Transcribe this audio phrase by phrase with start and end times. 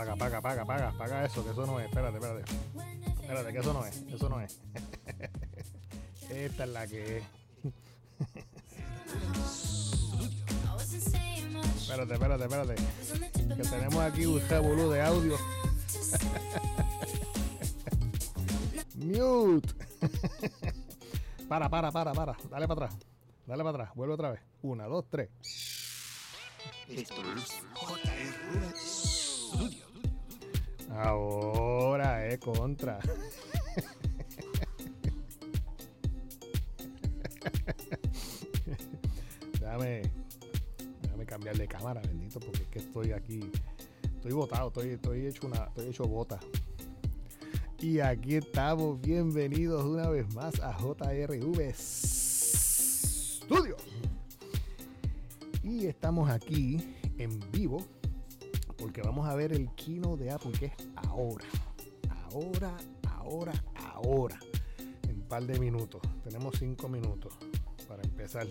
[0.00, 1.84] Paga, paga, paga, paga, paga eso, que eso no es.
[1.84, 2.50] Espérate, espérate.
[3.20, 4.02] Espérate, que eso no es.
[4.08, 4.58] Eso no es.
[6.30, 7.24] Esta es la que es.
[11.82, 12.76] Espérate, espérate, espérate.
[13.56, 15.36] Que tenemos aquí un revolú de audio.
[18.94, 19.74] Mute.
[21.46, 22.34] para, para, para, para.
[22.48, 22.98] Dale para atrás.
[23.46, 23.94] Dale para atrás.
[23.94, 24.40] Vuelve otra vez.
[24.62, 25.28] Una, dos, tres.
[31.02, 32.98] Ahora es contra.
[39.58, 40.02] déjame,
[41.00, 43.50] déjame cambiar de cámara, bendito, porque es que estoy aquí.
[44.02, 46.38] Estoy botado, estoy, estoy hecho una, estoy hecho bota.
[47.78, 52.58] Y aquí estamos, bienvenidos una vez más a JRV Studio.
[55.62, 57.86] Y estamos aquí en vivo
[58.80, 61.44] porque vamos a ver el kino de Apple que es ahora.
[62.32, 62.76] Ahora,
[63.08, 64.40] ahora, ahora.
[65.02, 66.00] En un par de minutos.
[66.24, 67.34] Tenemos cinco minutos
[67.86, 68.46] para empezar.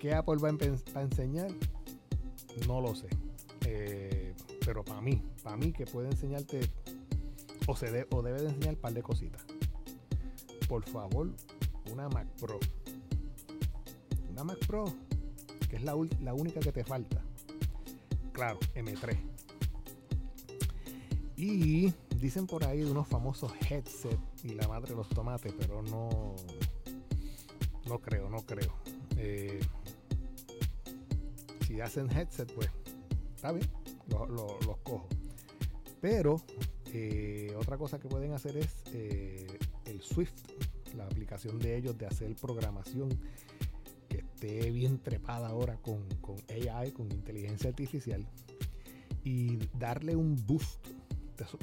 [0.00, 1.50] ¿Qué Apple va a, enseñar?
[2.66, 3.08] No lo sé.
[3.66, 6.60] Eh, pero para mí, para mí que puede enseñarte
[7.66, 9.44] o, se o debe de enseñar un par de cositas.
[10.66, 11.30] Por favor,
[11.92, 12.58] una Mac Pro.
[14.30, 14.84] Una Mac Pro,
[15.68, 17.22] que es la única que te falta.
[18.38, 19.18] Claro, M3.
[21.36, 25.82] Y dicen por ahí de unos famosos headset y la madre de los tomates, pero
[25.82, 26.36] no,
[27.86, 28.72] no creo, no creo.
[29.16, 29.58] Eh,
[31.66, 32.70] si hacen headset, pues
[33.34, 33.68] está bien,
[34.06, 35.08] lo- lo- los cojo.
[36.00, 36.40] Pero
[36.92, 40.44] eh, otra cosa que pueden hacer es eh, el Swift,
[40.96, 43.08] la aplicación de ellos de hacer programación
[44.38, 48.24] esté bien trepada ahora con, con AI, con inteligencia artificial,
[49.24, 50.86] y darle un boost,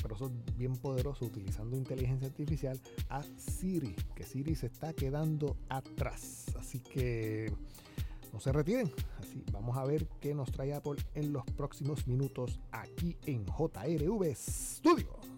[0.02, 2.80] pero eso es bien poderoso, utilizando inteligencia artificial
[3.10, 6.46] a Siri, que Siri se está quedando atrás.
[6.60, 7.54] Así que
[8.34, 8.92] no se retiren.
[9.20, 14.36] Así vamos a ver qué nos trae Apple en los próximos minutos aquí en JRV
[14.36, 15.35] Studio.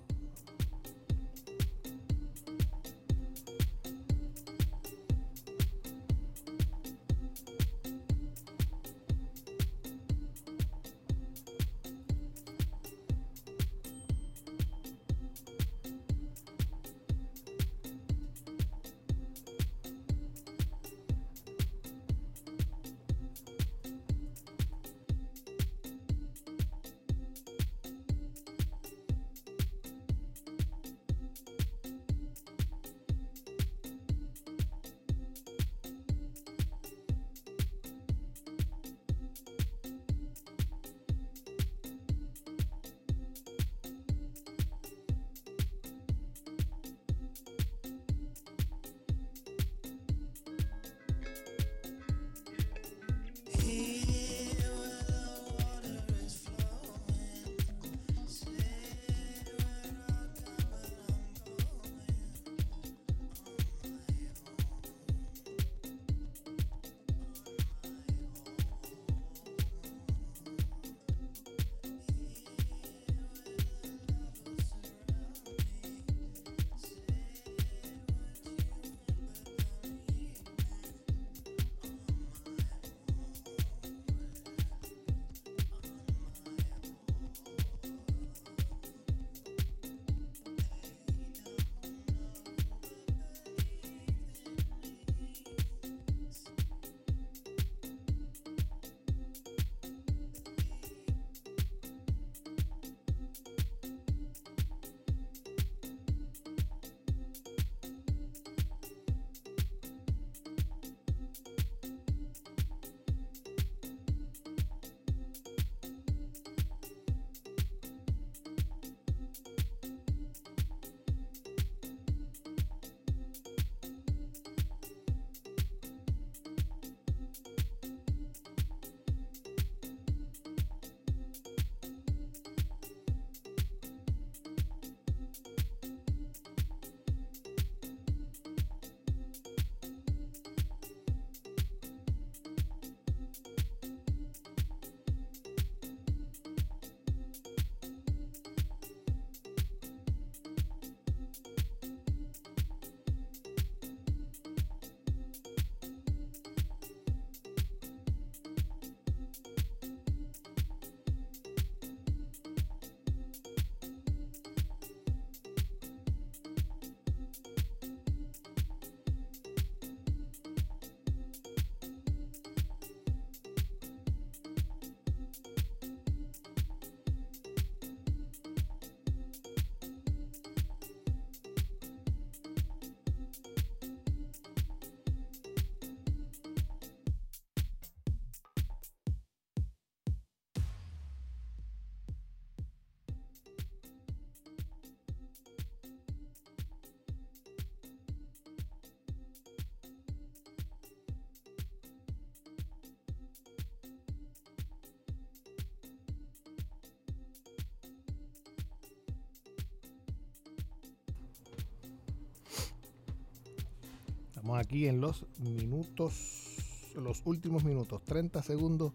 [214.56, 216.56] Aquí en los minutos,
[216.96, 218.94] los últimos minutos, 30 segundos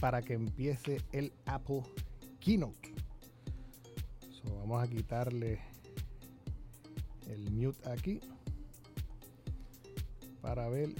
[0.00, 1.82] para que empiece el Apple
[2.40, 2.94] Keynote.
[4.66, 5.60] Vamos a quitarle
[7.28, 8.20] el mute aquí
[10.40, 10.90] para ver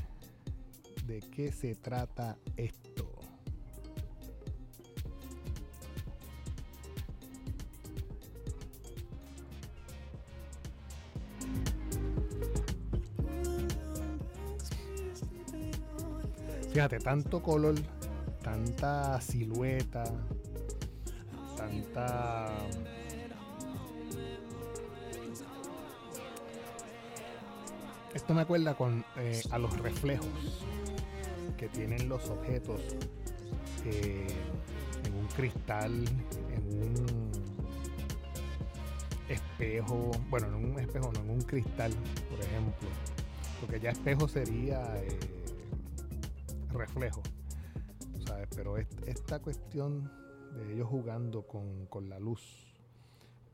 [1.06, 2.85] de qué se trata esto.
[16.86, 17.74] Fíjate, tanto color,
[18.44, 20.04] tanta silueta,
[21.56, 22.46] tanta
[28.14, 30.62] esto me acuerda con eh, a los reflejos
[31.56, 32.80] que tienen los objetos
[33.84, 34.28] eh,
[35.04, 36.04] en un cristal,
[36.54, 37.30] en un
[39.28, 41.92] espejo, bueno, en un espejo, no, en un cristal,
[42.30, 42.88] por ejemplo,
[43.60, 45.35] porque ya espejo sería eh,
[46.72, 47.22] reflejo,
[48.26, 48.48] ¿sabes?
[48.54, 50.10] Pero esta cuestión
[50.54, 52.42] de ellos jugando con, con la luz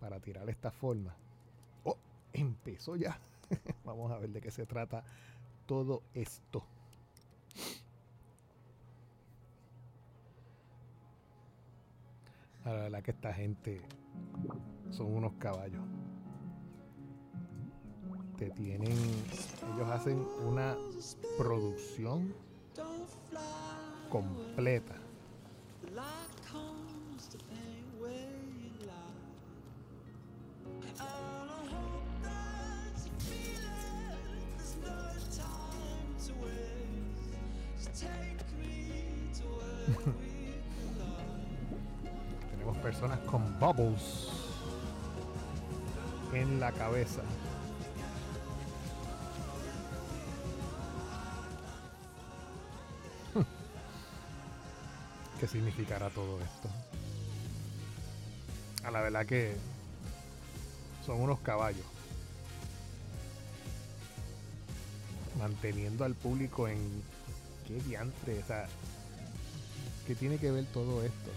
[0.01, 1.15] para tirar esta forma,
[1.85, 1.97] oh,
[2.33, 3.19] empezó ya.
[3.85, 5.05] Vamos a ver de qué se trata
[5.67, 6.65] todo esto.
[12.65, 13.83] La verdad que esta gente
[14.91, 15.83] son unos caballos.
[18.37, 20.77] Te tienen, ellos hacen una
[21.39, 22.35] producción
[24.13, 24.95] completa.
[42.51, 44.29] Tenemos personas con bubbles
[46.35, 47.23] en la cabeza.
[55.43, 56.69] ¿Qué significará todo esto?
[58.85, 59.57] A la verdad que
[61.05, 61.85] son unos caballos.
[65.41, 66.79] Manteniendo al público en
[67.67, 68.69] qué diantre, o sea,
[70.07, 71.31] ¿qué tiene que ver todo esto?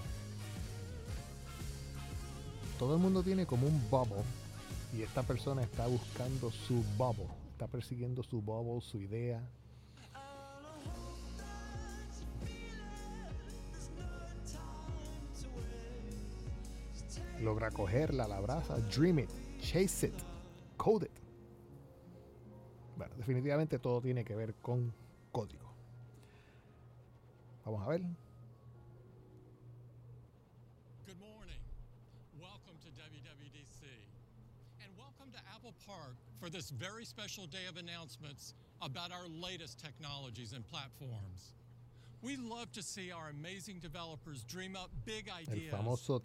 [2.78, 4.22] Todo el mundo tiene como un bubble
[4.96, 9.42] y esta persona está buscando su bubble, está persiguiendo su bubble, su idea.
[17.46, 19.30] Logra cogerla, la abraza, dream it,
[19.62, 20.24] chase it,
[20.80, 21.12] code it.
[22.98, 24.92] Bueno, definitivamente todo tiene que ver con
[25.32, 25.70] código.
[27.64, 28.02] Vamos a ver.
[31.06, 31.62] Good morning.
[32.42, 33.84] Welcome to WWDC.
[34.82, 39.80] And welcome to Apple Park for this very special day of announcements about our latest
[39.80, 41.54] technologies and platforms.
[42.26, 45.72] We love to see our amazing developers dream up big ideas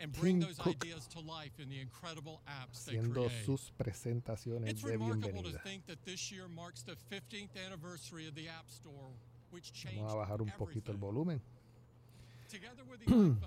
[0.00, 2.97] and bring those ideas to life in the incredible apps they
[3.28, 3.45] create.
[3.45, 5.62] sus presentaciones It's de remarkable to bienvenida.
[5.62, 9.11] think that this year marks the 15th anniversary of the App Store,
[9.50, 11.40] which changed Vamos a bajar un poquito el volumen.
[12.49, 13.38] Together with the iPhone,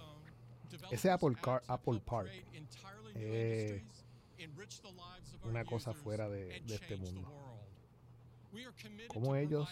[0.92, 1.64] Ese Apple Car-
[2.00, 2.30] Park
[3.16, 3.82] our
[5.46, 7.28] una cosa fuera de- este mundo.
[9.08, 9.68] Cómo ellos,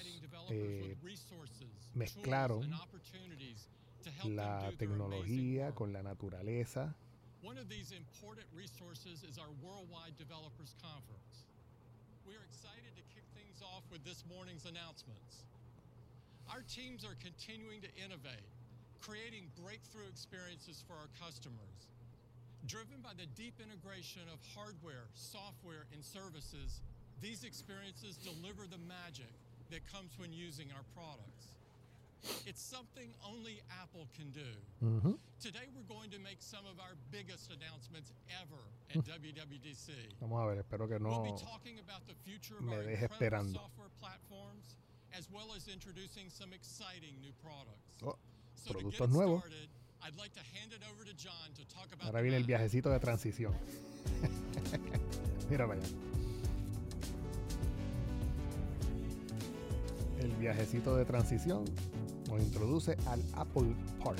[0.50, 0.96] eh,
[1.96, 3.68] mezclaron tools, and opportunities
[4.04, 6.94] to help them La do their amazing tecnología con la naturaleza.
[7.42, 11.50] One of these important resources is our Worldwide Developers Conference.
[12.26, 15.42] We are excited to kick things off with this morning's announcements.
[16.54, 18.46] Our teams are continuing to innovate,
[19.02, 21.90] creating breakthrough experiences for our customers.
[22.70, 26.82] Driven by the deep integration of hardware, software, and services,
[27.26, 29.34] these experiences deliver the magic
[29.74, 31.58] that comes when using our products.
[32.46, 34.46] It's something only Apple can do.
[34.84, 35.18] Ujú.
[35.42, 38.62] Today, we're going to make some of our biggest announcements ever
[38.94, 39.90] at WWDC.
[40.22, 41.24] Vamos a ver, espero que We'll no.
[41.24, 43.54] be talking about the future of me our deje incredible esperando.
[43.58, 44.78] software platforms,
[45.18, 47.90] as well as introducing some exciting new products.
[48.06, 48.16] Oh,
[48.54, 49.40] So to get nuevos.
[49.42, 49.70] started,
[50.06, 52.92] I'd like to hand it over to John to talk about Ahora viene el viajecito
[52.92, 53.54] de transición.
[55.50, 55.82] Mira allá.
[60.20, 61.66] El viajecito de transición
[62.32, 64.20] nos introduce al Apple Park,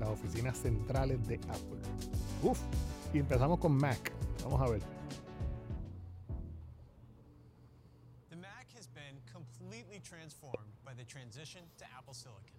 [0.00, 1.78] las oficinas centrales de Apple.
[2.42, 2.58] Uf,
[3.14, 4.12] y empezamos con Mac.
[4.42, 4.80] Vamos a ver.
[8.30, 12.58] The Mac has been completely transformed by the transition to Apple Silicon.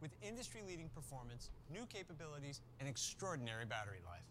[0.00, 4.26] With industry leading performance, new capabilities, and extraordinary battery life.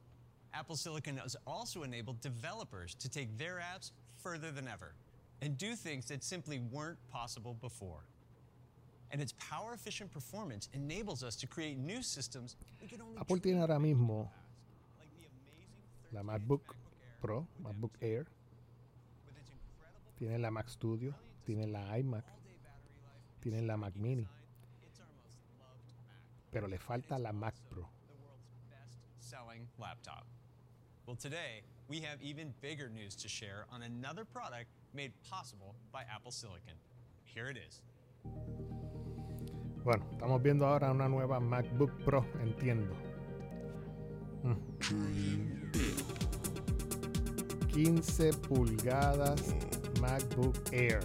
[0.53, 4.93] Apple Silicon has also enabled developers to take their apps further than ever.
[5.41, 8.05] and do things that simply weren't possible before.
[9.11, 13.37] And its power efficient performance enables us to create new systems we could only Apple
[13.39, 14.35] tiene ahora of making in the mismo past,
[14.99, 15.67] like the amazing
[16.13, 16.61] la MacBook
[17.21, 18.25] Pro, MacBook Air,
[19.25, 21.13] with its incredible tienen la Mac Studio,
[21.45, 24.31] tienen la iMac, all-day battery life, tienen la Mac Mini, design,
[24.87, 26.51] it's our most loved Mac.
[26.53, 27.81] pero le falta la Mac Pro.
[28.07, 30.25] The world's best-selling laptop.
[31.05, 36.03] Well, today we have even bigger news to share on another product made possible by
[36.03, 36.79] Apple Silicon.
[37.25, 37.81] Here it is.
[39.83, 42.93] Bueno, estamos viendo ahora una nueva MacBook Pro, entiendo.
[44.43, 44.71] Mm.
[47.67, 49.55] 15 pulgadas
[50.01, 50.99] MacBook Air.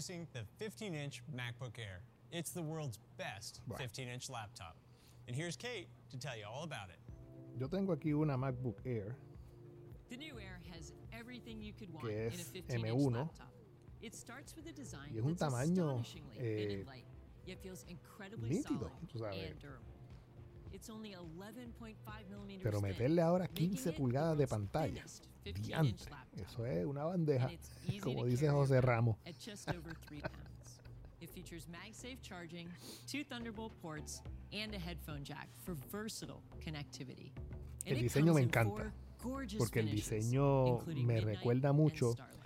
[0.00, 2.00] Introducing the 15-inch MacBook Air.
[2.32, 4.78] It's the world's best 15-inch laptop.
[5.28, 6.96] And here's Kate to tell you all about it.
[7.60, 9.14] Yo tengo aquí una MacBook Air
[10.08, 12.86] The new Air has everything you could want in a es 15 M1.
[12.86, 13.52] inch laptop.
[14.00, 17.04] It starts with a design Y es un that's tamaño, astonishingly thin eh, and light,
[17.44, 19.84] yet feels incredibly nítido, solid and durable.
[19.90, 20.59] It's only 11.5 millimeters
[22.62, 24.94] Pero thin, meterle ahora making 15 it the pulgadas de world's pantalla.
[24.94, 26.10] thinnest 15-inch Diantre.
[26.10, 26.40] laptop.
[26.46, 29.16] Eso es una bandeja, And it's easy como to dice carry José around Ramos.
[29.26, 30.80] At just over three pounds.
[31.20, 32.68] It features MagSafe charging,
[33.06, 34.22] two Thunderbolt ports,
[34.52, 37.32] and a headphone jack for versatile connectivity.
[37.86, 41.06] El And it diseño comes me in encanta, four gorgeous porque el finishes, diseño including
[41.06, 42.36] me Midnight recuerda and mucho Starlight.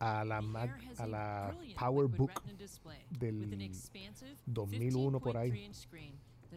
[0.00, 3.34] a la, The Mac, Air has a a la brilliant liquid PowerBook Retina display del
[3.40, 5.50] with an expansive 2001 por ahí.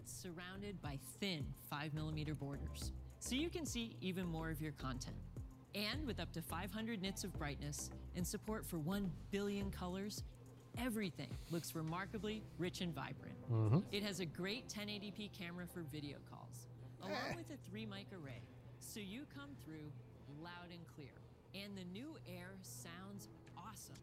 [0.06, 2.92] 15.3 inch screen that's surrounded by thin 5mm borders.
[3.20, 5.16] So you can see even more of your content.
[5.74, 10.24] And with up to 500 nits of brightness and support for 1 billion colors,
[10.78, 13.36] everything looks remarkably rich and vibrant.
[13.52, 13.84] Ujú.
[13.92, 16.68] It has a great 1080p camera for video calls,
[17.02, 17.36] along Eh.
[17.36, 18.42] with a three mic array,
[18.80, 19.92] so you come through
[20.42, 21.12] loud and clear.
[21.54, 23.96] And the new Air sounds awesome.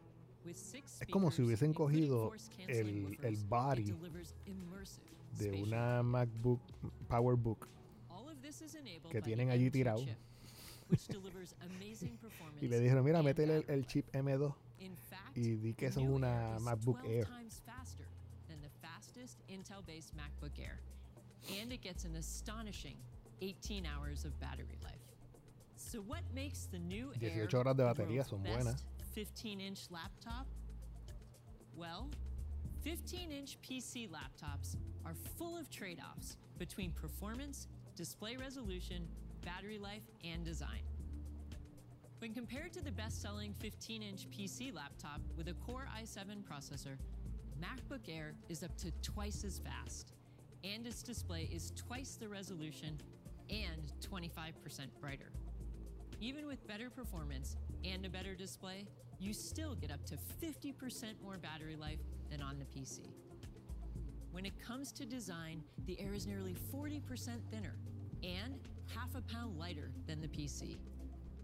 [0.45, 2.33] With six Es como si speakers, hubiesen cogido
[2.67, 6.61] el- el body delivers immersive de una MacBook
[7.07, 7.67] PowerBook
[9.09, 10.03] que tienen allí M2 tirado.
[10.03, 10.17] chip,
[10.89, 15.37] which delivers amazing performance y le dijeron, mira, métele el, el chip M2 In fact,
[15.37, 17.27] y di que eso es una MacBook 12 Air.
[20.15, 20.59] MacBook
[21.61, 22.95] and it gets an astonishing
[23.41, 24.93] 18 hours of battery life.
[25.75, 28.83] So what makes the new Air 18 horas de batería world's son best buenas.
[29.15, 30.47] 15-inch laptop?
[31.75, 32.09] Well,
[32.85, 34.75] 15-inch PC laptops
[35.05, 39.07] are full of trade-offs between performance, display resolution,
[39.45, 40.81] battery life, and design.
[42.19, 46.97] When compared to the best-selling 15-inch PC laptop with a Core i7 processor,
[47.61, 50.11] MacBook Air is up to twice as fast,
[50.65, 52.99] and its display is twice the resolution
[53.49, 54.33] and 25%
[54.99, 55.31] brighter.
[56.19, 58.85] Even with better performance and a better display,
[59.19, 61.99] you still get up to 50% more battery life
[62.33, 63.01] than on the PC.
[64.31, 67.01] When it comes to design, the Air is nearly 40%
[67.51, 67.75] thinner
[68.23, 70.77] and half a pound lighter than the PC.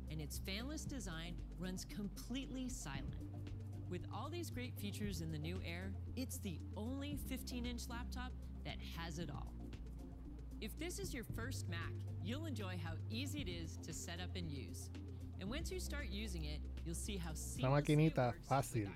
[0.10, 3.14] And its fanless design runs completely silent.
[3.92, 8.32] With all these great features in the new Air, it's the only 15 inch laptop
[8.66, 9.54] that has it all.
[10.60, 11.94] If this is your first Mac,
[12.24, 14.90] you'll enjoy how easy it is to set up and use.
[15.40, 18.88] And once you start using it, you'll see how seamlessly it works fácil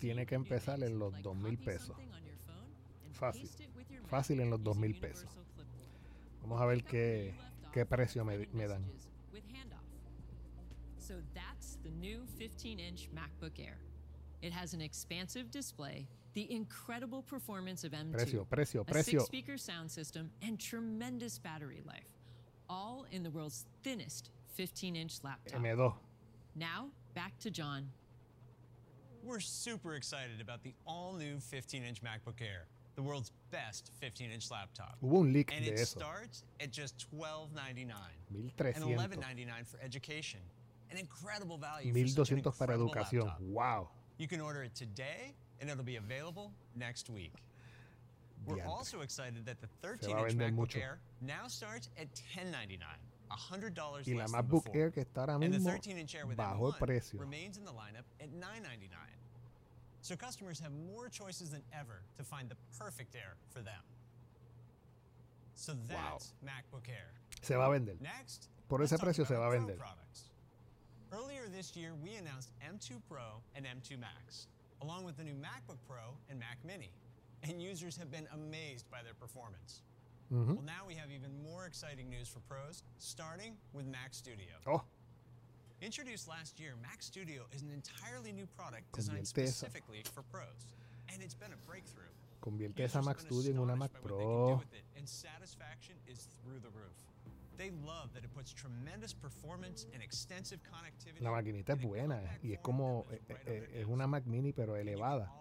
[0.00, 1.86] tiene you que can do empezar things en los like 2,000 copy pesos.
[1.86, 3.40] something on your phone and Fácil.
[3.42, 5.24] paste it with your Mac Fácil en los using 2,000 pesos.
[5.24, 5.88] Universal Clipboard.
[6.42, 8.66] Vamos a ver Pick up where you qué, left off qué precio me, sending me
[8.66, 8.82] dan.
[8.82, 9.84] messages With handoff.
[10.98, 13.78] So that's the new 15-inch MacBook Air.
[14.42, 19.18] It has an expansive display, the incredible performance of M2, Precio, precio, a precio.
[19.20, 22.08] six-speaker sound system, and tremendous battery life,
[22.68, 25.60] all in the world's thinnest 15-inch laptop.
[25.60, 25.94] M2.
[26.56, 27.90] Now back to John.
[29.24, 34.30] We're super excited about the all new 15 inch MacBook Air, the world's best 15
[34.30, 34.96] inch laptop.
[35.02, 35.98] Hubo un leak And de it eso.
[36.00, 37.90] starts at just $12.99
[38.34, 38.98] and 1300.
[39.20, 40.40] $11.99 for education.
[40.90, 43.24] An incredible value for such an 1200 para educación.
[43.24, 43.40] laptop.
[43.42, 43.88] Wow.
[44.18, 47.34] You can order it today and it'll be available next week.
[48.46, 48.66] We're Diantre.
[48.66, 50.78] also excited that the 13-inch MacBook mucho.
[50.80, 52.80] Air now starts at $10.99, $100
[54.06, 54.68] Y la MacBook.
[54.74, 57.20] Air que está ahora and the mismo 13 inch Air with bajó el M1 precio.
[57.20, 58.90] remains in the lineup at $9.99.
[60.02, 63.82] So customers have more choices than ever to find the perfect Air for them.
[65.54, 67.12] So that's MacBook Air.
[67.42, 67.96] Se va a vender.
[68.00, 69.76] Next, Por ese precio se va a vender.
[69.76, 70.30] products.
[71.60, 74.46] this year, we announced M2 Pro and M2 Max,
[74.80, 76.90] along with the new MacBook Pro and Mac Mini.
[77.42, 79.82] And users have been amazed by their performance.
[80.30, 84.54] Well, now we have even more exciting news for pros, starting with Mac Studio.
[84.66, 84.82] Oh,
[85.82, 90.74] Introduced last year, Mac Studio is an entirely new product designed specifically for pros.
[91.12, 92.04] And it's been a breakthrough.
[92.40, 94.62] convierte esa Mac Studio en una Mac Pro.
[94.96, 96.94] and satisfaction is through the roof.
[97.56, 101.22] They love that it puts tremendous performance and extensive connectivity.
[101.22, 105.32] La maquinita es buena y es como eh, eh, es una Mac Mini pero elevada.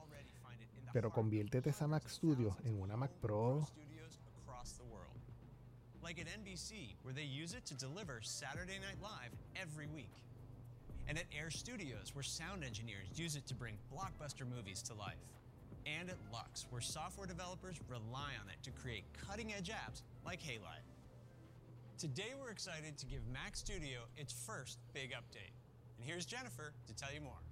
[0.93, 3.67] Pero conviértete esa Mac Studio en una Mac Pro
[6.09, 10.09] Like at NBC, where they use it to deliver Saturday Night Live every week.
[11.07, 15.21] And at Air Studios, where sound engineers use it to bring blockbuster movies to life.
[15.85, 20.41] And at Lux, where software developers rely on it to create cutting edge apps like
[20.41, 20.81] Halide.
[21.99, 25.53] Today, we're excited to give Mac Studio its first big update.
[25.99, 27.43] And here's Jennifer to tell you more.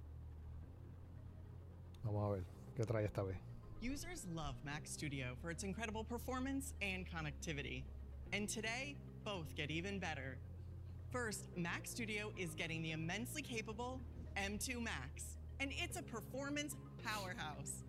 [2.04, 2.44] Vamos a ver
[2.76, 3.36] qué trae esta vez.
[3.80, 7.84] Users love Mac Studio for its incredible performance and connectivity.
[8.32, 10.36] And today, both get even better.
[11.10, 14.00] First, Mac Studio is getting the immensely capable
[14.36, 17.84] M2 Max, and it's a performance powerhouse.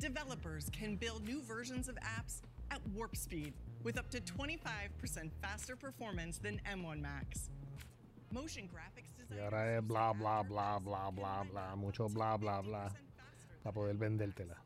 [0.00, 3.52] Developers can build new versions of apps at warp speed
[3.84, 7.50] with up to 25% faster performance than M1 Max.
[8.32, 12.60] Motion graphics Y designers ahora es bla bla bla bla bla bla, mucho bla bla
[12.60, 14.56] bla 50% faster para poder vendértela.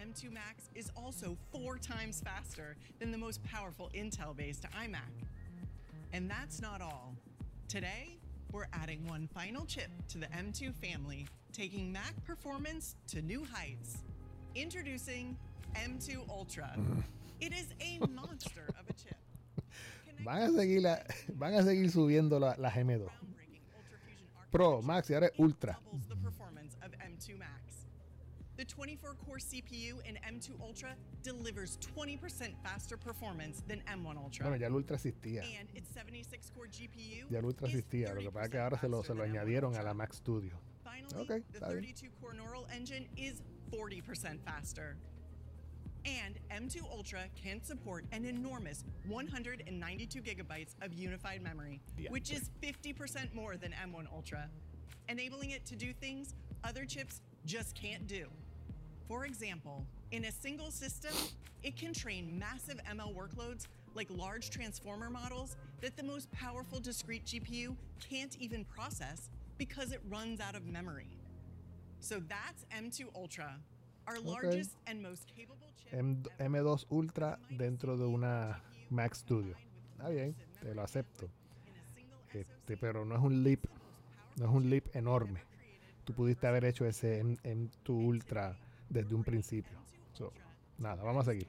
[0.00, 4.36] Mac Studio with M2 Max is also four times faster than the most powerful Intel
[4.36, 5.26] based iMac.
[6.12, 7.14] And that's not all.
[7.68, 8.16] Today,
[8.52, 13.98] we're adding one final chip to the M2 family, taking Mac performance to new heights.
[14.54, 15.36] Introducing
[15.74, 16.76] M2 Ultra.
[17.40, 19.16] It is a monster of a chip.
[20.22, 20.98] Van a seguir, la-
[21.38, 22.98] van a seguir subiendo la- las M2.
[23.00, 25.78] Groundbreaking Ultra Fusion Pro, Max y ahora es Ultra.
[28.60, 29.20] The performance of M2 Max.
[29.20, 30.90] The 24-core CPU in M2 Ultra
[31.22, 34.46] delivers 20% faster performance than M1 Ultra.
[34.46, 35.42] Bueno, ya el Ultra existía.
[35.58, 38.14] and its 76-core GPU Ya el Ultra is existía.
[38.14, 40.12] Lo que pasa es que 30% ahora se lo, se lo añadieron a la Mac
[40.12, 40.52] Studio.
[40.84, 43.42] Finally, Ok, the 32-core Neural Engine is
[43.72, 44.96] 40% faster.
[46.06, 53.34] And M2 Ultra can support an enormous 192 gigabytes of unified memory, which is 50%
[53.34, 54.48] more than M1 Ultra,
[55.10, 58.26] enabling it to do things other chips just can't do.
[59.10, 61.10] For example, in a single system,
[61.64, 67.24] it can train massive ML workloads like large transformer models that the most powerful discrete
[67.26, 71.08] GPU can't even process because it runs out of memory.
[71.98, 73.56] So that's M2 Ultra,
[74.06, 75.92] our largest and most capable chip.
[75.98, 79.56] M- M2 Ultra dentro de una Mac Studio.
[79.98, 81.26] with bien, te lo acepto.
[81.26, 84.54] bandwidth in a single Este, pero no es un leap, is the most no es
[84.54, 85.40] un leap enorme.
[86.04, 88.56] Tú pudiste haber hecho ese M- M2 Ultra
[88.90, 89.78] desde un principio.
[90.12, 90.32] So,
[90.76, 91.46] nada, vamos a seguir.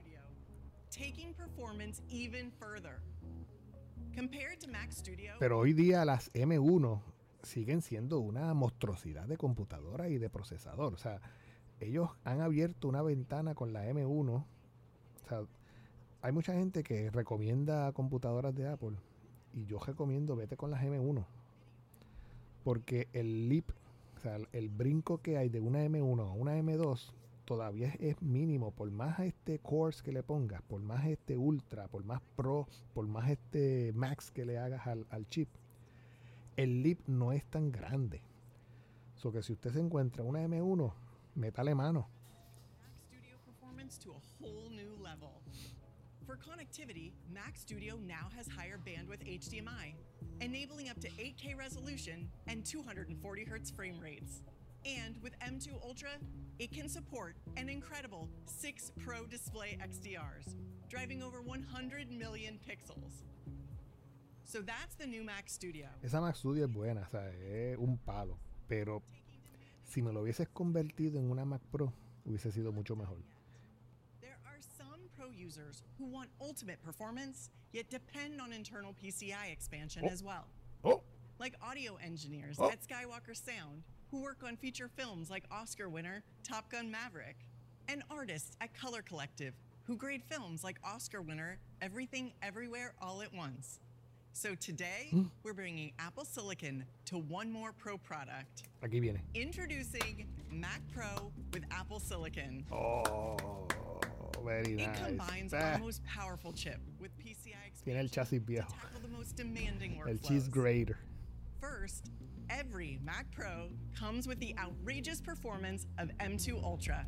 [5.40, 7.02] Pero hoy día las M1
[7.44, 10.94] siguen siendo una monstruosidad de computadora y de procesador.
[10.94, 11.22] O sea,
[11.80, 14.30] ellos han abierto una ventana con la M1.
[14.30, 14.46] O
[15.28, 15.44] sea,
[16.22, 18.98] hay mucha gente que recomienda computadoras de Apple
[19.54, 21.26] y yo recomiendo vete con las M1.
[22.64, 23.72] Porque el leap,
[24.18, 27.12] o sea, el brinco que hay de una M1 a una M2
[27.52, 28.72] todavía es, mínimo.
[28.72, 33.06] Por más este cores que le pongas, por más este ultra, por más pro, por
[33.08, 35.50] más este max que le hagas al, al chip,
[36.56, 38.22] el leap no es tan grande.
[39.16, 40.94] So que si usted se encuentra una M1,
[41.36, 42.08] métale mano.
[46.26, 49.94] For connectivity, Mac Studio now has higher bandwidth HDMI,
[50.40, 54.42] enabling up to 8K resolution and 240 Hz frame rates.
[54.86, 56.10] And with M2 Ultra,
[56.60, 60.56] it can support an incredible 6 Pro display XDRs,
[60.90, 63.24] driving over 100 million pixels.
[64.44, 65.88] So that's the new Mac Studio.
[66.04, 68.38] Esa Mac Studio es buena, o sea, es un palo.
[68.68, 69.02] Pero
[69.84, 71.94] si me lo hubieses convertido en una Mac Pro,
[72.26, 73.18] hubiese sido mucho mejor.
[74.20, 80.04] There are some pro users who want ultimate performance, yet depend on internal PCI expansion
[80.06, 80.12] Oh.
[80.12, 80.48] as well.
[80.84, 81.04] Oh,
[81.40, 82.70] Like audio engineers Oh.
[82.70, 87.38] at Skywalker Sound, who work on feature films like Oscar winner Top Gun Maverick,
[87.88, 89.54] and artists at Color Collective,
[89.86, 93.80] who grade films like Oscar winner Everything Everywhere All at Once.
[94.34, 95.24] So today, Hmm.
[95.44, 98.64] we're bringing Apple Silicon to one more pro product.
[98.82, 99.20] aquí viene.
[99.34, 102.66] Introducing Mac Pro with Apple Silicon.
[102.72, 103.68] Oh,
[104.44, 104.88] very nice.
[105.00, 109.08] It combines Ah, our most powerful chip with PCI tiene el chasis to tackle the
[109.10, 110.10] most demanding workflows.
[110.10, 110.98] El cheese grater.
[111.60, 112.10] First,
[112.52, 117.06] every Mac Pro comes with the outrageous performance of M2 Ultra.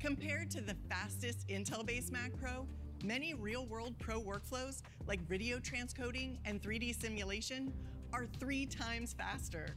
[0.00, 2.66] Compared to the fastest Intel based Mac Pro,
[3.04, 7.72] many real world pro workflows like video transcoding and 3D simulation
[8.12, 9.76] are three times faster.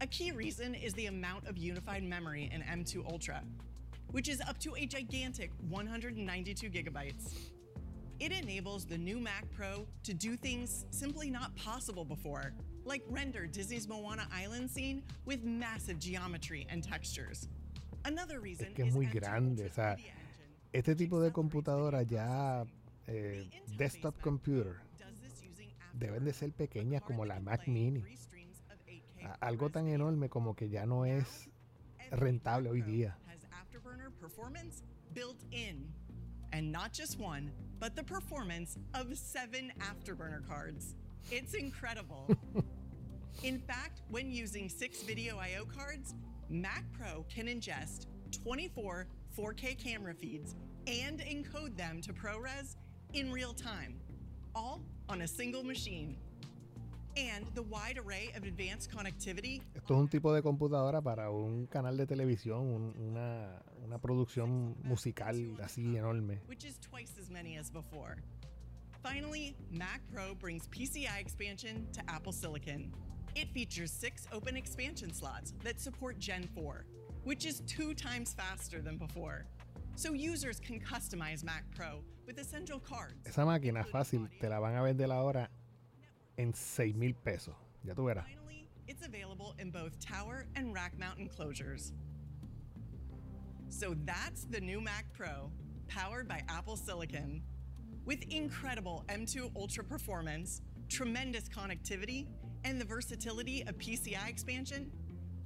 [0.00, 3.42] A key reason is the amount of unified memory in M2 Ultra,
[4.12, 7.50] which is up to a gigantic 192 gigabytes.
[8.20, 12.52] It enables the new Mac Pro to do things simply not possible before,
[12.84, 17.48] like render Disney's Moana Island scene with massive geometry and textures.
[18.04, 19.96] Another reason Es que es muy M2 grande, o sea,
[20.72, 22.64] Este tipo de computadora ya
[23.06, 24.76] eh, desktop computer
[25.92, 28.00] deben de ser pequeñas como la Mac Mini.
[28.00, 31.48] three streams of 8K A- algo tan enorme como que ya no es
[32.12, 33.16] rentable hoy día.
[33.26, 35.92] Has Afterburner performance built in.
[36.52, 40.96] And not just one, but the performance of seven Afterburner cards.
[41.30, 42.28] It's incredible.
[43.44, 46.14] in fact, when using six video I/O cards,
[46.48, 48.06] Mac Pro can ingest
[48.44, 50.54] 24 4K camera feeds
[50.86, 52.76] and encode them to ProRes
[53.12, 53.94] in real time,
[54.54, 56.16] all on a single machine.
[57.16, 61.66] And the wide array of advanced connectivity Esto es un tipo de computadora para un
[61.66, 66.38] canal de televisión, un- una, una producción musical así uh, enorme.
[66.46, 68.16] which is twice as many as before.
[69.02, 72.92] Finally, Mac Pro brings PCI expansion to Apple Silicon.
[73.34, 76.84] It features six open expansion slots that support Gen 4,
[77.24, 79.46] which is two times faster than before.
[79.94, 83.26] So users can customize Mac Pro with essential cards.
[83.26, 85.48] Esa máquina fácil te la van a vender ahora
[86.36, 87.54] en 6 mil pesos.
[87.84, 88.24] Ya tú verás.
[88.24, 91.92] Finally, it's available in both tower and rack mount enclosures.
[93.68, 95.50] So that's the new Mac Pro,
[95.88, 97.42] powered by Apple Silicon.
[98.10, 102.26] With incredible M2 Ultra performance, tremendous connectivity,
[102.64, 104.90] and the versatility of PCI expansion,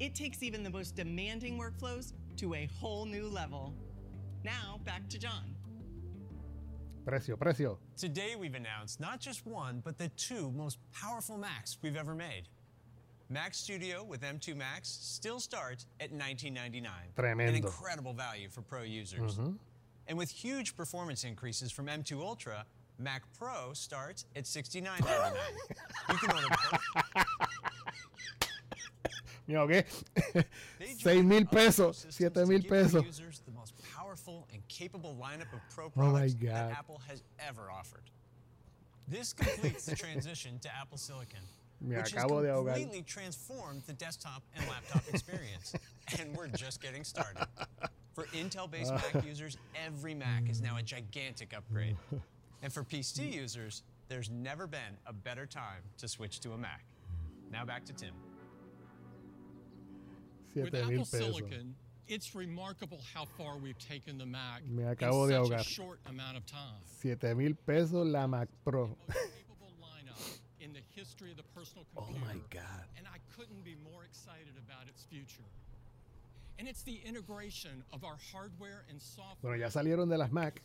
[0.00, 3.74] it takes even the most demanding workflows to a whole new level.
[4.44, 5.54] Now, back to John.
[7.04, 7.78] Precio, precio.
[7.98, 12.48] Today we've announced not just one, but the two most powerful Macs we've ever made.
[13.28, 16.86] Mac Studio with M2 Max still starts at $19.99.
[17.18, 19.36] An incredible value for pro users.
[19.36, 19.52] Mm-hmm.
[20.06, 22.66] And with huge performance increases from M2 Ultra,
[22.98, 25.32] Mac Pro starts at $69.99.
[26.10, 26.48] you can order
[29.46, 29.84] Mira, ¿qué?
[31.02, 33.04] 6 mil pesos, 7 mil pesos.
[33.04, 36.50] users the most powerful and capable lineup of pro Oh my products God.
[36.52, 38.04] that Apple has ever offered.
[39.06, 41.40] This completes the transition to Apple Silicon,
[41.80, 45.74] Me which has acabo de completely transformed the desktop and laptop experience.
[46.18, 47.46] and we're just getting started.
[48.14, 49.00] For Intel-based uh.
[49.12, 51.96] Mac users, every Mac is now a gigantic upgrade.
[52.62, 56.82] And for PC users, there's never been a better time to switch to a Mac.
[57.52, 58.14] Now back to Tim.
[60.54, 61.10] With Apple pesos.
[61.10, 61.74] Silicon,
[62.06, 65.98] it's remarkable how far we've taken the Mac Me in acabo de such a short
[66.08, 66.80] amount of time.
[67.02, 68.96] 7 mil pesos la Mac Pro.
[70.94, 72.26] History of the personal Oh computer.
[72.26, 72.84] my God.
[72.96, 75.44] And I couldn't be more excited about its future.
[76.58, 80.62] And it's the integration of our hardware and software Bueno, ya salieron de las Mac.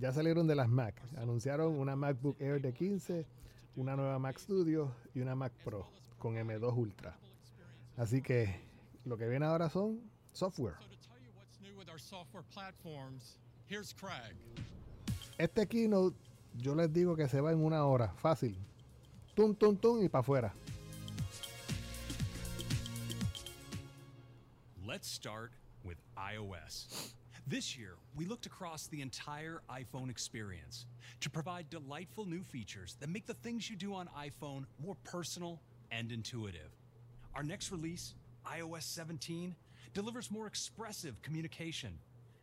[0.00, 1.00] Ya salieron de las Mac.
[1.16, 3.26] Anunciaron una MacBook Air de 15,
[3.76, 5.86] una nueva Mac Studio y una Mac Pro
[6.18, 7.16] con M2 Ultra.
[7.96, 8.60] Así que
[9.04, 10.00] lo que viene ahora son
[10.32, 10.76] software.
[10.80, 14.34] So to tell you what's new with our software platforms, here's Craig.
[15.38, 16.14] Este keynote
[16.56, 18.54] yo les digo que se va en una hora, fácil.
[19.34, 20.52] Tum, tum, tum y para afuera.
[24.86, 25.52] Let's start
[25.84, 27.12] with iOS.
[27.46, 30.86] This year, we looked across the entire iPhone experience
[31.20, 35.60] to provide delightful new features that make the things you do on iPhone more personal
[35.90, 36.70] and intuitive.
[37.34, 38.14] Our next release,
[38.46, 39.54] iOS 17,
[39.94, 41.98] delivers more expressive communication,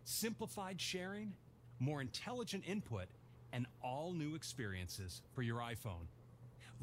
[0.06, 1.34] simplified sharing,
[1.80, 3.08] more intelligent input,
[3.56, 6.08] and all new experiences for your iPhone.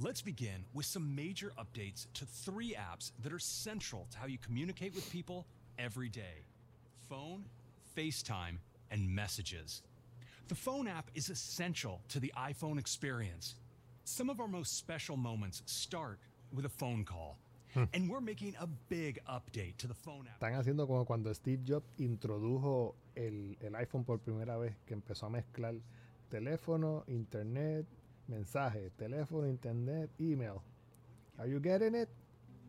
[0.00, 4.38] Let's begin with some major updates to three apps that are central to how you
[4.38, 5.46] communicate with people
[5.78, 6.46] every day
[7.11, 7.44] Phone,
[7.94, 8.56] FaceTime,
[8.90, 9.82] and Messages.
[10.48, 13.56] The Phone app is essential to the iPhone experience.
[14.04, 16.18] Some of our most special moments start
[16.54, 17.37] with a phone call.
[17.74, 17.85] Hmm.
[17.92, 20.40] And we're making a big update to the phone app.
[20.40, 25.26] Están haciendo como cuando Steve Jobs introdujo el, el iPhone por primera vez, que empezó
[25.26, 25.74] a mezclar
[26.33, 27.85] teléfono, internet,
[28.29, 30.62] mensaje, teléfono, internet, email.
[31.38, 32.09] Are you getting it?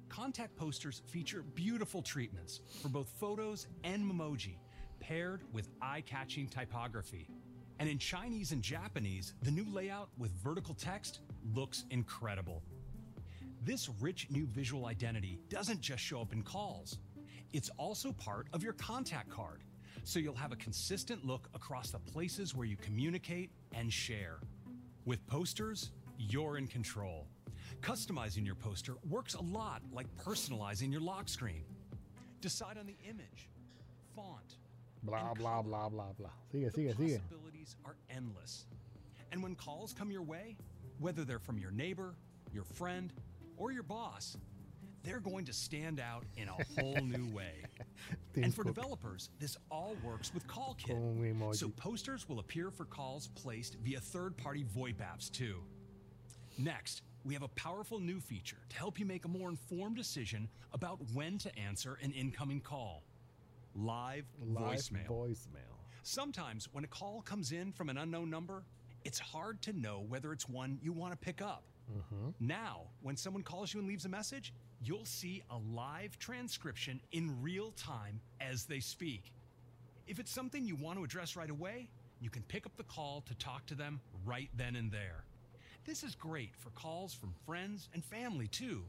[0.09, 4.57] Contact posters feature beautiful treatments for both photos and memoji,
[4.99, 7.29] paired with eye catching typography.
[7.79, 11.21] And in Chinese and Japanese, the new layout with vertical text
[11.55, 12.61] looks incredible.
[13.63, 16.99] This rich new visual identity doesn't just show up in calls,
[17.53, 19.61] it's also part of your contact card.
[20.03, 24.39] So you'll have a consistent look across the places where you communicate and share.
[25.05, 27.27] With posters, you're in control.
[27.81, 31.63] Customizing your poster works a lot like personalizing your lock screen.
[32.41, 33.49] Decide on the image,
[34.15, 34.57] font,
[35.03, 36.29] Blah, blah, blah, blah, blah.
[36.53, 37.19] Sigue, The sigue, sigue.
[37.21, 38.65] possibilities are endless.
[39.31, 40.55] And when calls come your way,
[40.99, 42.15] whether they're from your neighbor,
[42.53, 43.11] your friend,
[43.57, 44.37] or your boss,
[45.03, 47.63] they're going to stand out in a whole new way.
[48.35, 50.87] And for developers, this all works with CallKit.
[50.87, 51.55] Con un emoji.
[51.55, 55.61] So posters will appear for calls placed via third-party VoIP apps too.
[56.57, 60.49] Next, we have a powerful new feature to help you make a more informed decision
[60.73, 63.03] about when to answer an incoming call.
[63.75, 65.07] Live, Live voicemail.
[65.07, 65.77] voicemail.
[66.03, 68.63] Sometimes when a call comes in from an unknown number,
[69.05, 71.63] it's hard to know whether it's one you want to pick up.
[71.91, 72.29] Mm-hmm.
[72.39, 74.53] Now, when someone calls you and leaves a message,
[74.83, 79.31] you'll see a live transcription in real time as they speak.
[80.07, 81.87] If it's something you want to address right away,
[82.19, 85.23] you can pick up the call to talk to them right then and there.
[85.85, 88.83] This is great for calls from friends and family too.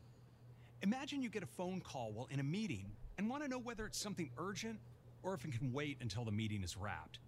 [0.83, 2.87] Imagine you get a phone call while in a meeting
[3.19, 4.79] and want to know whether it's something urgent
[5.23, 7.19] or if it can wait until the meeting is wrapped.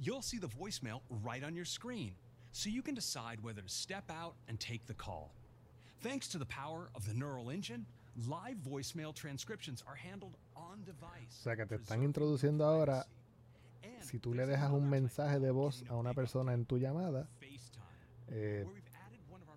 [0.00, 2.12] You'll see the voicemail right on your screen,
[2.52, 5.32] so you can decide whether to step out and take the call.
[6.00, 11.40] Thanks to the power of the neural engine, live voicemail transcriptions are handled on device.
[11.40, 13.06] O sea que te están introduciendo ahora,
[14.00, 17.28] si tú le dejas un mensaje de voz a una persona en tu llamada,
[18.28, 18.66] eh,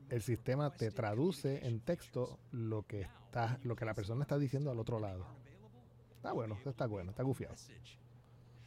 [0.10, 4.72] el sistema te traduce en texto lo que está, lo que la persona está diciendo
[4.72, 5.26] al otro lado.
[6.16, 7.54] Está bueno, está bueno, está gufiado.
[7.54, 8.00] message.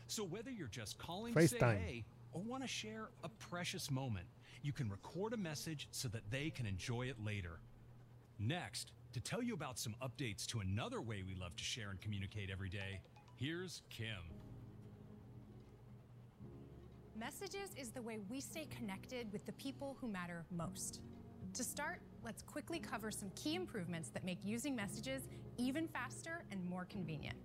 [0.07, 2.05] So whether you're just calling to say FaceTime.
[2.33, 4.27] or want to share a precious moment,
[4.63, 7.61] you can record a message so that they can enjoy it later.
[8.39, 12.01] Next, to tell you about some updates to another way we love to share and
[12.01, 13.01] communicate every day,
[13.37, 14.09] here's Kim.
[17.19, 21.01] Messages is the way we stay connected with the people who matter most.
[21.55, 26.65] To start, let's quickly cover some key improvements that make using messages even faster and
[26.65, 27.37] more convenient.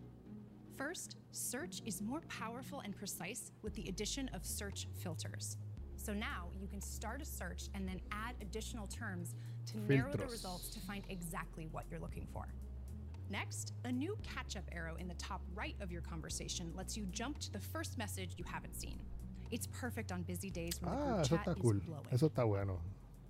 [0.77, 5.57] First, search is more powerful and precise with the addition of search filters.
[5.95, 9.33] So now you can start a search and then add additional terms
[9.67, 12.45] to narrow the results to find exactly what you're looking for.
[13.29, 17.05] Next, a new catch up arrow in the top right of your conversation lets you
[17.07, 18.99] jump to the first message you haven't seen.
[19.51, 21.73] It's perfect on busy days when the Ah, group eso chat está is cool.
[21.79, 22.05] blowing.
[22.11, 22.79] Eso está bueno.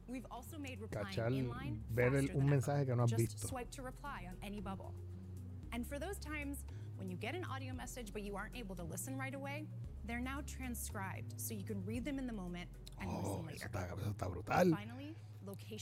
[0.08, 2.86] We've also made replying Cachar, inline ver el- un than mensaje ever.
[2.88, 3.48] que no has Just visto.
[3.48, 4.94] swipe to reply on any bubble.
[5.72, 6.64] And for those times
[6.98, 9.68] when you get an audio message but you aren't able to listen right away,
[10.06, 12.70] they're now transcribed so you can read them in the moment
[13.00, 14.44] and Oh, listen eso está, eso está brutal.
[14.54, 14.76] Finally,
[15.08, 15.16] location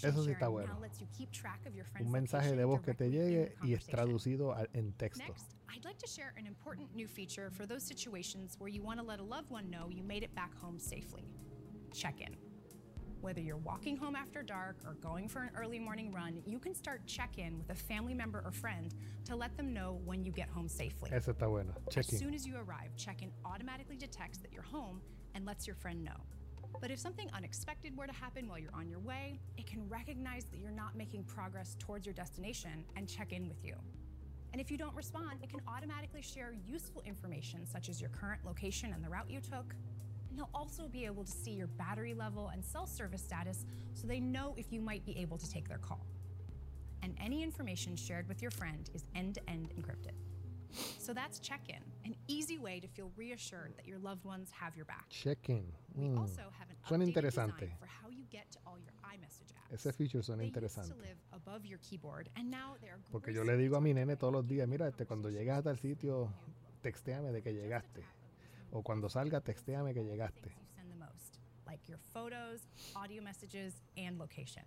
[0.03, 0.73] Eso sí está bueno.
[0.73, 3.55] now lets you keep track of your friend's Un mensaje de voz que te llegue
[3.63, 5.23] y es traducido en texto.
[5.25, 8.99] Next, I'd like to share an important new feature for those situations where you want
[8.99, 11.25] to let a loved one know you made it back home safely.
[11.93, 12.35] Check in.
[13.21, 16.75] Whether you're walking home after dark or going for an early morning run, you can
[16.75, 20.31] start check in with a family member or friend to let them know when you
[20.33, 21.09] get home safely.
[21.13, 21.73] Eso está bueno.
[21.89, 22.15] Check-in.
[22.15, 25.01] As soon as you arrive, check in automatically detects that you're home
[25.35, 26.19] and lets your friend know.
[26.81, 30.45] But if something unexpected were to happen while you're on your way, it can recognize
[30.45, 33.75] that you're not making progress towards your destination and check in with you.
[34.51, 38.45] And if you don't respond, it can automatically share useful information such as your current
[38.45, 39.73] location and the route you took.
[40.29, 44.05] And they'll also be able to see your battery level and cell service status so
[44.05, 46.05] they know if you might be able to take their call.
[47.01, 50.13] And any information shared with your friend is end to end encrypted.
[50.97, 54.75] So that's check in, an easy way to feel reassured that your loved ones have
[54.75, 55.05] your back.
[55.09, 55.71] Check-in.
[55.95, 56.17] We Mm.
[56.17, 57.77] also have an Suena interesante.
[57.79, 59.71] for how you get to all your iMessage apps.
[59.73, 60.95] Ese feature suena They used to interesante.
[61.01, 64.15] live above your keyboard, and now they are Porque yo le digo a mi nene
[64.17, 66.81] todos los días, mira, este, cuando llegas a tal sitio, can hear well.
[66.81, 68.01] textéame de que llegaste.
[68.01, 70.41] tap of those O cuando salga, textéame que llegaste.
[70.49, 74.63] things you send the most, like your photos, audio messages, and location.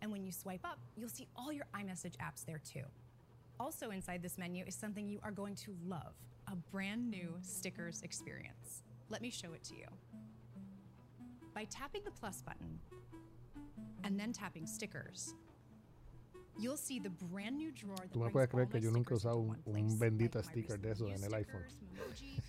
[0.00, 2.84] And when you swipe up, you'll see all your iMessage apps there too.
[3.60, 6.14] Also inside this menu is something you are going to love,
[6.50, 8.82] a brand new stickers experience.
[9.10, 9.86] Let me show it to you.
[11.54, 12.78] By tapping the plus button
[14.02, 15.34] and then tapping stickers,
[16.58, 19.20] you'll see the brand new drawer that Tú me puedes creer que yo nunca he
[19.20, 21.62] stickers into usado un, un place, bendito my sticker de esos en el iPhone.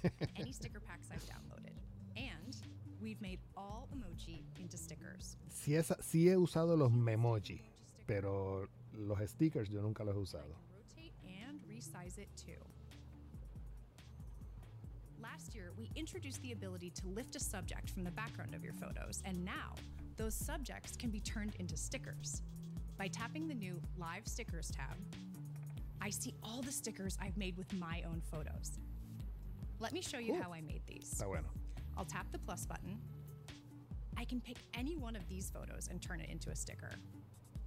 [0.38, 1.76] any sticker packs I've downloaded.
[2.18, 2.56] And
[3.00, 5.38] we've made all emoji into stickers.
[5.50, 7.62] Sí, es- sí he usado los memoji,
[8.08, 10.56] pero los stickers yo nunca los he usado.
[11.91, 12.62] Can rotate and resize it too.
[15.21, 18.74] Last year, we introduced the ability to lift a subject from the background of your
[18.74, 19.74] photos, and now
[20.17, 22.41] those subjects can be turned into stickers.
[22.98, 24.95] By tapping the new Live Stickers tab,
[26.02, 28.80] I see all the stickers I've made with my own photos.
[29.80, 30.43] Let me show you Cool.
[30.43, 31.12] how I made these.
[31.13, 31.48] Está bueno.
[31.98, 32.98] I'll tap the plus button.
[34.17, 36.91] I can pick any one of these photos and turn it into a sticker.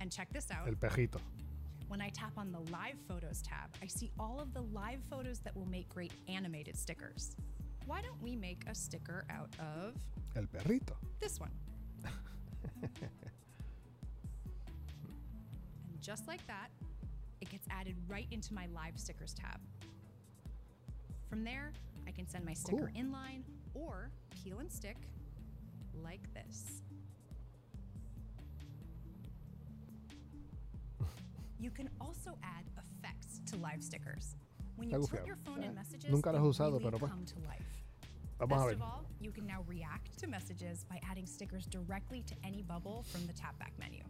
[0.00, 0.66] And check this out.
[0.68, 1.20] El pejito.
[1.88, 5.38] When I tap on the Live Photos tab, I see all of the live photos
[5.40, 7.35] that will make great animated stickers.
[7.87, 9.94] Why don't we make a sticker out of
[10.37, 10.92] El perrito.
[11.18, 11.51] this one?
[12.83, 12.90] and
[16.01, 16.68] just like that,
[17.40, 19.59] it gets added right into my Live Stickers tab.
[21.31, 21.72] From there,
[22.07, 23.03] I can send my sticker Cool.
[23.03, 23.42] inline
[23.74, 24.11] or
[24.44, 24.96] peel and stick
[26.05, 26.83] like this.
[31.59, 34.37] You can also add effects to live stickers.
[34.77, 37.11] When you put your phone in Eh, messages, nunca he usado, really pero pues.
[37.11, 37.66] come to life.
[38.38, 42.35] Vamos Best of all, you can now react to messages by adding stickers directly to
[42.44, 44.03] any bubble from the tapback menu.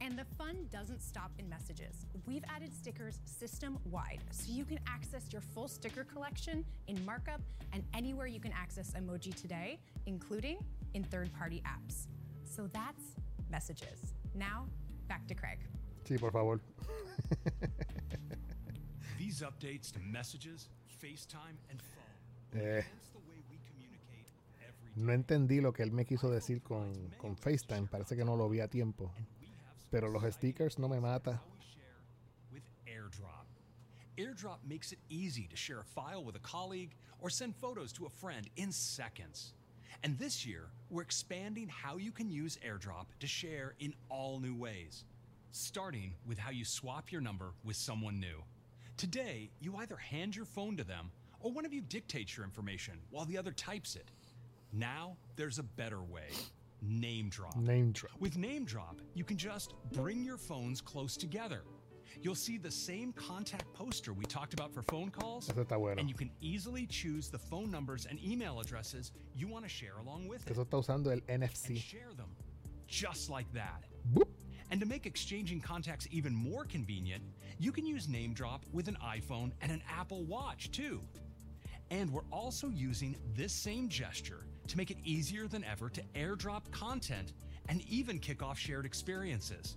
[0.00, 2.06] And the fun doesn't stop in messages.
[2.26, 7.42] We've added stickers system wide, so you can access your full sticker collection in markup
[7.74, 10.56] and anywhere you can access emoji today, including
[10.94, 12.06] in third party apps.
[12.46, 13.02] So that's
[13.50, 14.14] messages.
[14.34, 14.64] Now,
[15.06, 15.58] back to Craig.
[16.10, 16.60] Sí, por favor.
[19.16, 20.68] These updates to messages,
[21.00, 22.82] FaceTime, and phone Eh.
[24.96, 27.86] No entendí lo que él me quiso decir con, con FaceTime.
[27.86, 29.12] Parece que no lo vi a tiempo.
[29.88, 31.40] Pero los stickers no me mata.
[34.18, 38.06] AirDrop makes it easy to share a file with a colleague or send photos to
[38.06, 39.54] a friend in seconds.
[40.02, 44.56] And this year, we're expanding how you can use AirDrop to share in all new
[44.56, 45.04] ways,
[45.52, 48.42] starting with how you swap your number with someone new.
[48.96, 51.10] Today, you either hand your phone to them
[51.40, 54.10] or one of you dictates your information while the other types it.
[54.72, 56.28] Now, there's a better way
[56.82, 57.56] name drop.
[57.56, 58.12] Name drop.
[58.20, 61.62] With Name Drop, you can just bring your phones close together.
[62.22, 65.94] You'll see the same contact poster we talked about for phone calls, bueno.
[65.98, 69.98] and you can easily choose the phone numbers and email addresses you want to share
[69.98, 71.76] along with it Eso está usando el and NFC.
[71.76, 72.30] share them
[72.88, 73.84] just like that.
[74.14, 74.26] Boop.
[74.70, 77.22] And to make exchanging contacts even more convenient,
[77.58, 81.00] you can use NameDrop with an iPhone and an Apple Watch too.
[81.90, 86.70] And we're also using this same gesture to make it easier than ever to airdrop
[86.70, 87.32] content
[87.68, 89.76] and even kick off shared experiences.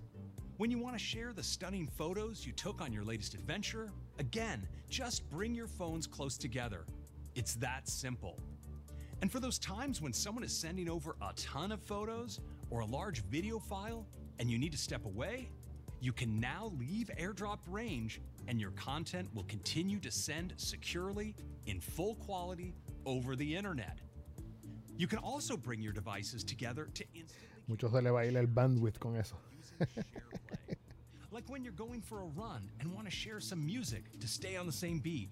[0.58, 4.67] When you want to share the stunning photos you took on your latest adventure, again,
[4.88, 6.86] just bring your phones close together.
[7.34, 8.39] It's that simple.
[9.23, 12.86] And for those times when someone is sending over a ton of photos or a
[12.86, 14.06] large video file
[14.39, 15.50] and you need to step away,
[16.00, 21.80] you can now leave airdrop range and your content will continue to send securely in
[21.80, 22.74] full quality
[23.06, 24.00] over the internet.
[24.98, 28.38] You can also bring your devices together to instantly Mucho se le va a ir
[28.38, 29.36] el bandwidth con eso.
[31.32, 34.58] like when you're going for a run and want to share some music to stay
[34.58, 35.32] on the same beat.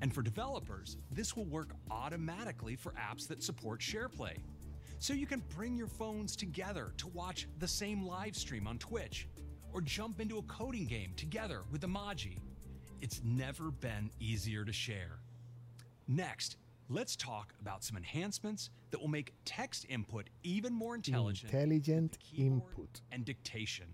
[0.00, 4.36] And for developers, this will work automatically for apps that support SharePlay.
[5.02, 9.26] So you can bring your phones together to watch the same live stream on Twitch
[9.72, 12.38] or jump into a coding game together with Emoji.
[13.00, 15.18] It's never been easier to share.
[16.06, 16.56] Next,
[16.88, 23.00] let's talk about some enhancements that will make text input even more intelligent Intelligent input.
[23.10, 23.86] and dictation.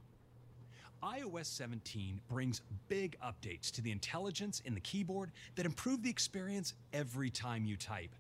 [1.03, 6.75] iOS 17 brings big updates to the intelligence in the keyboard that improve the experience
[6.93, 8.15] every time you type.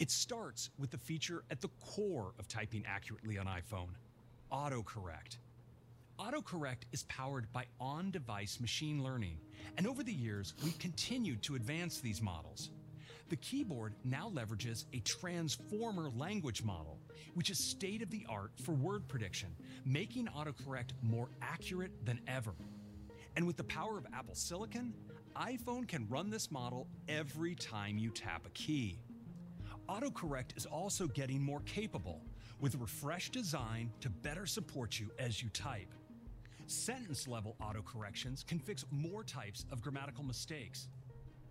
[0.00, 3.90] It starts with the feature at the core of typing accurately on iPhone
[4.50, 5.36] autocorrect.
[6.18, 9.36] Autocorrect is powered by on device machine learning,
[9.76, 12.70] and over the years, we've continued to advance these models.
[13.28, 16.98] The keyboard now leverages a transformer language model,
[17.34, 19.50] which is state of the art for word prediction,
[19.84, 22.54] making autocorrect more accurate than ever.
[23.36, 24.94] And with the power of Apple Silicon,
[25.36, 28.98] iPhone can run this model every time you tap a key.
[29.90, 32.22] Autocorrect is also getting more capable
[32.60, 35.92] with refreshed design to better support you as you type.
[36.68, 40.86] Sentence level autocorrections can fix more types of grammatical mistakes.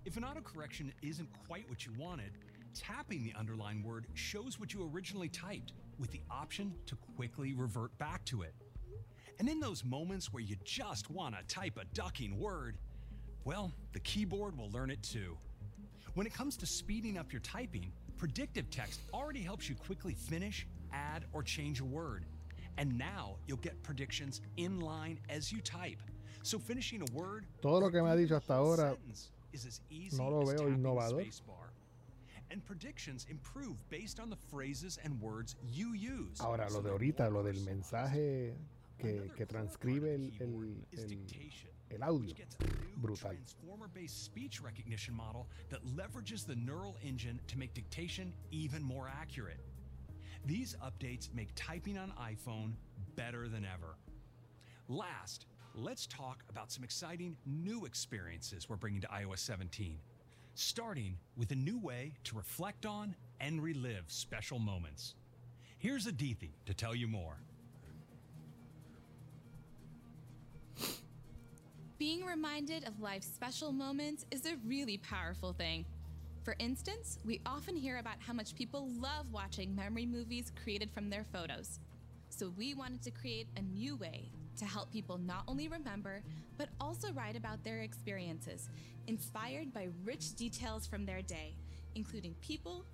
[0.06, 2.32] If an autocorrection isn't quite what you wanted,
[2.74, 7.98] tapping the underlined word shows what you originally typed with the option to quickly revert
[7.98, 8.54] back to it.
[9.40, 12.78] And in those moments where you just want to type a ducking word,
[13.44, 15.38] well, the keyboard will learn it too.
[16.14, 20.68] When it comes to speeding up your typing, predictive text already helps you quickly finish,
[20.94, 22.26] add, or change a word.
[22.78, 25.98] And now you'll get predictions in line as you type.
[26.44, 28.96] So finishing a word Todo lo que me ha dicho hasta ahora
[29.52, 31.26] is as easy no lo veo innovador.
[32.52, 36.40] And predictions improve based on the phrases and words you use.
[36.40, 38.54] Ahora, lo de ahorita, lo del mensaje
[38.98, 41.26] que, que transcribe el, el, el-
[41.92, 42.34] el audio.
[42.34, 43.18] gets a new Brutal.
[43.18, 49.60] transformer-based speech recognition model that leverages the neural engine to make dictation even more accurate.
[50.46, 52.74] These updates make typing on iPhone
[53.16, 53.96] better than ever.
[54.88, 59.98] Last, let's talk about some exciting new experiences we're bringing to iOS 17,
[60.56, 65.16] starting with a new way to reflect on and relive special moments.
[65.78, 67.38] Here's Adithi to tell you more.
[72.00, 75.84] Being reminded of life's special moments is a really powerful thing.
[76.44, 81.10] For instance, we often hear about how much people love watching memory movies created from
[81.10, 81.82] their photos.
[82.30, 86.24] So we wanted to create a new way to help people not only remember,
[86.58, 88.70] but also write about their experiences,
[89.08, 91.54] inspired by rich details from their day,
[91.96, 92.86] including people,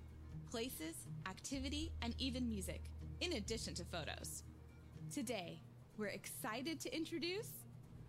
[0.50, 2.90] places, activity, and even music,
[3.20, 4.42] in addition to photos.
[5.14, 5.60] Today,
[5.96, 7.50] we're excited to introduce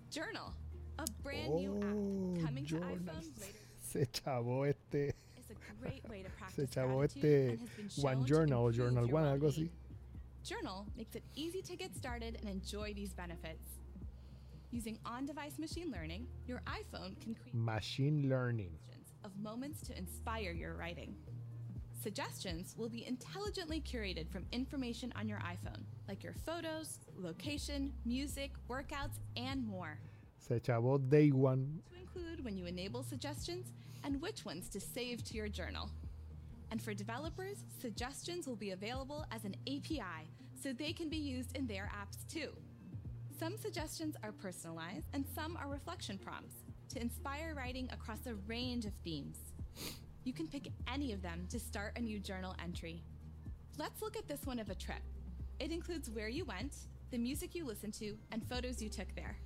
[0.10, 0.54] Journal,
[1.00, 3.60] a brand new Oh, app coming to iPhone later.
[3.82, 5.14] Se chavó este.
[5.38, 8.66] It's a great way to Se practice chavó este and has been shown One Journal
[8.66, 9.70] o Journal One, algo así.
[10.44, 13.80] Journal makes it easy to get started and enjoy these benefits.
[14.72, 18.72] Using on-device machine learning, your iPhone can create Machine Learning.
[19.24, 21.16] of moments to inspire your writing.
[22.02, 28.52] Suggestions will be intelligently curated from information on your iPhone, like your photos, location, music,
[28.70, 29.98] workouts, and more.
[30.48, 31.82] Se chavó Day One.
[31.90, 33.74] to include when you enable suggestions
[34.06, 35.90] and which ones to save to your journal.
[36.72, 40.30] And for developers, suggestions will be available as an API
[40.62, 42.52] so they can be used in their apps too.
[43.38, 46.56] Some suggestions are personalized and some are reflection prompts
[46.90, 49.38] to inspire writing across a range of themes.
[50.24, 53.04] You can pick any of them to start a new journal entry.
[53.78, 55.02] Let's look at this one of a trip.
[55.60, 56.76] It includes where you went,
[57.12, 59.38] the music you listened to, and photos you took there.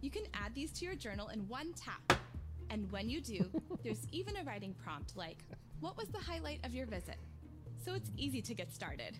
[0.00, 2.18] You can add these to your journal in one tap.
[2.70, 3.50] And when you do,
[3.82, 5.44] there's even a writing prompt like,
[5.80, 7.16] What was the highlight of your visit?
[7.84, 9.18] So it's easy to get started.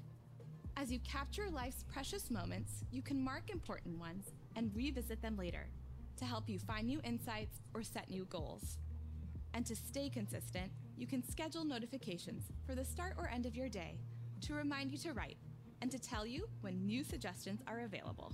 [0.77, 5.67] As you capture life's precious moments, you can mark important ones and revisit them later
[6.17, 8.79] to help you find new insights or set new goals.
[9.53, 13.69] And to stay consistent, you can schedule notifications for the start or end of your
[13.69, 13.99] day
[14.43, 15.37] to remind you to write
[15.83, 18.33] and to tell you when new suggestions are available.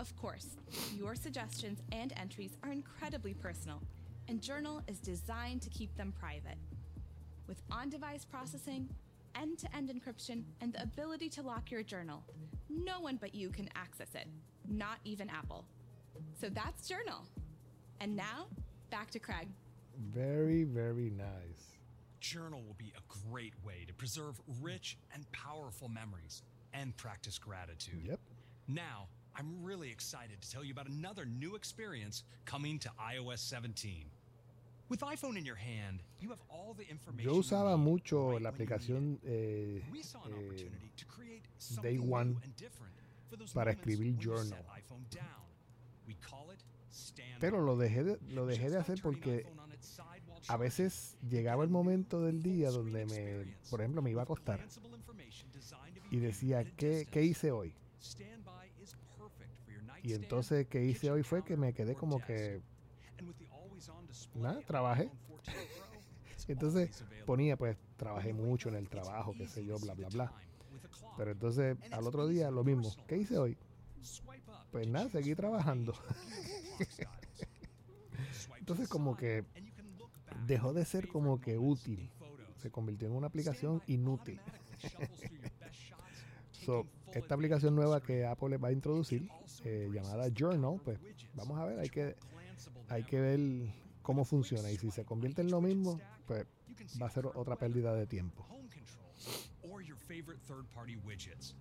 [0.00, 0.56] Of course,
[0.96, 3.80] your suggestions and entries are incredibly personal,
[4.28, 6.56] and Journal is designed to keep them private.
[7.46, 8.88] With on device processing,
[9.34, 12.22] end to end encryption, and the ability to lock your journal,
[12.68, 14.26] no one but you can access it,
[14.68, 15.64] not even Apple.
[16.40, 17.26] So that's Journal.
[18.00, 18.46] And now,
[18.90, 19.48] back to Craig.
[20.12, 21.78] Very, very nice.
[22.20, 28.06] Journal will be a great way to preserve rich and powerful memories and practice gratitude.
[28.08, 28.20] Yep.
[28.68, 34.04] Now, I'm really excited to tell you about another new experience coming to iOS 17.
[34.88, 37.30] With iPhone in your hand, you have all the information.
[37.30, 39.80] Yo you usaba need mucho right la when you need aplicación it.
[39.80, 42.92] eh, We saw an eh, opportunity to create Day something One new and different
[43.30, 44.48] for those para moments escribir when you journal.
[44.48, 45.46] set iPhone down.
[46.06, 47.40] We call it Standby.
[47.40, 49.86] Pero lo dejé de, lo dejé de Just by hacer turning porque iPhone on its
[49.88, 54.10] side while a charging, veces llegaba el momento del día donde me, por ejemplo, me
[54.10, 57.20] iba a acostar glanceable information designed to be y viewed decía, at a ¿qué, ¿qué
[57.20, 57.24] distance.
[57.24, 57.74] hice hoy?
[60.02, 62.60] Y entonces que hice hoy fue que me quedé como que...
[64.34, 65.10] Nada, trabajé.
[66.48, 70.32] entonces ponía, pues, trabajé mucho en el trabajo, qué sé yo, bla, bla, bla.
[71.16, 72.92] Pero entonces al otro día lo mismo.
[73.06, 73.56] ¿Qué hice hoy?
[74.70, 75.94] Pues nada, seguí trabajando.
[78.58, 79.44] entonces como que
[80.46, 82.10] dejó de ser como que útil.
[82.56, 84.40] Se convirtió en una aplicación inútil.
[86.52, 89.28] so, esta aplicación nueva que Apple va a introducir
[89.64, 92.02] eh, embraces llamada the Journal, power of pues widgets, vamos a ver, hay which que,
[92.02, 93.08] are glanceable hay now.
[93.08, 93.40] que ver
[94.02, 94.70] cómo funciona.
[94.70, 96.88] Y si se swipe convierte en on lo each widget mismo, stack, pues you can
[96.88, 98.44] see va a the ser current otra weather, pérdida de tiempo.
[98.48, 101.54] home controls, or your favorite third-party widgets.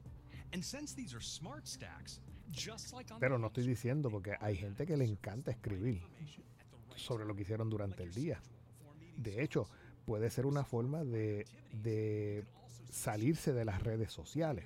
[0.53, 2.19] And since these are smart stacks,
[2.51, 4.97] just like on Pero the no home estoy screen, diciendo they porque hay gente que
[4.97, 8.09] le encanta escribir information at the right sobre lo que time, hicieron durante like el
[8.09, 8.41] your día.
[8.41, 9.79] schedule before meetings De hecho, start.
[10.05, 12.43] puede ser una forma de, de
[12.89, 14.65] salirse de las redes sociales.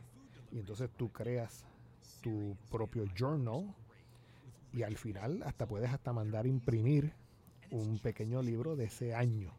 [0.52, 1.66] Y entonces tú creas
[2.26, 3.72] tu propio journal
[4.74, 7.14] y al final hasta puedes hasta mandar imprimir
[7.70, 9.54] un pequeño libro de ese año.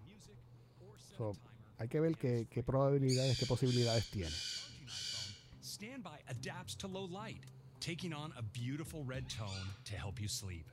[1.17, 1.33] So,
[1.79, 4.35] hay que ver qué, qué probabilidades, qué posibilidades tiene.
[5.63, 7.45] Standby adapts to low light,
[7.79, 10.67] taking on a beautiful red tone to help you sleep.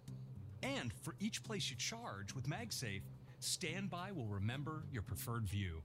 [0.63, 3.03] And for each place you charge with MagSafe,
[3.39, 5.83] Standby will remember your preferred view.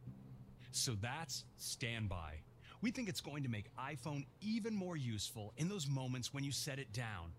[0.70, 2.40] So that's Standby,
[2.80, 6.52] We think it's going to make iPhone even more useful in those moments when you
[6.52, 7.32] set it down.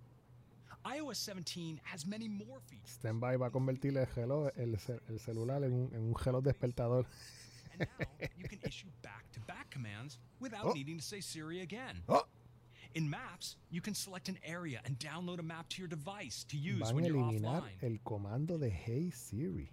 [0.85, 2.91] iOS 17 has many more features.
[2.99, 4.77] Standby va a convertir el, reloj, el,
[5.09, 7.05] el celular en un, en un reloj despertador.
[7.79, 10.71] And now you can issue back to back commands without Oh.
[10.73, 12.01] needing to say Siri again.
[12.09, 12.23] Oh.
[12.95, 16.57] In Maps, you can select an area and download a map to your device to
[16.57, 17.83] use Van when you're eliminar offline.
[17.83, 19.69] el comando de Hey Siri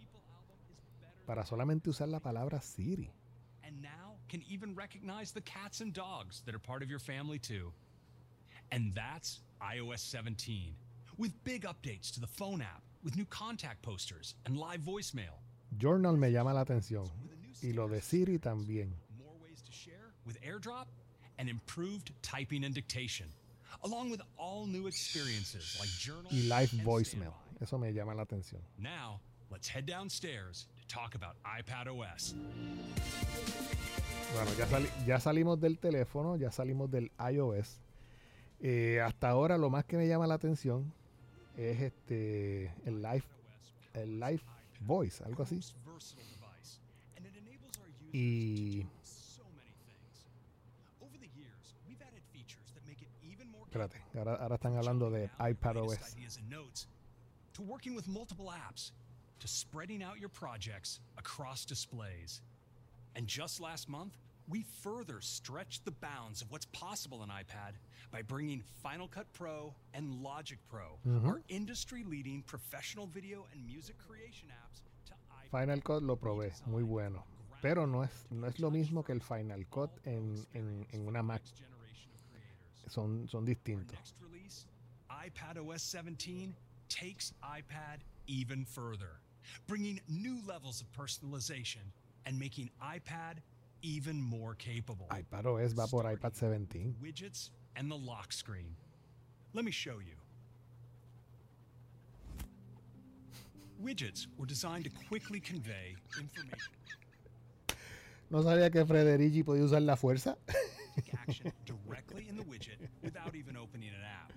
[1.27, 3.11] para solamente usar la palabra Siri.
[3.65, 7.39] and now can even recognize the cats and dogs that are part of your family
[7.39, 7.73] too.
[8.73, 10.75] And that's iOS 17,
[11.17, 15.39] with big updates to the phone app, with new contact posters and live voicemail,
[15.79, 17.09] Journal me llama la atención.
[17.63, 18.91] Y lo de Siri también.
[19.19, 20.87] more ways to share with AirDrop,
[21.39, 23.27] and improved typing and dictation,
[23.85, 27.35] along with all new experiences like Journal Y live voicemail.
[27.35, 27.63] Standby.
[27.63, 28.61] Eso me llama la atención.
[28.79, 29.21] Now,
[29.51, 32.35] let's head downstairs talk about iPad OS.
[34.35, 37.81] Bueno, ya, sali- ya salimos del teléfono, ya salimos del iOS.
[38.61, 40.93] Eh, hasta ahora lo más que me llama la atención
[41.57, 43.25] es este el live,
[43.95, 44.43] el live
[44.81, 45.61] voice, algo así.
[48.13, 48.87] Y
[53.65, 55.99] espérate, ahora, ahora están hablando de iPad OS.
[59.41, 62.43] Ideas and notes, to working with multiple apps, to spreading out your projects across displays.
[63.15, 64.17] And just last month,
[64.49, 67.75] we further stretched the bounds of what's possible in iPad
[68.11, 71.27] by bringing Final Cut Pro and Logic Pro, mm-hmm.
[71.29, 75.51] our industry-leading professional video and music creation apps, to iPad.
[75.51, 77.25] Final Cut lo probé, muy bueno.
[77.63, 81.23] Pero no es, no es lo mismo que el Final Cut en, en- en una
[81.23, 81.43] Mac.
[81.43, 82.93] Next generation of creators.
[82.93, 84.15] Son, son distintos.
[85.09, 86.55] iPad OS 17,
[86.89, 89.21] takes iPad even further,
[89.67, 91.93] bringing new levels of personalization
[92.25, 93.39] and making iPad
[93.83, 95.07] even more capable.
[95.11, 96.97] iPad OS va por iPad 17.
[97.03, 98.75] Widgets and the lock screen.
[99.55, 100.15] Let me show you.
[103.83, 106.69] Widgets were designed to quickly convey information
[108.31, 110.37] No sabía que Frederici podía usar la fuerza.
[111.29, 114.33] action directly in the widget without even opening an app.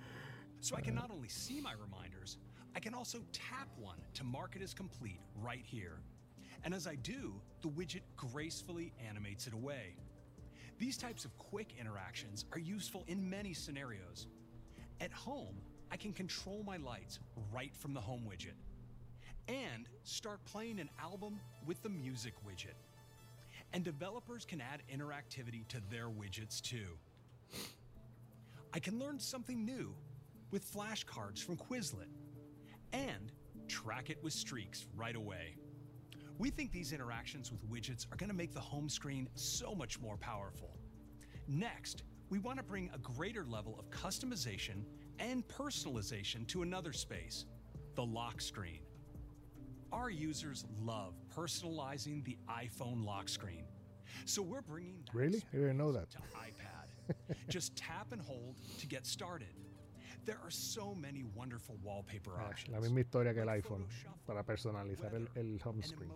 [0.62, 2.38] So I can not only see my reminders,
[2.76, 6.00] I can also tap one to mark it as complete right here.
[6.64, 9.96] And as I do, the widget gracefully animates it away.
[10.78, 14.28] These types of quick interactions are useful in many scenarios.
[15.02, 15.56] At home,
[15.92, 17.20] I can control my lights
[17.52, 18.56] right from the home widget
[19.48, 22.76] and start playing an album with the music widget.
[23.74, 26.98] And developers can add interactivity to their widgets too.
[28.74, 29.94] I can learn something new
[30.52, 32.08] with flashcards from Quizlet
[32.94, 33.32] and
[33.68, 35.56] track it with streaks right away.
[36.38, 40.00] We think these interactions with widgets are going to make the home screen so much
[40.00, 40.78] more powerful.
[41.48, 44.84] Next, we want to bring a greater level of customization
[45.20, 47.46] and personalization to another space
[47.96, 48.80] the lock screen.
[49.92, 53.66] Our users love personalizing the iPhone lock screen.
[54.26, 55.44] So we're bringing that Really?
[55.52, 56.10] I didn't know that.
[56.12, 57.26] to iPad.
[57.50, 59.48] Just tap and hold to get started.
[60.26, 62.74] There are so many wonderful wallpaper Ah, options.
[62.76, 63.86] la misma historia que el iPhone
[64.28, 66.12] para personalizar el, el home screen.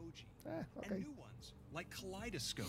[0.45, 0.49] Eh,
[0.83, 0.99] and ok.
[0.99, 2.67] new ones like Kaleidoscope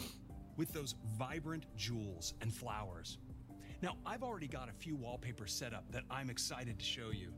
[0.57, 3.19] with those vibrant jewels and flowers.
[3.83, 7.33] Now, I've already got a few wallpapers set up that I'm excited to show you.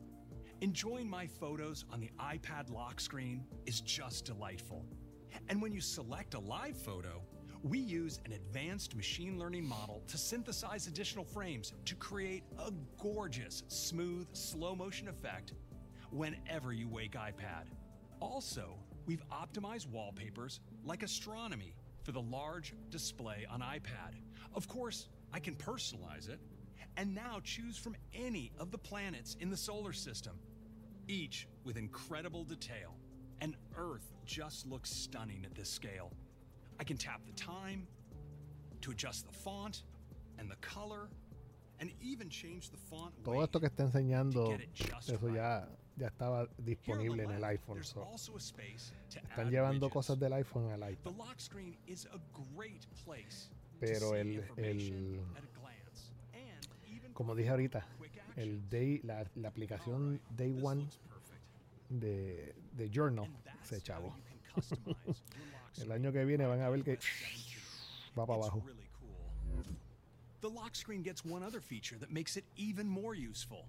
[0.60, 4.84] Enjoying my photos on the iPad lock screen is just delightful.
[5.48, 7.22] And when you select a live photo,
[7.62, 13.62] we use an advanced machine learning model to synthesize additional frames to create a gorgeous,
[13.68, 15.52] smooth, slow motion effect
[16.10, 17.64] whenever you wake iPad.
[18.20, 18.76] Also,
[19.06, 24.14] we've optimized wallpapers like astronomy for the large display on iPad.
[24.54, 26.40] Of course, I can personalize it
[26.96, 30.38] and now choose from any of the planets in the solar system,
[31.08, 32.94] each with incredible detail.
[33.40, 36.12] And Earth just looks stunning at this scale.
[36.78, 37.86] I can tap the time
[38.82, 39.84] to adjust the font
[40.38, 41.08] and the color
[41.80, 45.10] and even change the font Todo weight esto que está enseñando, to get it just
[45.10, 45.36] eso right.
[45.36, 45.66] ya,
[45.96, 47.74] ya estaba Here on the disponible en el left, iPhone.
[47.74, 49.92] there's so, also a space to están add llevando widgets.
[49.92, 51.16] cosas del iPhone al The iPad.
[51.18, 52.18] lock screen is a
[52.54, 57.50] great place to Pero see el- information el- at a glance and even Como dije
[57.50, 58.70] ahorita, quick el actions.
[58.70, 61.42] day, la, la aplicación Day This One looks perfect.
[61.90, 64.14] de, de Journal And that's se how chavo.
[65.78, 66.98] you can customize your lock El año que viene van a ver que
[68.16, 68.62] va para abajo.
[70.40, 73.66] The lock screen gets one other feature that makes it even more useful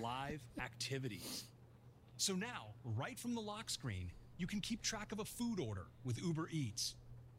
[0.00, 1.44] live activities.
[2.16, 5.86] So now, right from the lock screen, you can keep track of a food order
[6.04, 6.94] with Uber Eats,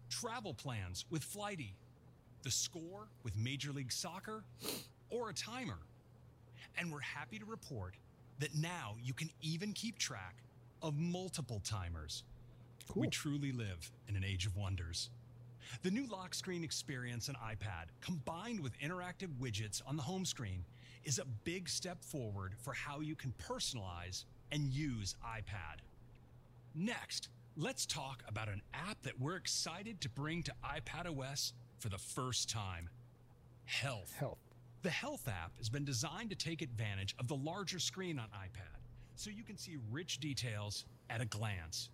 [0.10, 1.76] travel plans with Flighty,
[2.44, 4.44] the score with Major League Soccer,
[5.10, 5.80] or a timer.
[6.78, 7.96] And we're happy to report
[8.40, 10.36] that now you can even keep track
[10.82, 12.24] of multiple timers.
[12.96, 15.10] We truly live in an age of wonders.
[15.84, 20.64] The new lock screen experience on iPad, combined with interactive widgets on the home screen,
[21.04, 25.80] is a big step forward for how you can personalize and use iPad.
[26.74, 31.98] Next, let's talk about an app that we're excited to bring to iPadOS for the
[31.98, 32.90] first time
[33.66, 34.14] Health.
[34.18, 34.40] Health.
[34.82, 38.80] The Health app has been designed to take advantage of the larger screen on iPad
[39.16, 41.90] so you can see rich details at a glance.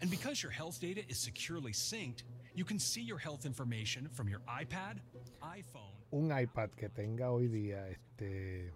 [0.00, 2.22] And because your health data is securely synced,
[2.54, 4.98] you can see your health information from your iPad,
[5.42, 8.70] iPhone, Un iPad que tenga hoy día este,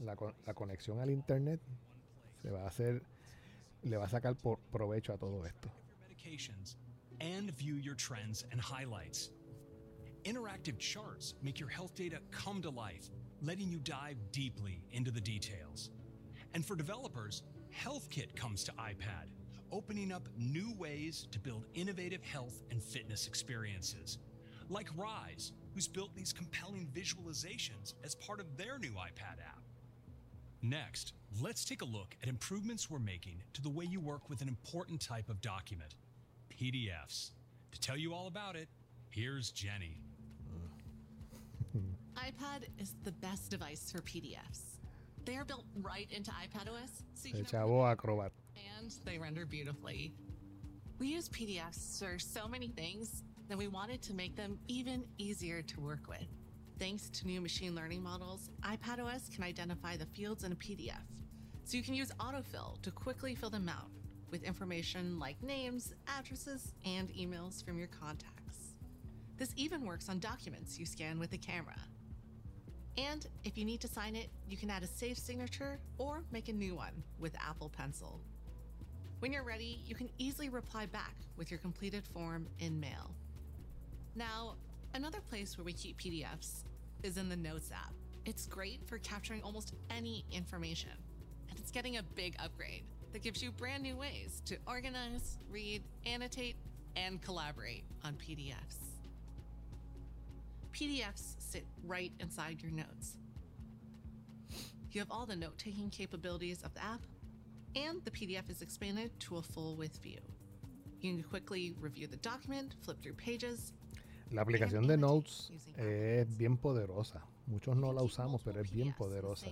[0.00, 0.14] la,
[0.46, 1.60] la conexión al internet
[2.42, 3.02] se va a hacer,
[3.84, 5.70] le va a sacar por provecho a todo esto.
[7.20, 9.30] and view your trends and highlights.
[10.24, 13.10] Interactive charts make your health data come to life,
[13.42, 15.90] letting you dive deeply into the details.
[16.54, 19.28] And for developers, HealthKit comes to iPad,
[19.72, 24.18] opening up new ways to build innovative health and fitness experiences.
[24.68, 29.62] Like Rise, who's built these compelling visualizations as part of their new iPad app.
[30.62, 34.40] Next, let's take a look at improvements we're making to the way you work with
[34.40, 35.94] an important type of document
[36.50, 37.30] PDFs.
[37.72, 38.68] To tell you all about it,
[39.10, 39.98] here's Jenny.
[42.16, 44.75] iPad is the best device for PDFs.
[45.26, 48.30] They are built right into iPadOS, so you El can chavo Acrobat.
[48.78, 50.14] and they render beautifully.
[51.00, 55.62] We use PDFs for so many things that we wanted to make them even easier
[55.62, 56.28] to work with.
[56.78, 61.02] Thanks to new machine learning models, iPadOS can identify the fields in a PDF,
[61.64, 63.90] so you can use autofill to quickly fill them out
[64.30, 68.74] with information like names, addresses, and emails from your contacts.
[69.38, 71.76] This even works on documents you scan with the camera.
[72.98, 76.48] And if you need to sign it, you can add a safe signature or make
[76.48, 78.20] a new one with Apple Pencil.
[79.20, 83.10] When you're ready, you can easily reply back with your completed form in Mail.
[84.14, 84.54] Now,
[84.94, 86.64] another place where we keep PDFs
[87.02, 87.92] is in the Notes app.
[88.24, 90.90] It's great for capturing almost any information,
[91.48, 92.82] and it's getting a big upgrade
[93.12, 96.56] that gives you brand new ways to organize, read, annotate,
[96.96, 98.85] and collaborate on PDFs.
[100.76, 103.16] PDFs sit right inside your notes.
[104.92, 107.00] You have all the note taking capabilities of the app,
[107.74, 110.18] and the PDF is expanded to a full width view.
[111.00, 113.72] You can quickly review the document, flip through pages,
[114.32, 117.22] La aplicación de Notes es bien poderosa.
[117.46, 119.46] Muchos no la usamos, pero es bien poderosa.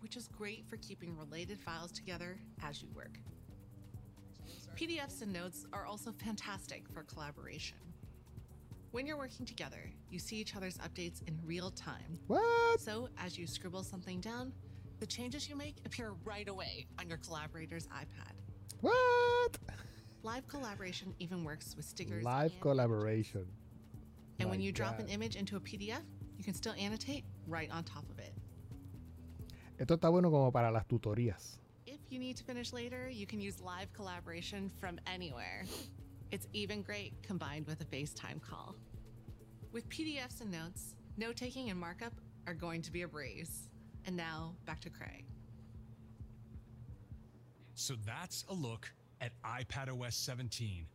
[0.00, 3.18] which is great for keeping related files together as you work.
[4.76, 7.76] PDFs and notes are also fantastic for collaboration.
[8.96, 12.18] When you're working together, you see each other's updates in real time.
[12.28, 12.80] What?
[12.80, 14.54] So, as you scribble something down,
[15.00, 18.32] the changes you make appear right away on your collaborator's iPad.
[18.80, 19.58] What?
[20.22, 22.24] Live collaboration even works with stickers.
[22.24, 23.44] Live and, collaboration.
[24.38, 26.00] and when My you drop an image into a PDF,
[26.38, 28.32] you can still annotate right on top of it.
[29.78, 31.58] Esto está bueno como para las tutorías.
[31.84, 35.66] If you need to finish later, you can use live collaboration from anywhere.
[36.32, 38.74] It's even great combined with a FaceTime call.
[39.76, 42.14] With PDFs and notes, note taking and markup
[42.46, 43.68] are going to be a breeze.
[44.06, 45.26] And now back to Craig.
[47.74, 50.86] So that's a look at iPadOS 17.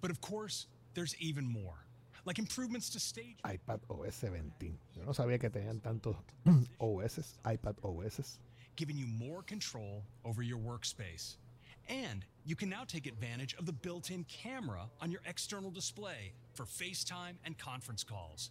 [0.00, 1.84] But of course, there's even more,
[2.24, 3.38] like improvements to stage.
[3.44, 4.78] iPad OS 17.
[4.94, 6.14] Yo no sabía que tenían tantos
[6.78, 8.38] OS, iPad OS.
[8.76, 11.34] giving you more control over your workspace.
[11.90, 16.32] And you can now take advantage of the built in camera on your external display
[16.54, 18.50] for FaceTime and conference calls.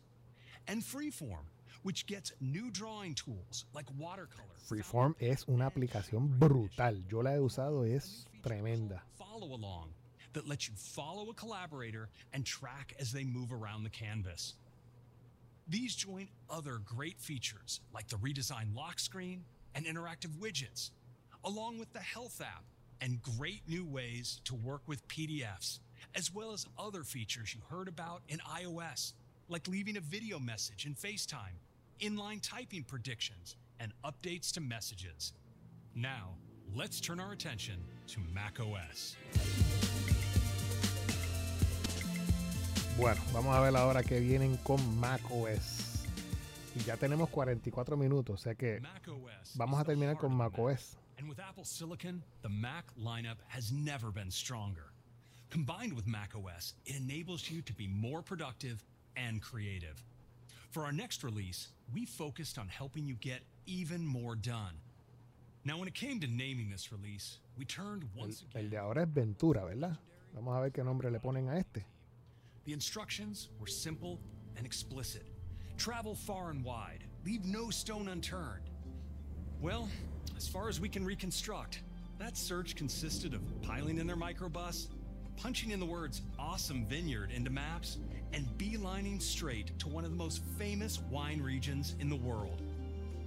[0.68, 1.46] And Freeform,
[1.84, 6.96] which gets new drawing tools like watercolor, Freeform es una aplicación brutal.
[7.10, 9.00] Yo la he usado, es tremenda.
[9.18, 9.90] follow along
[10.34, 14.56] that lets you follow a collaborator and track as they move around the canvas.
[15.68, 20.92] These join other great features like the redesigned lock screen and interactive widgets,
[21.46, 22.64] along with the health app
[23.02, 25.80] and great new ways to work with PDFs,
[26.16, 29.14] as well as other features you heard about in iOS,
[29.48, 31.58] like leaving a video message in FaceTime,
[32.02, 35.34] inline typing predictions, and updates to messages.
[35.96, 36.36] Now,
[36.76, 37.78] let's turn our attention
[38.08, 39.16] to macOS.
[42.98, 46.06] Bueno, vamos a ver ahora que vienen con macOS.
[46.76, 48.82] Y ya tenemos 44 minutos, o sea que
[49.56, 50.98] vamos a terminar con macOS.
[51.20, 54.94] And with Apple Silicon, the Mac lineup has never been stronger.
[55.50, 58.82] Combined with macOS, it enables you to be more productive
[59.18, 60.02] and creative.
[60.72, 64.76] For our next release, we focused on helping you get even more done.
[65.66, 68.64] Now, when it came to naming this release, we turned once again.
[68.64, 69.98] el de ahora es Ventura, ¿verdad?
[70.34, 71.84] Vamos a ver qué nombre le ponen a este.
[72.64, 74.22] The instructions were simple
[74.56, 75.26] and explicit.
[75.76, 78.70] Travel far and wide, leave no stone unturned.
[79.62, 79.90] Well,
[80.40, 81.82] as far as we can reconstruct,
[82.18, 84.88] that search consisted of piling in their microbus,
[85.36, 87.98] punching in the words awesome vineyard into maps,
[88.32, 92.62] and beelining straight to one of the most famous wine regions in the world.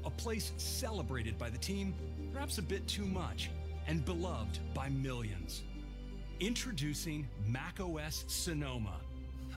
[0.06, 1.94] A place celebrated by the team,
[2.32, 3.50] perhaps a bit too much,
[3.86, 5.64] and beloved by millions.
[6.40, 8.96] Introducing macOS Sonoma,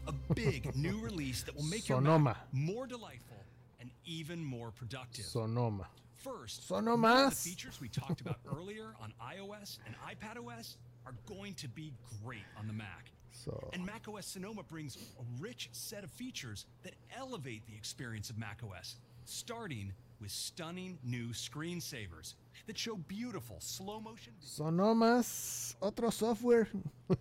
[0.07, 2.31] a big new release that will make your Sonoma.
[2.31, 3.45] Mac more delightful
[3.79, 5.23] and even more productive.
[5.23, 5.87] Sonoma.
[6.25, 7.29] First, of más.
[7.43, 12.45] the features we talked about earlier on iOS and iPadOS are going to be great
[12.57, 13.11] on the Mac.
[13.31, 18.39] So, And macOS Sonoma brings a rich set of features that elevate the experience of
[18.39, 18.95] macOS,
[19.25, 22.33] starting with stunning new screensavers
[22.65, 26.67] that show beautiful slow motion Sonomas, otro software.
[27.09, 27.17] of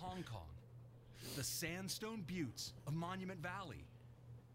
[0.00, 0.50] Hong Kong,
[1.36, 3.86] the sandstone buttes of Monument Valley,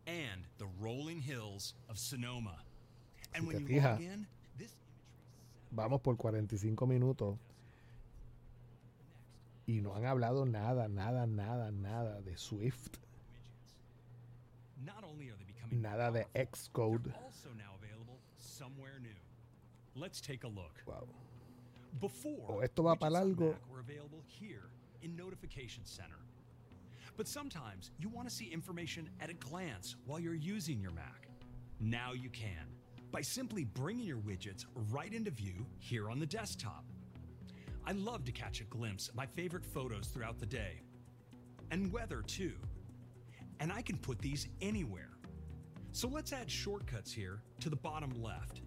[0.06, 2.56] and the rolling hills of Sonoma.
[3.34, 4.72] And Si when te you log fijas, in, this
[5.72, 7.38] Vamos por 45 minutos.
[9.68, 12.98] Y no han hablado nada, nada, nada, nada de Swift.
[14.86, 17.04] not only are they becoming Nada de powerful, Xcode.
[17.04, 19.10] they're also now available somewhere new.
[20.02, 20.82] Let's take a look.
[20.86, 21.08] Wow.
[22.00, 23.46] Before, O esto va pa widgets on largo.
[23.50, 24.70] Mac were available here
[25.02, 26.20] in Notification Center.
[27.18, 31.28] But sometimes you want to see information at a glance while you're using your Mac.
[31.80, 32.68] Now you can
[33.12, 36.86] by simply bringing your widgets right into view here on the desktop.
[37.86, 40.82] I love to catch a glimpse of my favorite photos throughout the day,
[41.72, 42.56] and weather too.
[43.60, 45.18] And I can put these anywhere.
[45.94, 48.62] So let's add shortcuts here to the bottom left.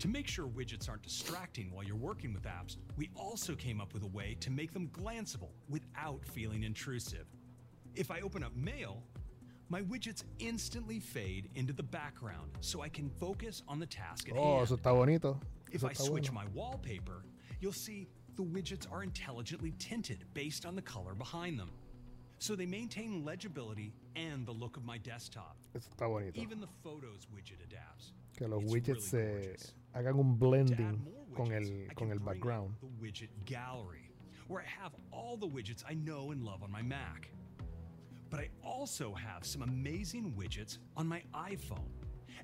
[0.00, 3.92] To make sure widgets aren't distracting while you're working with apps, we also came up
[3.94, 7.26] with a way to make them glanceable without feeling intrusive.
[7.94, 9.02] If I open up Mail,
[9.70, 14.36] my widgets instantly fade into the background so I can focus on the task at
[14.36, 14.62] Oh, hand.
[14.64, 15.38] eso está bonito.
[15.72, 16.44] If Eso I switch bueno.
[16.44, 17.24] my wallpaper,
[17.60, 21.70] you'll see the widgets are intelligently tinted based on the color behind them.
[22.40, 25.56] So they maintain legibility and the look of my desktop.
[25.76, 26.40] Eso está bonito.
[26.40, 28.12] Even the Photos widget adapts.
[28.36, 32.18] Que los It's widgets really se hagan un blending more con widgets, el, con el
[32.18, 32.74] background.
[32.80, 34.10] The widget gallery,
[34.48, 37.28] where I have all the widgets I know and love on my Mac.
[38.30, 41.88] But I also have some amazing widgets on my iPhone.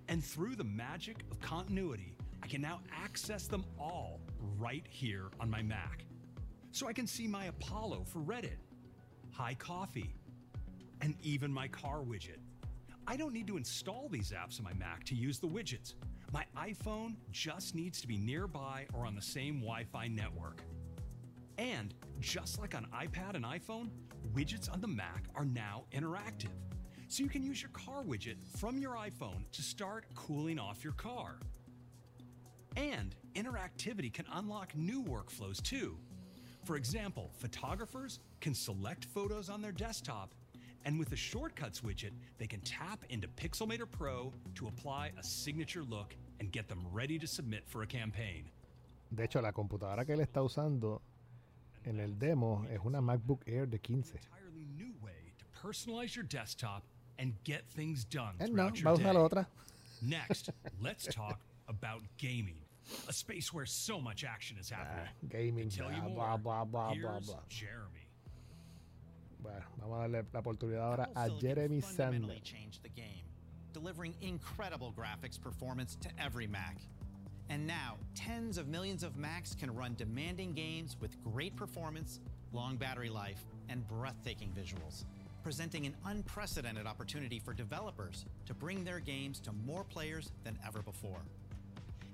[0.09, 4.21] And through the magic of continuity, I can now access them all
[4.59, 6.05] right here on my Mac.
[6.73, 8.59] So I can see my Apollo for Reddit,
[9.33, 10.15] High Coffee,
[11.01, 12.39] and even my car widget.
[13.07, 15.95] I don't need to install these apps on my Mac to use the widgets.
[16.33, 20.61] My iPhone just needs to be nearby or on the same Wi Fi network.
[21.57, 23.91] And just like on iPad and iPhone,
[24.35, 26.55] widgets on the Mac are now interactive.
[27.09, 30.95] So you can use your car widget from your iPhone to start cooling off your
[30.95, 31.39] car.
[32.77, 35.97] And interactivity can unlock new workflows too.
[36.65, 40.35] For example, photographers can select photos on their desktop,
[40.85, 45.85] and with the Shortcuts widget, they can tap into Pixelmator Pro to apply a signature
[45.85, 48.51] look and get them ready to submit for a campaign.
[49.15, 51.01] De hecho, la computadora que él está usando
[51.87, 54.19] en el demo es una MacBook Air de 15.
[54.19, 56.83] entirely new way to personalize your desktop
[57.19, 59.13] and get things done Él no, throughout va a your usar day.
[59.15, 59.47] la otra.
[60.03, 62.59] Next, let's talk about gaming,
[63.09, 65.09] a space where so much action is happening.
[65.29, 67.41] Gaming, To tell you blah, more, blah, blah, blah, blah, blah.
[67.49, 68.07] Jeremy.
[69.41, 71.81] Bueno, vamos a darle la oportunidad ahora a Jeremy
[72.95, 73.25] game,
[73.73, 76.77] delivering incredible graphics performance to every Mac.
[77.49, 82.21] And now, tens of millions of Macs can run demanding games with great performance,
[82.53, 85.05] long battery life, and breathtaking visuals,
[85.45, 90.83] presenting an unprecedented opportunity for developers to bring their games to more players than ever
[90.83, 91.21] before.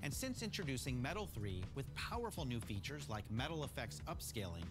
[0.03, 4.64] And since introducing Metal 3 with powerful new features like Metal Effects upscaling,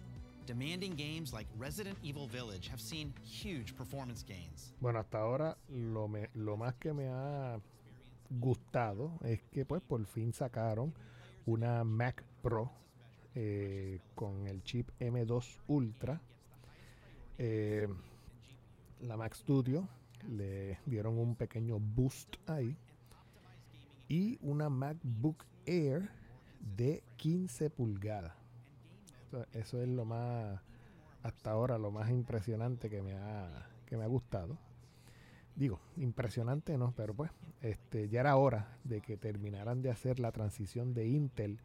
[0.46, 4.74] demanding games like Resident Evil Village have seen huge performance gains.
[4.82, 7.60] Bueno, hasta ahora lo, me- lo más que me ha
[8.40, 10.94] gustado es que pues por fin sacaron
[11.46, 12.72] una Mac Pro
[13.36, 16.22] eh, con el chip M2 Ultra.
[17.38, 17.88] Eh,
[19.02, 19.88] la Mac Studio
[20.30, 22.78] le dieron un pequeño boost ahí.
[24.08, 26.10] Y una MacBook Air
[26.76, 28.34] de 15 pulgadas.
[29.28, 30.60] Eso, eso es lo más,
[31.24, 34.58] hasta ahora, lo más impresionante que me ha, que me ha gustado.
[35.62, 36.92] Digo, impresionante, ¿no?
[36.98, 37.30] Pero pues,
[37.62, 41.60] este, ya era hora de que terminaran de hacer la transición de Intel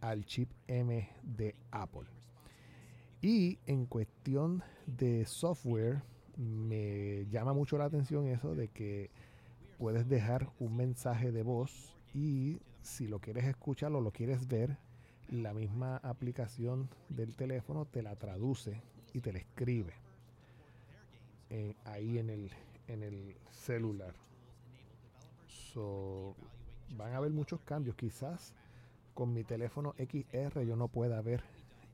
[0.00, 2.08] al chip M de Apple.
[3.20, 6.00] Y en cuestión de software,
[6.38, 9.10] me llama mucho la atención eso de que
[9.76, 14.78] puedes dejar un mensaje de voz y si lo quieres escuchar o lo quieres ver,
[15.28, 18.80] la misma aplicación del teléfono te la traduce
[19.12, 19.92] y te la escribe
[21.50, 22.50] eh, ahí en el,
[22.88, 24.14] en el celular.
[25.46, 26.34] So,
[26.96, 27.96] van a haber muchos cambios.
[27.96, 28.54] Quizás
[29.14, 31.42] con mi teléfono XR yo no pueda ver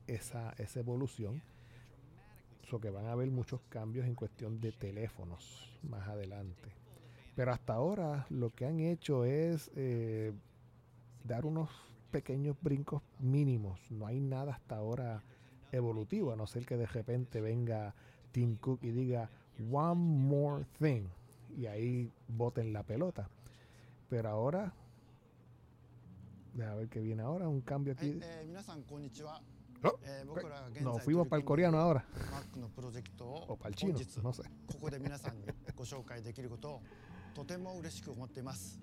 [0.07, 1.41] esa, esa evolución.
[2.69, 6.69] So que van a haber muchos cambios en cuestión de teléfonos más adelante.
[7.35, 10.33] Pero hasta ahora lo que han hecho es eh,
[11.23, 11.69] dar unos
[12.11, 13.79] pequeños brincos mínimos.
[13.89, 15.23] No hay nada hasta ahora
[15.71, 17.95] evolutivo, a no ser que de repente venga
[18.31, 19.29] Tim Cook y diga
[19.70, 19.94] one
[20.28, 21.06] more thing
[21.56, 23.28] y ahí boten la pelota.
[24.10, 24.72] Pero ahora,
[26.60, 28.18] a ver qué viene ahora, un cambio aquí.
[28.22, 28.44] Eh,
[29.86, 29.98] Oh,
[30.82, 32.04] nos fuimos para el coreano ahora.
[33.48, 33.92] o para el chino,
[34.22, 34.42] no sé.
[34.66, 35.44] ここで皆さんに
[35.76, 36.82] ご紹介できることを
[37.34, 38.80] とても嬉しく思っています。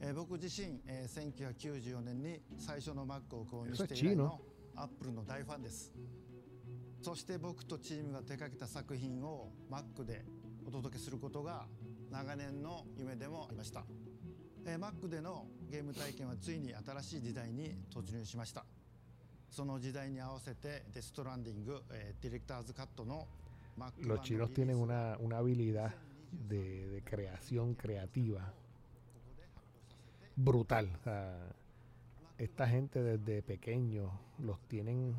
[0.00, 4.40] えー僕自身、えー1994年に最初の Mac を購入して以来の
[4.74, 5.92] Apple の大ファンです。
[7.07, 10.25] そして僕とチームが手掛けた作品を Mac で
[10.67, 11.65] お届けすることが
[12.11, 13.85] 長年の夢でもありました、
[14.65, 18.65] えー、Mac でのゲーム体験はついに新しい時代に突入しました。
[19.49, 23.25] その時代に合わせてデストランディング、えー、ディレクターズカットの
[23.79, 25.93] Mac のリリースロチロ tiene una, una habilidad
[26.49, 28.51] de, de creación creativa.
[30.35, 31.53] Brutal、uh,
[32.37, 35.15] esta gente desde pequeño los tienen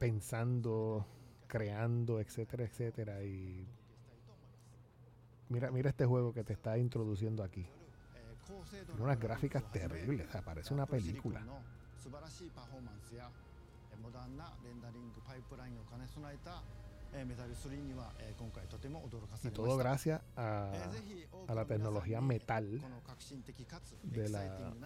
[0.00, 1.06] pensando,
[1.46, 3.22] creando, etcétera, etcétera.
[3.22, 3.68] Y
[5.50, 7.66] mira, mira este juego que te está introduciendo aquí.
[8.86, 11.44] Tiene unas gráficas terribles, parece una película.
[19.44, 20.72] Y todo gracias a,
[21.54, 22.80] la tecnología metal
[24.02, 24.80] de la,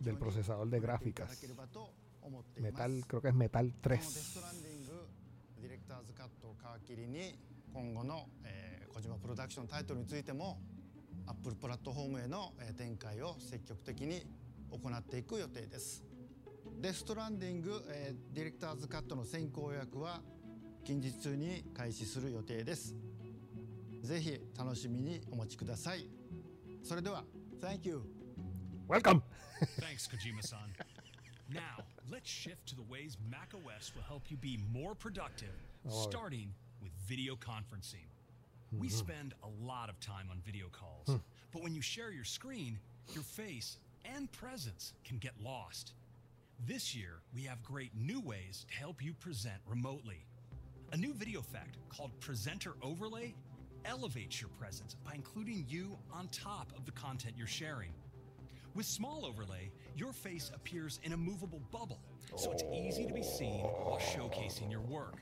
[0.00, 1.40] del procesador de gráficas.
[2.28, 4.40] ければと思っています Metal, creo que es Metal このデス 3.
[4.40, 5.08] トランディング
[5.60, 7.38] ディレクターズカットを皮切りに
[7.72, 10.58] 今後の、えー、小島プロダクションタイトルについても
[11.26, 14.22] Apple プラットフォームへの、えー展開を積極的に
[14.70, 16.04] 行っていく予定です
[16.80, 20.20] デストランディング、えーディレクターズカットの先行予約は
[20.84, 22.94] 近日中に開始する予定です
[24.02, 26.08] ぜひ楽しみにお待ちください
[26.82, 27.24] それでは
[27.60, 28.02] Thank you
[28.88, 29.20] Welcome!
[29.80, 30.72] Thanks, Kojima-san.
[31.48, 35.54] Now, let's shift to the ways macOS will help you be more productive,
[35.88, 38.06] starting with video conferencing.
[38.70, 38.92] We Mhm.
[38.92, 41.16] spend a lot of time on video calls, Hmm.
[41.52, 42.78] but when you share your screen,
[43.14, 45.94] your face and presence can get lost.
[46.60, 50.26] This year, we have great new ways to help you present remotely.
[50.92, 53.34] A new video effect called Presenter Overlay
[53.84, 57.94] elevates your presence by including you on top of the content you're sharing.
[58.78, 61.98] With Small Overlay, your face appears in a movable bubble,
[62.36, 65.16] so it's easy to be seen while showcasing your work.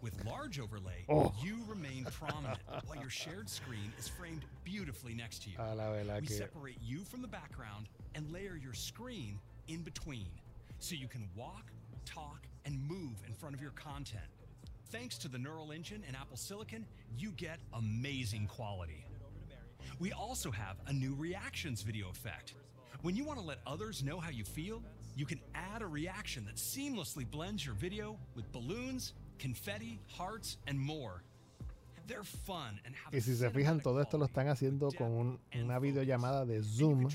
[0.00, 1.32] With Large Overlay, Oh.
[1.40, 5.56] you remain prominent while your shared screen is framed beautifully next to you.
[5.60, 9.38] A la verdad we que- separate you from the background and layer your screen
[9.68, 10.32] in between,
[10.80, 11.70] so you can walk,
[12.04, 14.26] talk, and move in front of your content.
[14.90, 16.84] Thanks to the Neural Engine and Apple Silicon,
[17.16, 19.05] you get amazing quality.
[19.98, 22.54] We also have a new reactions video effect.
[23.02, 24.82] When you want to let others know how you feel,
[25.16, 30.78] you can add a reaction that seamlessly blends your video with balloons, confetti, hearts, and
[30.78, 31.22] more.
[32.06, 35.38] They're fun and have Y si se fijan, todo esto lo están haciendo con un-
[35.54, 37.08] una videollamada de Zoom.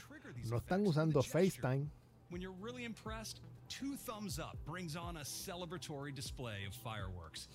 [0.50, 1.88] No están usando FaceTime.
[2.30, 7.48] When you're really impressed, two thumbs up brings on a celebratory display of fireworks.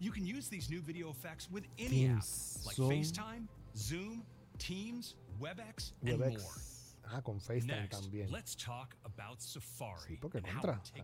[0.00, 2.24] You can use these new video effects with any app
[2.66, 2.76] like.
[2.76, 4.22] FaceTime, Zoom,
[4.58, 6.28] Teams, WebEx, and more.
[6.30, 6.42] WebEx.
[7.06, 8.30] Ah, con FaceTime Next, también.
[8.30, 10.80] let's talk about Safari Sí, porque contra.
[10.94, 11.02] the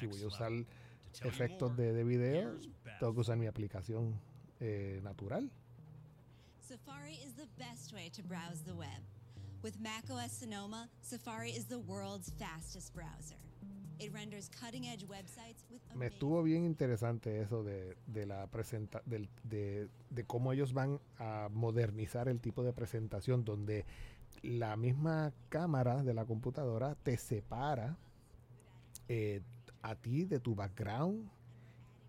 [0.00, 0.50] Si voy a usar
[1.24, 2.54] efectos more, de, de video,
[3.00, 4.14] tengo que usar mi aplicación
[4.60, 5.50] eh, natural.
[6.60, 9.02] Safari is the best way to browse the web.
[9.62, 13.36] With macOS Sonoma, Safari is the world's fastest browser.
[15.94, 21.00] Me estuvo bien interesante eso de, de la presenta del- de, de cómo ellos van
[21.18, 23.86] a modernizar el tipo de presentación donde
[24.42, 27.96] la misma cámara de la computadora te separa
[29.08, 29.40] eh,
[29.82, 31.30] a ti de tu background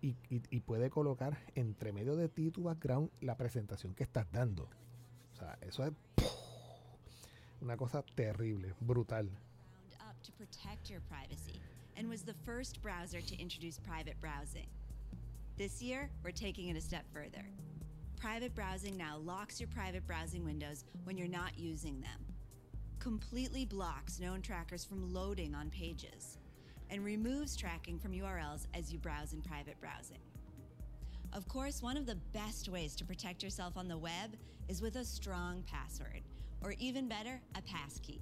[0.02, 4.02] y, y- y puede colocar entre medio de ti y tu background la presentación que
[4.04, 4.68] estás dando.
[5.32, 5.92] O sea, eso es
[7.60, 9.28] una cosa terrible, brutal.
[10.00, 11.60] up to protect your privacy
[11.98, 14.68] and was the first browser to introduce private browsing.
[15.56, 17.44] This year, we're taking it a step further.
[18.16, 22.24] Private browsing now locks your private browsing windows when you're not using them,
[23.00, 26.38] completely blocks known trackers from loading on pages,
[26.88, 30.22] and removes tracking from URLs as you browse in private browsing.
[31.32, 34.36] Of course, one of the best ways to protect yourself on the web
[34.68, 36.22] is with a strong password,
[36.62, 38.20] or even better, a passkey.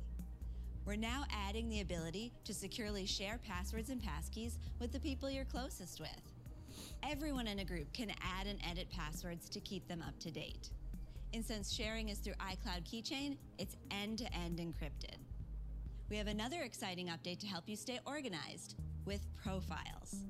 [0.86, 5.44] We're now adding the ability to securely share passwords and passkeys with the people you're
[5.44, 6.08] closest with.
[7.02, 10.70] Everyone in a group can add and edit passwords to keep them up to date.
[11.34, 15.16] And since sharing is through iCloud Keychain, it's end to end encrypted.
[16.08, 20.22] We have another exciting update to help you stay organized with profiles.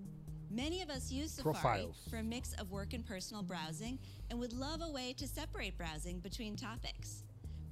[0.50, 1.96] Many of us use Safari Profiles.
[2.08, 3.98] for a mix of work and personal browsing
[4.30, 7.24] and would love a way to separate browsing between topics.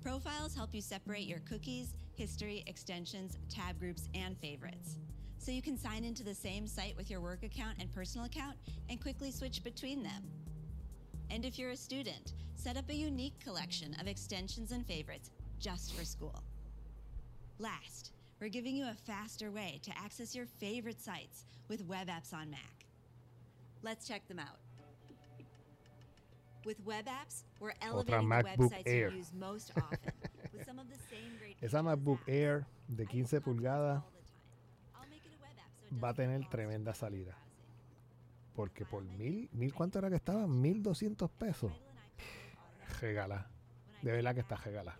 [0.03, 4.98] Profiles help you separate your cookies, history, extensions, tab groups, and favorites.
[5.38, 8.56] So you can sign into the same site with your work account and personal account
[8.88, 10.22] and quickly switch between them.
[11.30, 15.94] And if you're a student, set up a unique collection of extensions and favorites just
[15.94, 16.42] for school.
[17.58, 22.32] Last, we're giving you a faster way to access your favorite sites with web apps
[22.32, 22.86] on Mac.
[23.82, 24.58] Let's check them out.
[26.64, 29.10] With web apps, we're Otra elevating the MacBook websites Air.
[29.10, 30.12] you use most often
[30.52, 31.32] with some of the same
[31.64, 34.04] Esa MacBook Air de 15 pulgadas
[36.04, 37.38] va a tener tremenda salida.
[38.54, 40.46] Porque por mil, mil ¿cuánto era que estaba?
[40.46, 41.72] 1200 pesos.
[43.00, 43.46] Regala.
[44.02, 44.94] De verdad que está regala.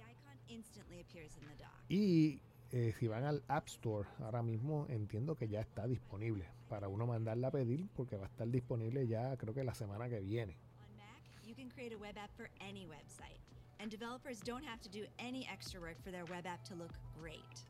[1.90, 2.40] Y
[2.72, 7.06] eh, si van al App Store, ahora mismo entiendo que ya está disponible para uno
[7.06, 10.56] mandarla a pedir porque va a estar disponible ya creo que la semana que viene.
[13.85, 16.93] And developers don't have to do any extra work for their web app to look
[17.20, 17.61] great.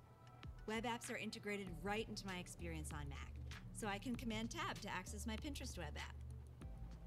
[0.69, 3.33] Web apps are integrated right into my experience on Mac,
[3.77, 6.15] so I can Command Tab to access my Pinterest web app.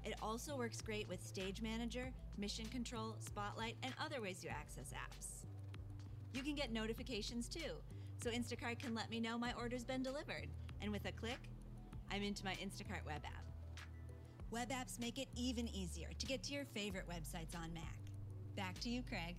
[0.04, 4.92] It also works great with Stage Manager, Mission Control, Spotlight, and other ways you access
[4.92, 5.46] apps.
[6.34, 7.80] You can get notifications too,
[8.22, 10.48] so Instacart can let me know my order's been delivered,
[10.82, 11.48] and with a click,
[12.10, 13.46] I'm into my Instacart web app.
[14.50, 17.97] Web apps make it even easier to get to your favorite websites on Mac.
[18.58, 19.36] Back to you, Craig.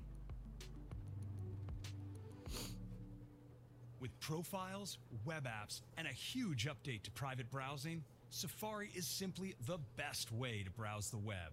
[3.99, 9.77] With profiles, web apps, and a huge update to private browsing, Safari is simply the
[9.97, 11.51] best way to browse the web.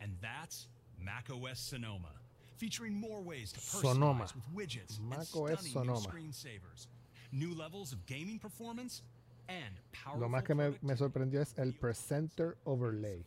[0.00, 0.66] And that's
[1.00, 2.10] macOS Sonoma,
[2.56, 4.26] featuring more ways to personalize Sonoma.
[4.34, 6.08] with widgets macOS and stunning new Sonoma.
[6.08, 6.88] screensavers,
[7.30, 9.02] new levels of gaming performance,
[9.48, 13.24] and powerful Lo más que me, me sorprendió es el Presenter Overlay.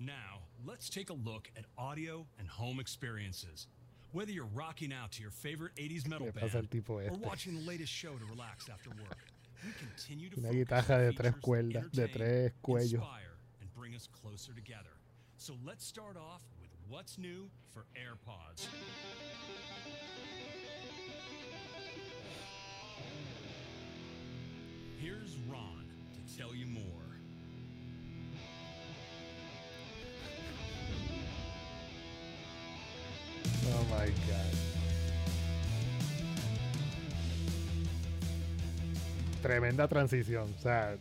[0.00, 3.66] Now, let's take a look at audio and home experiences.
[4.12, 7.54] Whether you're rocking out to your favorite 80s metal Le pasa al band or watching
[7.54, 9.16] the latest show to relax after work,
[9.64, 13.02] we continue to Una focus guitarra on de tres cuerdas, de tres cuellos.
[13.60, 14.90] and bring us closer together.
[15.36, 18.66] So let's start off with what's new for AirPods.
[24.98, 25.84] Here's Ron
[26.14, 27.09] to tell you more.
[33.72, 34.54] Oh my god.
[39.42, 40.52] Tremenda transición.
[40.58, 40.96] O sea,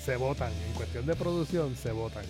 [0.00, 0.52] se votan.
[0.68, 2.24] En cuestión de producción, se votan.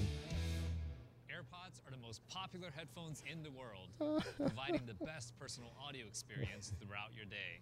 [1.29, 3.89] AirPods are the most popular headphones in the world,
[4.37, 7.61] providing the best personal audio experience throughout your day.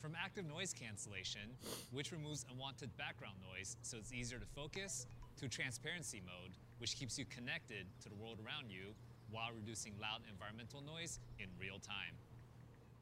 [0.00, 1.56] From active noise cancellation,
[1.90, 5.06] which removes unwanted background noise so it's easier to focus,
[5.40, 8.94] to transparency mode, which keeps you connected to the world around you
[9.30, 12.14] while reducing loud environmental noise in real time.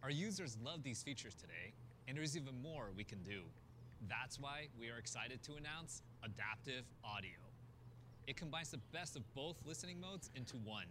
[0.03, 1.72] Our users love these features today,
[2.07, 3.43] and there's even more we can do.
[4.09, 7.41] That's why we are excited to announce Adaptive Audio.
[8.27, 10.87] It combines the best of both listening modes into one,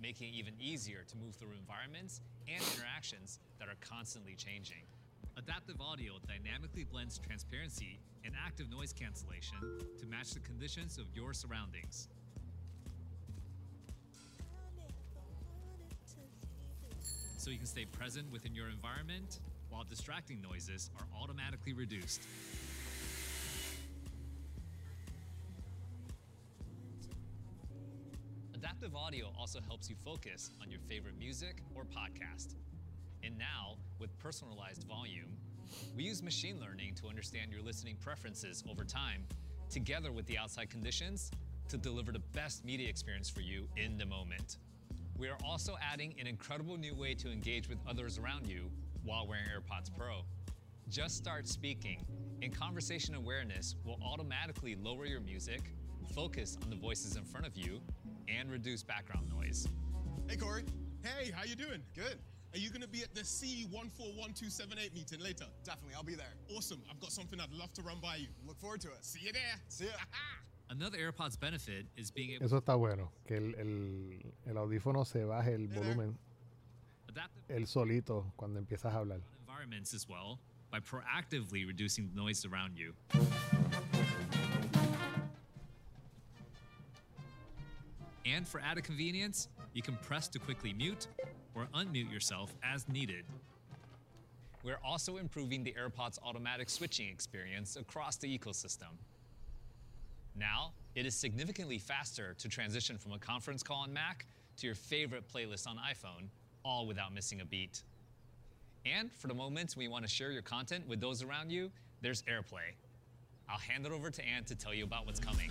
[0.00, 4.82] making it even easier to move through environments and interactions that are constantly changing.
[5.36, 9.58] Adaptive Audio dynamically blends transparency and active noise cancellation
[9.98, 12.08] to match the conditions of your surroundings.
[17.46, 19.38] So you can stay present within your environment
[19.70, 22.22] while distracting noises are automatically reduced.
[28.52, 32.56] Adaptive audio also helps you focus on your favorite music or podcast.
[33.22, 35.30] And now, with personalized volume,
[35.96, 39.24] we use machine learning to understand your listening preferences over time
[39.70, 41.30] together with the outside conditions,
[41.68, 44.56] to deliver the best media experience for you in the moment.
[45.18, 48.70] We are also adding an incredible new way to engage with others around you
[49.02, 50.20] while wearing AirPods Pro.
[50.90, 52.04] Just start speaking,
[52.42, 55.72] and conversation awareness will automatically lower your music,
[56.14, 57.80] focus on the voices in front of you,
[58.28, 59.66] and reduce background noise.
[60.28, 60.64] Hey, Corey.
[61.02, 61.82] Hey, how you doing?
[61.94, 62.18] Good.
[62.52, 65.46] Are you going to be at the C141278 meeting later?
[65.64, 66.34] Definitely, I'll be there.
[66.54, 66.82] Awesome.
[66.90, 68.28] I've got something I'd love to run by you.
[68.46, 69.04] Look forward to it.
[69.04, 69.60] See you there.
[69.68, 69.92] See ya.
[70.68, 75.20] Another AirPods benefit is being able Eso está bueno, que el, el, el audífono se
[75.24, 76.16] baje el volumen
[77.48, 79.20] él solito cuando empiezas a hablar.
[79.46, 80.38] environments as well
[80.70, 82.92] by proactively reducing the noise around you.
[88.26, 91.06] And for added convenience, you can press to quickly mute
[91.54, 93.24] or unmute yourself as needed.
[94.64, 98.98] We're also improving the AirPods automatic switching experience across the ecosystem.
[100.38, 104.26] Now, it is significantly faster to transition from a conference call on Mac
[104.58, 106.28] to your favorite playlist on iPhone,
[106.62, 107.82] all without missing a beat.
[108.84, 111.70] And for the moments when you want to share your content with those around you,
[112.02, 112.74] there's AirPlay.
[113.48, 115.50] I'll hand it over to Ann to tell you about what's coming.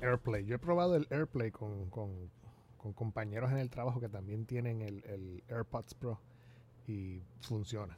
[0.00, 0.46] AirPlay.
[0.46, 2.30] Yo he probado el AirPlay con, con-
[2.78, 6.18] con compañeros en el trabajo que también tienen el, el AirPods Pro
[6.88, 7.96] y funciona.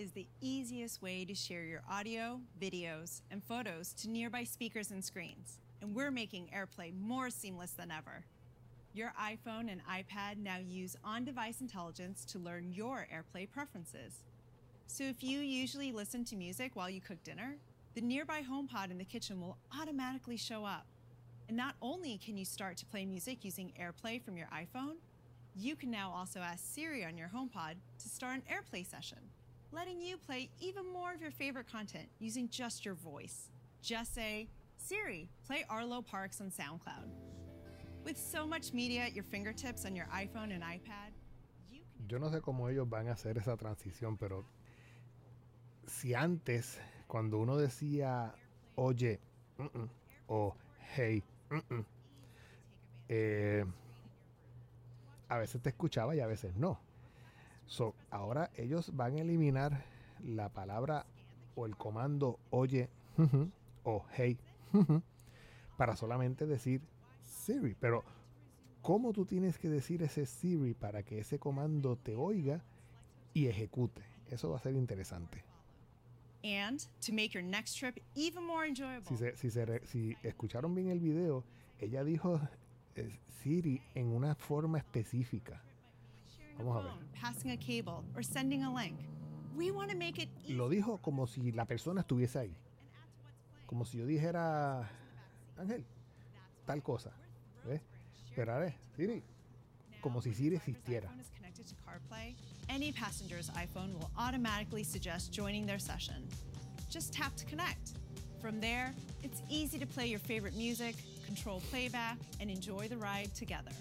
[0.00, 5.04] Is the easiest way to share your audio, videos, and photos to nearby speakers and
[5.04, 5.58] screens.
[5.82, 8.24] And we're making AirPlay more seamless than ever.
[8.94, 14.24] Your iPhone and iPad now use on device intelligence to learn your AirPlay preferences.
[14.86, 17.56] So if you usually listen to music while you cook dinner,
[17.94, 20.86] the nearby HomePod in the kitchen will automatically show up.
[21.48, 24.94] And not only can you start to play music using AirPlay from your iPhone,
[25.54, 29.18] you can now also ask Siri on your HomePod to start an AirPlay session,
[29.72, 33.50] letting you play even more of your favorite content using just your voice.
[33.82, 37.08] Just say, Siri, play Arlo Parks on SoundCloud.
[38.04, 41.12] With so much media at your fingertips on your iPhone and iPad,
[42.08, 44.44] Yo no sé cómo ellos van a hacer esa transición, pero
[45.86, 48.34] si antes, cuando uno decía,
[48.74, 49.20] oye,
[49.58, 49.88] mm, mm",
[50.26, 50.56] o
[50.96, 51.80] hey, mm",
[53.08, 53.64] eh,
[55.28, 56.80] a veces te escuchaba y a veces no.
[57.70, 59.84] So, ahora ellos van a eliminar
[60.24, 61.06] la palabra
[61.54, 62.88] o el comando oye
[63.84, 64.36] o hey
[65.76, 66.80] para solamente decir
[67.22, 67.76] Siri.
[67.78, 68.02] Pero,
[68.82, 72.64] ¿cómo tú tienes que decir ese Siri para que ese comando te oiga
[73.34, 74.02] y ejecute?
[74.30, 75.44] Eso va a ser interesante.
[76.42, 79.06] and to make your next trip even more enjoyable.
[79.06, 81.44] Si, se- si, se re- si escucharon bien el video,
[81.78, 82.40] ella dijo
[82.96, 85.62] eh, Siri en una forma específica.
[86.64, 86.92] Vamos a ver.
[87.20, 88.98] passing a cable, or sending a link.
[89.56, 92.54] We want to make it Lo dijo como si la persona estuviese ahí.
[93.66, 94.88] Como si yo dijera,
[95.58, 95.84] Ángel,
[96.66, 97.10] tal cosa.
[97.66, 97.80] ¿Ves?
[98.34, 99.22] Pero ahora es, Siri,
[100.00, 101.08] como si Siri existiera.
[101.08, 102.34] iPhone is connected to CarPlay,
[102.68, 106.26] any passenger's iPhone will automatically suggest joining their session.
[106.88, 107.92] Just tap to connect.
[108.40, 110.96] From there, it's easy to play your favorite music,
[111.26, 113.72] control playback, and enjoy the ride together.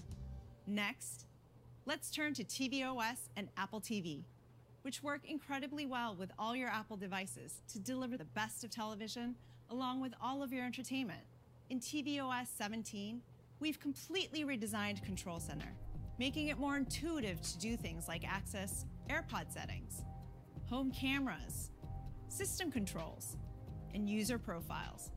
[0.68, 1.26] Next,
[1.90, 4.24] let's turn to tvOS and Apple TV,
[4.84, 9.34] which work incredibly well with all your Apple devices to deliver the best of television
[9.72, 11.24] along with all of your entertainment.
[11.72, 13.24] In tvOS 17,
[13.60, 15.74] we've completely redesigned Control Center,
[16.20, 20.03] making it more intuitive to do things like access AirPod settings,
[20.70, 21.72] home cameras,
[22.28, 23.36] system controls,
[23.95, 25.10] and user profiles.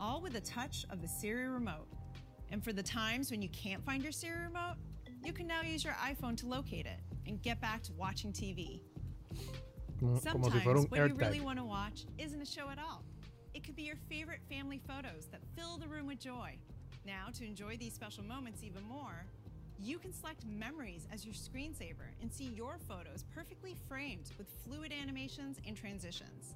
[0.00, 1.88] All with a touch of the Siri remote.
[2.50, 4.76] And for the times when you can't find your Siri remote,
[5.24, 8.80] you can now use your iPhone to locate it and get back to watching TV.
[9.98, 13.04] Como, como si Sometimes what you really want to watch isn't a show at all.
[13.54, 16.56] It could be your favorite family photos that fill the room with joy.
[17.06, 19.26] Now, to enjoy these special moments even more,
[19.78, 24.92] you can select memories as your screensaver and see your photos perfectly framed with fluid
[24.92, 26.54] animations and transitions.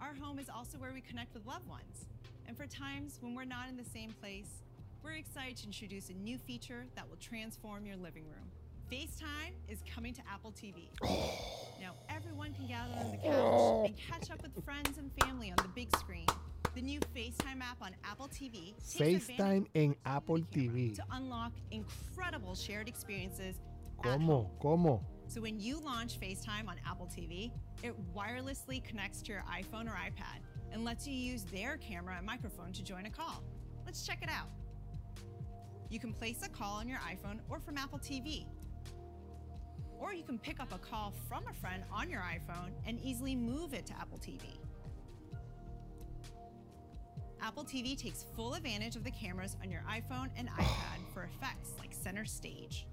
[0.00, 2.06] Our home is also where we connect with loved ones.
[2.46, 4.62] And for times when we're not in the same place,
[5.02, 8.50] we're excited to introduce a new feature that will transform your living room.
[8.90, 10.88] FaceTime is coming to Apple TV.
[11.80, 15.56] Now everyone can gather on the couch and catch up with friends and family on
[15.56, 16.26] the big screen.
[16.76, 20.94] The new FaceTime app on Apple TV takes advantage FaceTime en Apple TV.
[20.94, 23.56] to unlock incredible shared experiences
[24.00, 24.50] ¿Cómo?
[24.62, 25.02] ¿Cómo?
[25.26, 27.50] so when you launch FaceTime on Apple TV,
[27.82, 30.38] it wirelessly connects to your iPhone or iPad
[30.70, 33.42] and lets you use their camera and microphone to join a call.
[33.84, 34.48] Let's check it out.
[35.92, 38.46] You can place a call on your iPhone or from Apple TV.
[39.98, 43.36] Or you can pick up a call from a friend on your iPhone and easily
[43.36, 44.40] move it to Apple TV.
[47.42, 51.72] Apple TV takes full advantage of the cameras on your iPhone and iPad for effects
[51.78, 52.86] like center stage.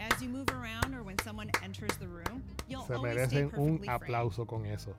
[0.00, 3.44] As you move around or when someone enters the room, you'll Se always stay merecen
[3.44, 4.02] un perfectly framed.
[4.02, 4.96] aplauso con eso.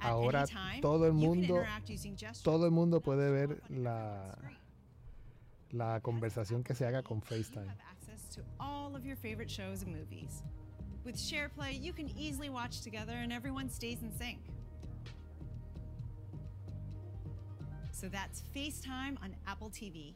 [0.00, 2.42] At Ahora any time, todo el you can mundo, interact using gestures.
[2.42, 4.34] todo el mundo puede ver la,
[5.72, 7.68] la conversación que se haga con FaceTime.
[7.90, 10.42] access to all of your favorite shows and movies.
[11.04, 14.38] With SharePlay, you can easily watch together and everyone stays in sync.
[17.92, 20.14] So that's FaceTime on Apple TV.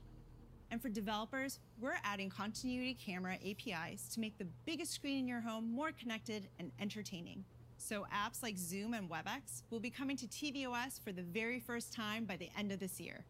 [0.71, 5.41] And for developers, we're adding continuity camera APIs to make the biggest screen in your
[5.41, 7.45] home more connected and entertaining.
[7.77, 11.93] So apps like Zoom and WebEx will be coming to tvOS for the very first
[11.93, 13.25] time by the end of this year.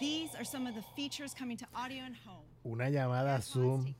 [0.00, 2.44] These are some of the features coming to audio and home.
[2.64, 3.94] Una llamada Zoom,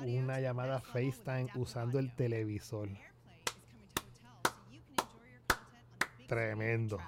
[0.00, 2.88] una llamada FaceTime usando el televisor.
[6.28, 7.00] Tremendo.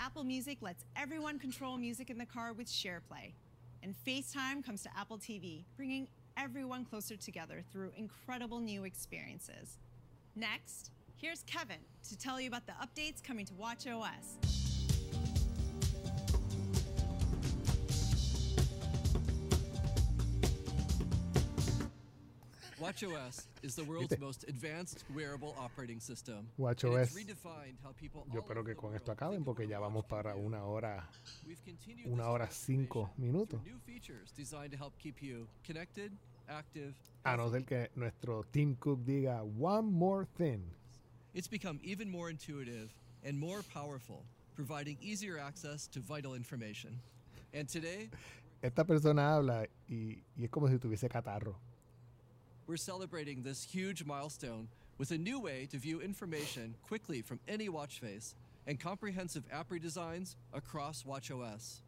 [0.00, 3.32] Apple Music lets everyone control music in the car with SharePlay.
[3.82, 9.78] And FaceTime comes to Apple TV, bringing everyone closer together through incredible new experiences.
[10.36, 11.78] Next, here's Kevin
[12.08, 14.57] to tell you about the updates coming to WatchOS.
[22.80, 24.20] WatchOS is the world's ¿Viste?
[24.20, 26.46] most advanced wearable operating system.
[26.58, 27.12] WatchOS.
[28.32, 31.04] Yo espero que con esto acaben porque ya vamos para una hora,
[32.06, 33.60] una hora cinco minutos.
[33.64, 36.12] new features designed to help keep you connected,
[36.48, 36.94] active.
[37.24, 40.62] A no ser que nuestro Tim Cook diga one more thing.
[41.34, 42.90] It's become even more intuitive
[43.24, 44.22] and more powerful,
[44.54, 47.00] providing easier access to vital information.
[47.52, 48.10] And today,
[48.62, 51.56] Esta persona habla y, y es como si tuviese catarro.
[52.68, 54.68] We're celebrating this huge milestone
[54.98, 58.34] with a new way to view information quickly from any watch face
[58.66, 61.80] and comprehensive app redesigns across WatchOS.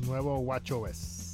[0.00, 1.26] Nuevo WatchOS.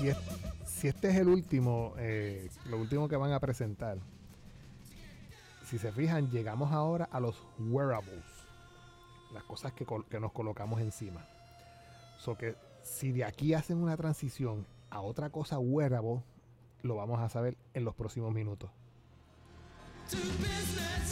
[0.00, 0.16] Si, es-
[0.66, 3.98] si este es el último, eh, lo último que van a presentar,
[5.66, 8.24] si se fijan, llegamos ahora a los wearables,
[9.34, 9.84] las cosas que,
[10.18, 11.26] nos colocamos encima.
[12.18, 16.22] So que si de aquí hacen una transición a otra cosa wearable,
[16.82, 18.70] lo vamos a saber en los próximos minutos.
[20.10, 21.10] To business.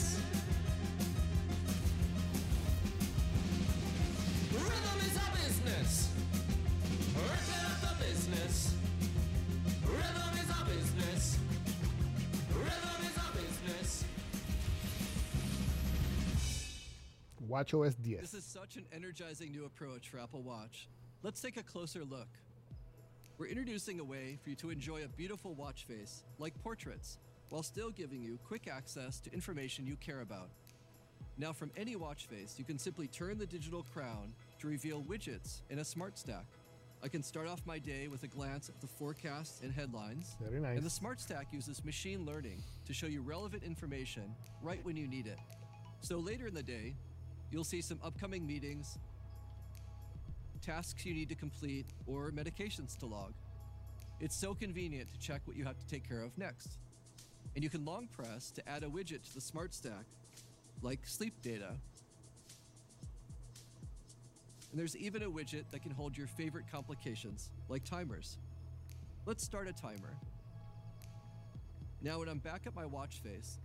[17.48, 18.18] WatchOS 10.
[18.20, 20.86] This is such an energizing new approach for Apple Watch.
[21.22, 22.28] Let's take a closer look.
[23.38, 27.62] We're introducing a way for you to enjoy a beautiful watch face, like portraits, while
[27.62, 30.50] still giving you quick access to information you care about.
[31.38, 35.62] Now, from any watch face, you can simply turn the digital crown to reveal widgets
[35.70, 36.46] in a smart stack.
[37.02, 40.36] I can start off my day with a glance at the forecasts and headlines.
[40.40, 40.76] Very nice.
[40.76, 45.06] And the smart stack uses machine learning to show you relevant information right when you
[45.06, 45.38] need it.
[46.00, 46.96] So later in the day,
[47.52, 48.98] you'll see some upcoming meetings,
[50.60, 53.32] tasks you need to complete, or medications to log.
[54.20, 56.78] It's so convenient to check what you have to take care of next.
[57.54, 60.04] And you can long press to add a widget to the smart stack,
[60.82, 61.76] like sleep data.
[64.70, 68.38] And there's even a widget that can hold your favorite complications, like timers.
[69.24, 70.16] Let's start a timer.
[72.00, 73.58] Now, when I'm back at my watch face,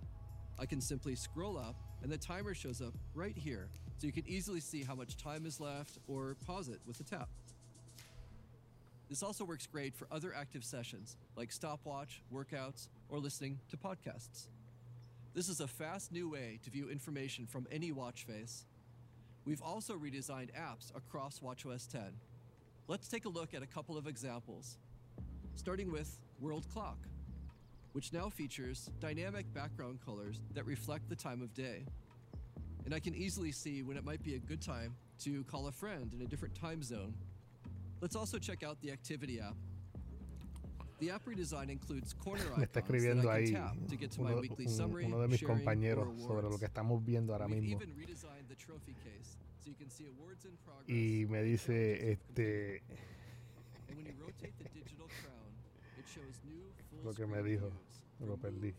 [0.60, 4.28] I can simply scroll up and the timer shows up right here, so you can
[4.28, 7.30] easily see how much time is left or pause it with a tap.
[9.10, 14.48] This also works great for other active sessions like stopwatch, workouts, or listening to podcasts.
[15.34, 18.66] This is a fast new way to view information from any watch face.
[19.46, 22.02] We've also redesigned apps across WatchOS 10.
[22.88, 24.78] Let's take a look at a couple of examples,
[25.56, 26.98] starting with World Clock,
[27.92, 31.86] which now features dynamic background colors that reflect the time of day.
[32.86, 35.72] And I can easily see when it might be a good time to call a
[35.72, 37.14] friend in a different time zone.
[38.02, 39.56] Let's also check out the Activity app.
[41.00, 44.22] The app redesign includes corner está icons that I ahí can tap to get to
[44.22, 47.80] my weekly summary, uno de mis compañeros sobre lo que estamos viendo ahora We've mismo.
[48.54, 50.88] Even redesigned the trophy case so you can see awards in progress.
[50.88, 51.70] Y me dice,
[52.12, 52.82] este,
[53.88, 55.52] and when you rotate the digital crown,
[55.98, 57.72] it shows new full Lo que me dijo,
[58.22, 58.74] lo perdí.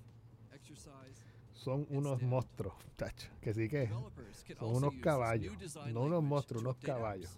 [0.54, 1.22] exercise,
[1.54, 3.28] Son unos monstruos, tacho.
[3.40, 3.88] Que sí que
[4.58, 5.56] son unos caballos.
[5.58, 7.30] design No unos monstruos, unos caballos.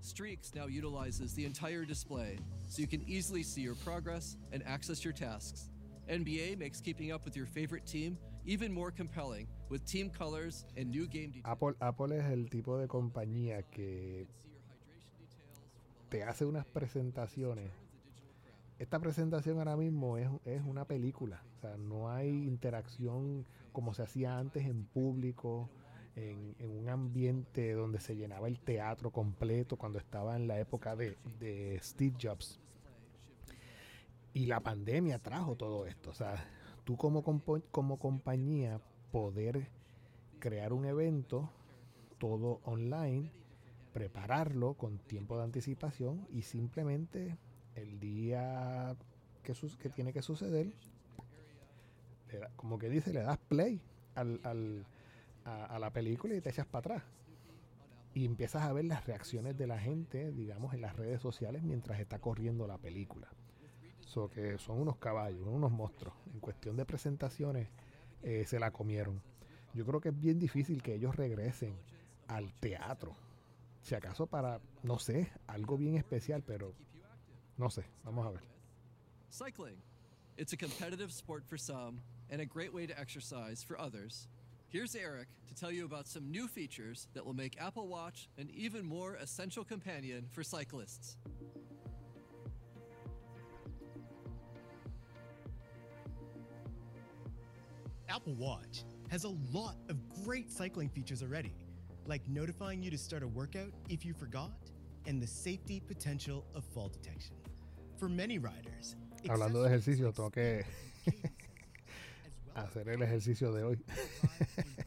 [0.00, 2.38] Streaks now utilizes the entire display,
[2.68, 5.70] so you can easily see your progress and access your tasks.
[6.08, 8.16] NBA makes keeping up with your favorite team
[8.48, 11.44] even more compelling with team colors and new game details.
[11.44, 14.26] Apple, Apple es el tipo de compañía que
[16.08, 17.70] te hace unas presentaciones.
[18.78, 21.42] Esta presentación ahora mismo es, es una película.
[21.58, 25.68] O sea, no hay interacción como se hacía antes en público,
[26.16, 30.96] en, en un ambiente donde se llenaba el teatro completo cuando estaba en la época
[30.96, 32.58] de, de Steve Jobs.
[34.32, 36.10] Y la pandemia trajo todo esto.
[36.10, 36.42] O sea,
[36.88, 37.22] tú como,
[37.70, 38.80] como compañía
[39.12, 39.68] poder
[40.40, 41.50] crear un evento
[42.18, 43.30] todo online,
[43.92, 47.36] prepararlo con tiempo de anticipación y simplemente
[47.76, 48.96] el día
[49.44, 50.72] que, que tiene que suceder,
[52.56, 53.80] como que dice, le das play
[54.14, 54.86] al, al-
[55.44, 57.02] a la película y te echas para atrás.
[58.12, 62.00] Y empiezas a ver las reacciones de la gente, digamos, en las redes sociales mientras
[62.00, 63.28] está corriendo la película.
[64.08, 66.14] So que son unos caballos, unos monstruos.
[66.32, 67.68] En cuestión de presentaciones,
[68.22, 69.20] eh, se la comieron.
[69.74, 71.76] Yo creo que es bien difícil que ellos regresen
[72.26, 73.14] al teatro.
[73.82, 76.72] Si acaso para, no sé, algo bien especial, pero
[77.58, 78.42] no sé, vamos a ver.
[79.30, 79.76] Cycling.
[80.38, 84.26] It's a competitive sport for some and a great way to exercise for others.
[84.68, 88.48] Here's Eric to tell you about some new features that will make Apple Watch an
[88.54, 91.18] even more essential companion for cyclists.
[98.08, 101.52] Apple Watch has a lot of great cycling features already,
[102.06, 104.52] like notifying you to start a workout if you forgot,
[105.06, 107.34] and the safety potential of fall detection.
[107.98, 110.64] For many riders, Hablando de ejercicio, tengo que
[112.56, 113.76] hacer el ejercicio de hoy.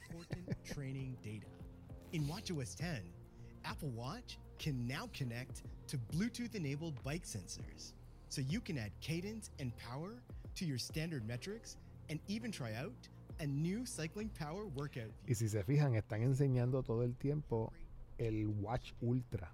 [0.10, 1.48] important training data.
[2.14, 3.02] In WatchOS 10,
[3.66, 7.94] Apple Watch can now connect to Bluetooth enabled bike sensors.
[8.30, 10.22] So you can add cadence and power
[10.56, 11.78] to your standard metrics
[12.12, 12.94] and even try out
[13.40, 15.12] a new cycling power workout.
[15.28, 17.72] Y si se fijan, están enseñando todo el tiempo
[18.18, 19.52] el Watch Ultra.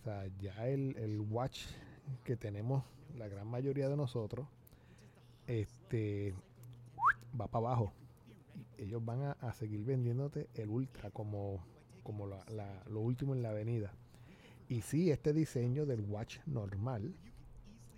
[0.00, 1.64] O sea, ya el, el Watch
[2.22, 2.84] que tenemos
[3.16, 4.46] la gran mayoría de nosotros,
[5.46, 6.34] este
[7.40, 7.92] va para abajo.
[8.78, 11.64] Ellos van a, a seguir vendiéndote el Ultra como,
[12.02, 13.92] como la- la- lo último en la avenida.
[14.68, 17.14] Y sí, este diseño del Watch normal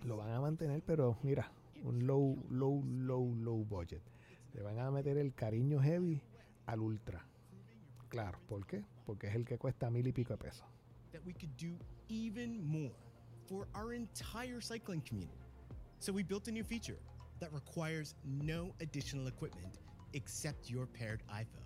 [0.05, 1.51] lo van a mantener, pero mira,
[1.85, 4.01] un low, low, low, low budget.
[4.53, 6.21] Le van a meter el cariño heavy
[6.65, 7.23] al Ultra.
[8.09, 8.83] Claro, ¿por qué?
[9.05, 10.63] Porque es el que cuesta mil y pico de pesos.
[11.11, 11.73] that we could do
[12.09, 12.91] even more
[13.47, 15.39] for our entire cycling community.
[15.99, 16.99] So we built a new feature
[17.39, 19.79] that requires no additional equipment
[20.13, 21.65] except your paired iPhone.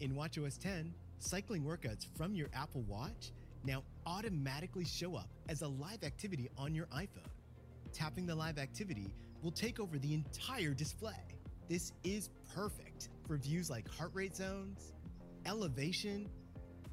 [0.00, 3.32] In WatchOS 10, cycling workouts from your Apple Watch
[3.64, 7.30] now automatically show up as a live activity on your iPhone.
[7.92, 11.12] Tapping the live activity will take over the entire display.
[11.68, 14.92] This is perfect for views like heart rate zones,
[15.46, 16.28] elevation,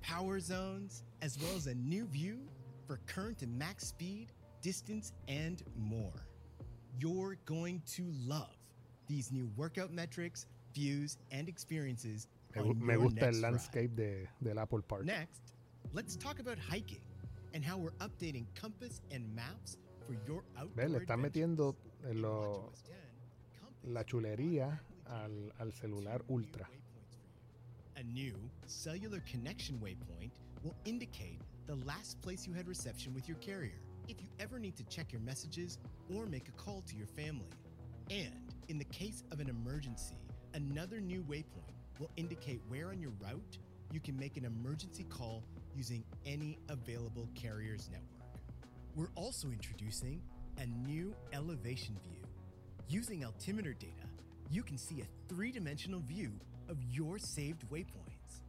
[0.02, 2.40] power zones, as well as a new view
[2.88, 4.32] for current and max speed,
[4.62, 6.26] distance, and more.
[7.00, 8.56] You're going to love
[9.08, 12.28] these new workout metrics, views, and experiences.
[12.56, 15.06] Me, me gusta next el landscape de, del Apple Park.
[15.06, 15.54] Next,
[15.94, 17.02] let's talk about hiking
[17.54, 20.92] and how we're updating compass and maps for your outdoor ¿Ves?
[20.92, 22.72] Le están metiendo en lo-
[23.84, 26.68] la chulería al, al celular Ultra.
[27.98, 28.36] A new
[28.66, 30.32] cellular connection waypoint
[30.64, 34.76] will indicate the last place you had reception with your carrier if you ever need
[34.76, 35.78] to check your messages
[36.14, 37.50] or make a call to your family.
[38.10, 40.16] And in the case of an emergency,
[40.54, 43.58] another new waypoint will indicate where on your route
[43.92, 45.44] you can make an emergency call
[45.76, 48.30] using any available carrier's network.
[48.96, 50.22] We're also introducing
[50.60, 52.22] a new elevation view.
[52.90, 54.08] Using altimeter data,
[54.52, 56.32] you can see a three dimensional view
[56.68, 58.42] of your saved waypoints.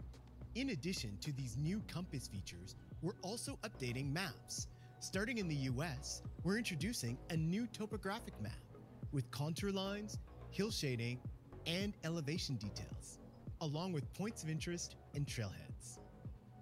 [0.57, 4.67] In addition to these new compass features, we're also updating maps.
[4.99, 8.53] Starting in the US, we're introducing a new topographic map
[9.13, 10.19] with contour lines,
[10.51, 11.21] hill shading,
[11.67, 13.21] and elevation details,
[13.61, 15.99] along with points of interest and trailheads.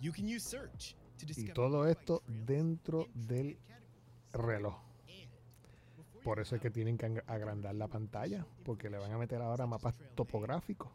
[0.00, 3.56] You can use search to discover Y todo esto dentro del
[4.34, 4.87] reloj.
[6.28, 9.66] Por eso es que tienen que agrandar la pantalla, porque le van a meter ahora
[9.66, 10.90] mapas topográficos.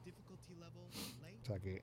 [1.42, 1.82] O sea que.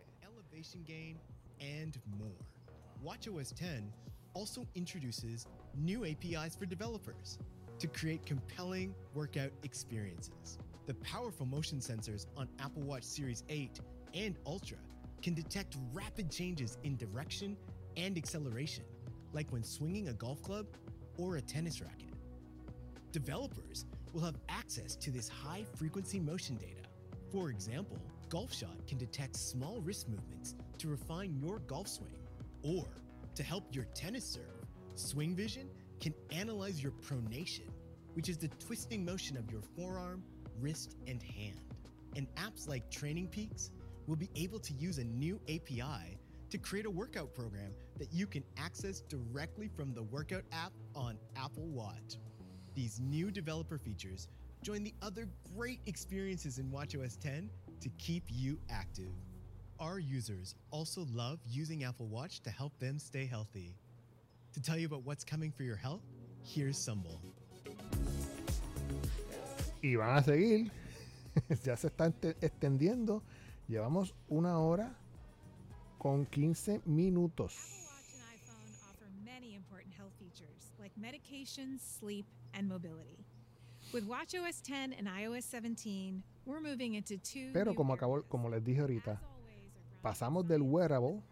[3.03, 3.93] WatchOS 10
[4.35, 7.41] also introduces new APIs for developers
[7.81, 10.57] to create compelling workout experiences.
[10.87, 13.81] The powerful motion sensors on Apple Watch Series 8
[14.15, 14.79] and Ultra
[15.23, 17.57] can detect rapid changes in direction
[17.97, 18.85] and acceleration,
[19.33, 20.67] like when swinging a golf club
[21.19, 22.10] or a tennis racket.
[23.13, 26.89] Developers will have access to this high frequency motion data.
[27.33, 32.19] For example, GolfShot can detect small wrist movements to refine your golf swing,
[32.63, 32.87] or
[33.35, 34.65] to help your tennis serve,
[34.95, 35.69] Swing Vision
[35.99, 37.69] can analyze your pronation,
[38.15, 40.23] which is the twisting motion of your forearm,
[40.61, 41.61] wrist, and hand.
[42.17, 43.71] And apps like Training Peaks
[44.07, 46.19] will be able to use a new API
[46.51, 51.17] to create a workout program that you can access directly from the workout app on
[51.37, 52.19] Apple Watch.
[52.75, 54.29] These new developer features
[54.63, 59.13] join the other great experiences in WatchOS 10 to keep you active.
[59.81, 63.75] Our users also love using Apple Watch to help them stay healthy.
[64.53, 66.03] To tell you about what's coming for your health,
[66.45, 67.19] here's Sumbul.
[69.83, 70.71] Y van a seguir.
[71.65, 73.23] ya se está extendiendo.
[73.69, 74.95] Llevamos una hora
[75.99, 77.55] con 15 minutos.
[78.91, 83.25] offer many important health features like medications, sleep, and mobility.
[83.93, 88.63] With WatchOS 10 and iOS 17, we're moving into two Pero como acabó, como les
[88.63, 89.21] dije ahorita,
[90.03, 91.23] pasamos del wearable,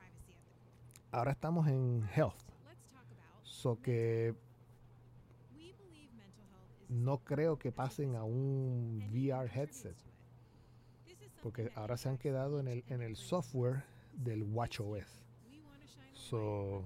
[1.13, 2.43] ahora estamos en health.
[3.43, 4.35] So que
[6.89, 9.97] no creo que pasen a un VR headset.
[11.43, 15.23] Porque ahora se han quedado en el, en el software del WatchOS.
[16.13, 16.85] So,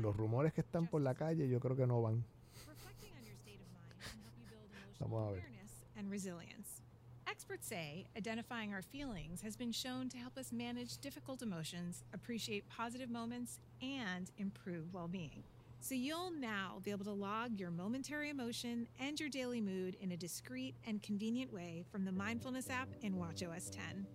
[0.00, 2.24] los rumores que están por la calle yo creo que no van.
[5.00, 5.40] Vamos a ver.
[5.40, 6.82] awareness and resilience.
[7.28, 12.68] Experts say identifying our feelings has been shown to help us manage difficult emotions, appreciate
[12.68, 15.42] positive moments, and improve well being.
[15.80, 20.12] So you'll now be able to log your momentary emotion and your daily mood in
[20.12, 24.06] a discreet and convenient way from the Mindfulness app in WatchOS 10.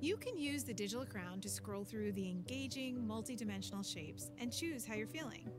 [0.00, 4.86] You can use the digital crown to scroll through the engaging, multidimensional shapes and choose
[4.86, 5.50] how you're feeling.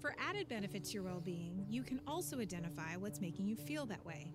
[0.00, 3.86] For added benefit to your well being, you can also identify what's making you feel
[3.86, 4.32] that way.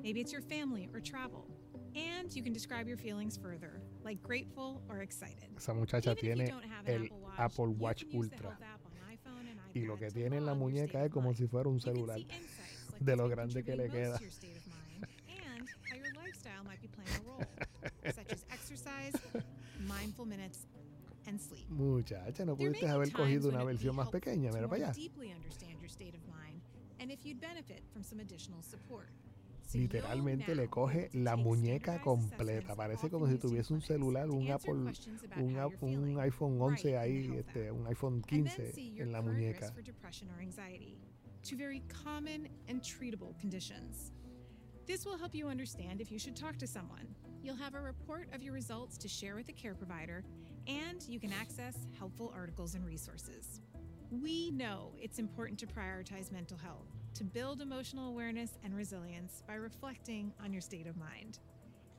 [0.00, 1.50] Maybe it's your family or travel.
[1.96, 5.48] And you can describe your feelings further, like grateful or excited.
[5.56, 8.36] Esa muchacha Even tiene don't have an el Apple Watch, Apple Watch can use the
[8.36, 8.50] Ultra.
[8.50, 11.48] Health app on iPhone and Y lo que tiene en la muñeca es como si
[11.48, 12.20] fuera un celular.
[13.00, 14.20] De lo grande que le queda.
[20.08, 20.66] Mindful minutes,
[21.26, 21.68] and sleep.
[21.70, 24.50] Muchacha, no pudiste be haber cogido una versión más pequeña.
[24.50, 24.94] to Mira para allá.
[24.94, 26.60] deeply understand your state of mind
[27.00, 29.10] and if you'd benefit from some additional support.
[29.74, 32.74] Literalmente le coge la muñeca completa.
[32.74, 34.72] Parece como si tuviese un celular, un Apple,
[35.36, 39.12] un, Ap- un iPhone 11 ahí, este, un iPhone and then 15 see your en
[39.12, 39.70] la muñeca.
[41.42, 44.10] two very common and treatable conditions.
[44.86, 47.06] This will help you understand if you should talk to someone.
[47.48, 50.22] You'll have a report of your results to share with a care provider,
[50.66, 53.62] and you can access helpful articles and resources.
[54.10, 56.84] We know it's important to prioritize mental health,
[57.14, 61.38] to build emotional awareness and resilience by reflecting on your state of mind,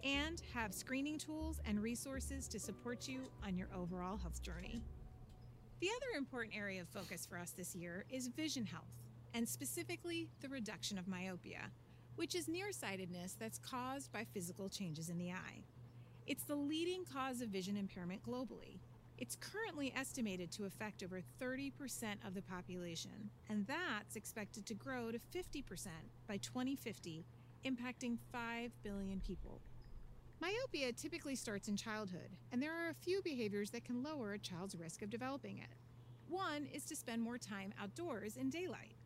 [0.04, 4.84] and have screening tools and resources to support you on your overall health journey.
[5.80, 9.02] The other important area of focus for us this year is vision health,
[9.34, 11.72] and specifically the reduction of myopia,
[12.20, 15.64] which is nearsightedness that's caused by physical changes in the eye.
[16.28, 18.80] It's the leading cause of vision impairment globally.
[19.18, 21.72] It's currently estimated to affect over 30%
[22.28, 25.64] of the population, and that's expected to grow to 50%
[26.28, 27.24] by 2050,
[27.66, 29.62] impacting 5 billion people.
[30.42, 34.40] Myopia typically starts in childhood, and there are a few behaviors that can lower a
[34.40, 35.72] child's risk of developing it.
[36.28, 38.99] One is to spend more time outdoors in daylight.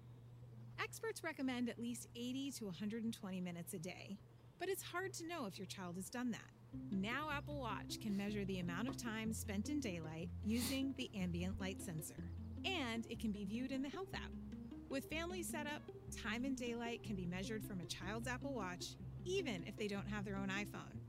[0.82, 4.18] Experts recommend at least 80 to 120 minutes a day,
[4.60, 6.40] but it's hard to know if your child has done that.
[6.92, 11.60] Now, Apple Watch can measure the amount of time spent in daylight using the ambient
[11.62, 12.24] light sensor,
[12.66, 14.32] and it can be viewed in the Health app.
[14.90, 15.82] With family setup,
[16.16, 18.96] time in daylight can be measured from a child's Apple Watch,
[19.26, 21.00] even if they don't have their own iPhone.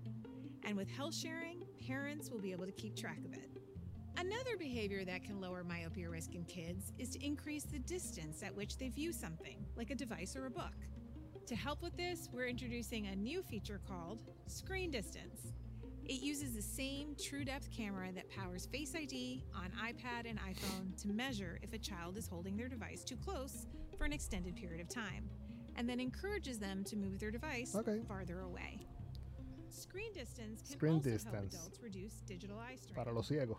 [0.64, 3.53] And with health sharing, parents will be able to keep track of it.
[4.16, 8.54] Another behavior that can lower myopia risk in kids is to increase the distance at
[8.54, 10.74] which they view something, like a device or a book.
[11.46, 15.52] To help with this, we're introducing a new feature called Screen Distance.
[16.04, 20.96] It uses the same true depth camera that powers Face ID on iPad and iPhone
[21.02, 23.66] to measure if a child is holding their device too close
[23.98, 25.28] for an extended period of time,
[25.76, 28.00] and then encourages them to move their device Okay.
[28.06, 28.86] farther away.
[29.70, 32.94] Screen distance can Screen also help adults reduce digital eye strain.
[32.94, 33.58] Para los ciegos.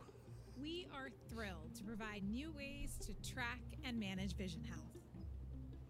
[0.62, 4.96] We are thrilled to provide new ways to track and manage vision health.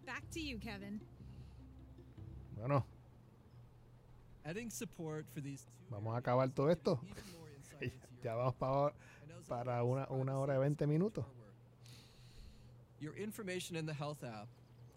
[0.04, 1.00] Back to you, Kevin.
[2.56, 2.84] Bueno,
[4.46, 7.00] Adding support for these two vamos a acabar todo esto.
[8.22, 8.92] ya vamos para,
[9.48, 11.24] para una, una hora y 20 minutos.
[13.00, 14.46] Your information in the health app,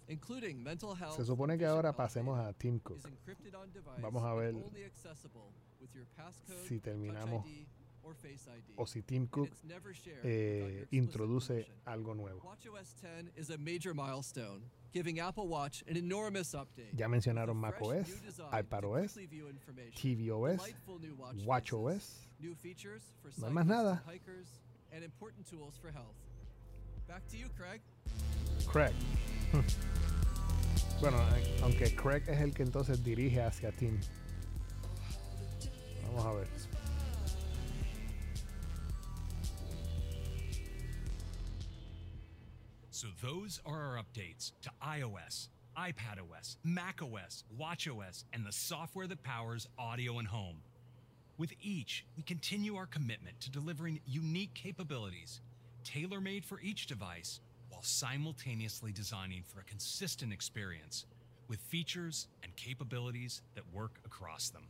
[0.07, 1.15] including mental health.
[1.15, 3.01] Se supone que ahora pasemos a Cook.
[3.01, 4.55] device Vamos a ver
[6.67, 7.43] si terminamos
[8.75, 9.49] o si Tim Cook
[10.23, 12.41] eh, introduce algo nuevo.
[16.93, 18.07] Ya mencionaron macOS,
[18.51, 19.13] iPadOS,
[19.95, 20.61] tvOS,
[21.45, 22.27] watchOS.
[23.37, 24.03] No hay más nada.
[28.71, 28.93] Craig.
[31.01, 31.17] bueno,
[31.63, 33.99] aunque Craig es el que entonces dirige hacia Tim.
[36.05, 36.47] Vamos a ver.
[42.99, 45.47] So those are our updates to iOS,
[45.77, 50.57] iPadOS, macOS, watchOS, and the software that powers audio and home.
[51.37, 55.39] With each, we continue our commitment to delivering unique capabilities,
[55.85, 57.39] tailor-made for each device,
[57.69, 61.05] while simultaneously designing for a consistent experience
[61.47, 64.63] with features and capabilities that work across them.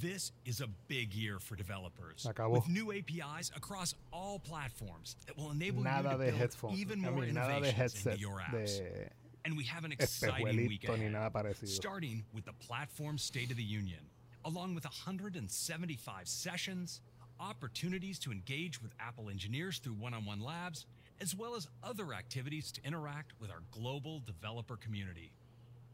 [0.00, 5.50] This is a big year for developers with new APIs across all platforms that will
[5.52, 6.78] enable Nada you to build headphones.
[6.80, 8.78] even I more mean, nada de innovations into your apps.
[8.78, 9.08] de
[9.44, 14.00] and we have an exciting week ahead, starting with the Platform State of the Union,
[14.44, 17.00] along with 175 sessions,
[17.38, 20.86] opportunities to engage with Apple engineers through one-on-one labs,
[21.20, 25.30] as well as other activities to interact with our global developer community.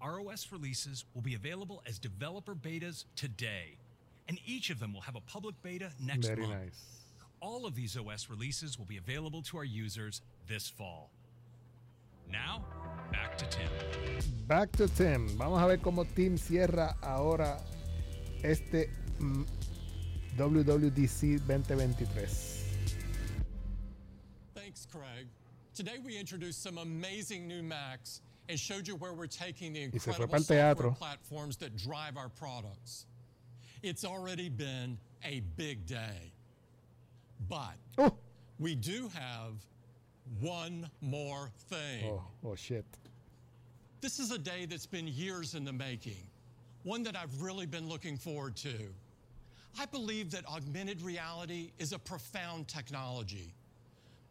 [0.02, 3.76] ROS releases will be available as developer betas today,
[4.28, 6.52] and each of them will have a public beta next Very month.
[6.64, 6.84] nice.
[7.40, 11.10] All of these OS releases will be available to our users this fall.
[12.30, 12.64] Now,
[13.10, 13.68] back to Tim.
[14.46, 15.28] Back to Tim.
[15.36, 17.58] Vamos a ver cómo Tim cierra ahora
[18.44, 18.88] este
[19.18, 19.44] mm,
[20.36, 22.26] WWDC 2023.
[24.54, 25.26] Thanks, Craig.
[25.74, 29.98] Today we introduced some amazing new Macs and showed you where we're taking the Y
[29.98, 30.90] se fue incredible software teatro.
[30.92, 33.06] platforms that drive our products.
[33.82, 36.32] It's already been a big day.
[37.48, 38.16] But Oh.
[38.58, 39.54] we do have
[40.40, 42.04] one more thing.
[42.04, 42.84] Oh, oh shit.
[44.00, 46.26] This is a day that's been years in the making,
[46.84, 48.94] one that I've really been looking forward to.
[49.78, 53.52] I believe that augmented reality is a profound technology.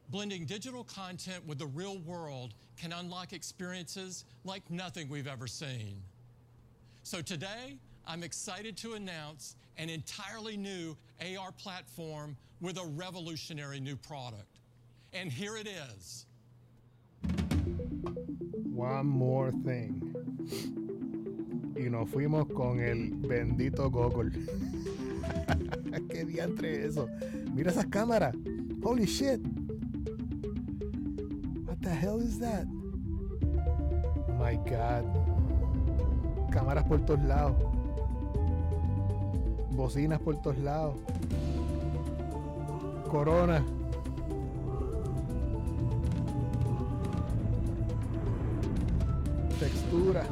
[0.10, 6.02] Blending digital content with the real world can unlock experiences like nothing we've ever seen.
[7.04, 7.78] So today,
[8.10, 14.58] I'm excited to announce an entirely new AR platform with a revolutionary new product.
[15.14, 16.26] And here it is.
[18.74, 20.16] One more thing.
[21.76, 24.32] Y nos fuimos con el bendito Google.
[26.10, 27.08] ¿Qué diantre es eso?
[27.54, 28.34] Mira esas cámaras.
[28.84, 29.40] Holy shit.
[31.68, 32.66] What the hell is that?
[34.28, 35.06] Oh my god.
[36.52, 37.69] Cámaras por todos lados.
[39.80, 40.94] Bocinas por todos lados.
[43.10, 43.64] Corona.
[49.58, 50.26] Textura.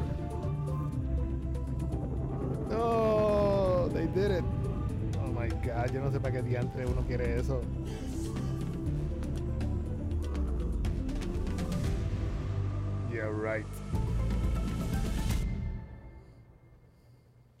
[2.68, 4.44] No, they did it.
[5.24, 7.62] Oh my god, yo no sé para qué diantre uno quiere eso.
[13.10, 13.64] Yeah, right.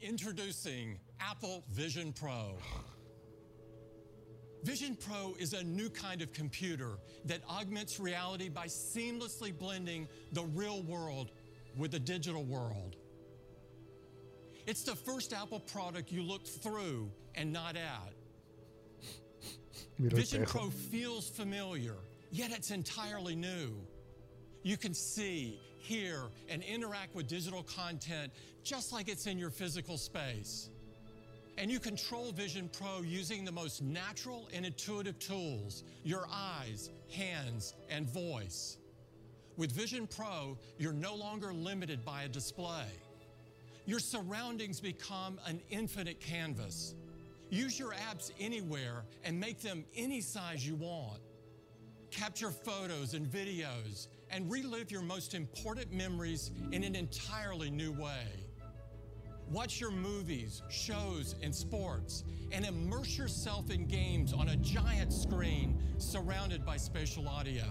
[0.02, 2.58] Introducing Apple Vision Pro.
[4.64, 10.42] Vision Pro is a new kind of computer that augments reality by seamlessly blending the
[10.54, 11.30] real world
[11.76, 12.96] with the digital world.
[14.66, 18.12] It's the first Apple product you look through and not at.
[19.98, 20.44] Vision.
[20.44, 21.94] Pro feels familiar,
[22.30, 23.74] yet it's entirely new.
[24.62, 28.32] You can see, hear, and interact with digital content
[28.62, 30.68] just like it's in your physical space.
[31.58, 37.74] And you control Vision Pro using the most natural and intuitive tools your eyes, hands,
[37.90, 38.78] and voice.
[39.56, 42.86] With Vision Pro, you're no longer limited by a display.
[43.86, 46.94] Your surroundings become an infinite canvas.
[47.50, 51.20] Use your apps anywhere and make them any size you want.
[52.12, 58.47] Capture photos and videos and relive your most important memories in an entirely new way.
[59.50, 65.80] Watch your movies, shows, and sports, and immerse yourself in games on a giant screen
[65.96, 67.64] surrounded by spatial audio.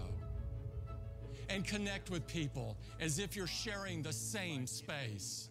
[1.49, 5.49] And connect with people as if you're sharing the same space.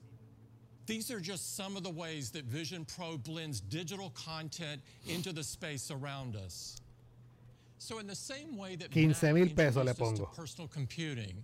[0.87, 5.43] These are just some of the ways that Vision Pro blends digital content into the
[5.43, 6.81] space around us.
[7.79, 10.37] So, in the same way that 15,000 Mac pesos le introduced us to pongo.
[10.37, 11.43] personal computing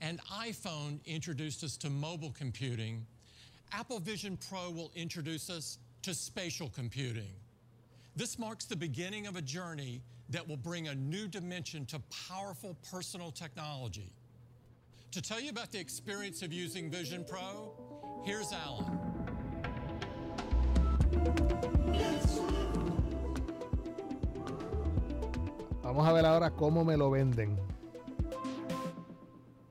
[0.00, 3.06] and iPhone introduced us to mobile computing,
[3.72, 7.32] Apple Vision Pro will introduce us to spatial computing.
[8.16, 12.76] This marks the beginning of a journey that will bring a new dimension to powerful
[12.90, 14.12] personal technology.
[15.12, 17.72] To tell you about the experience of using Vision Pro,
[18.24, 18.98] here's Alan.
[25.82, 27.56] Vamos a ver ahora cómo me lo venden.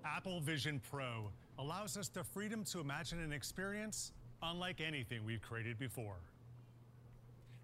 [0.04, 5.78] Apple Vision Pro allows us the freedom to imagine an experience unlike anything we've created
[5.78, 6.16] before.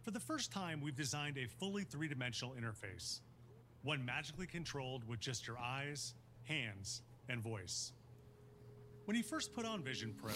[0.02, 3.22] For the first time, we've designed a fully three dimensional interface,
[3.84, 6.14] one magically controlled with just your eyes,
[6.44, 7.94] hands, and voice.
[9.06, 10.34] When you first put on Vision Pro,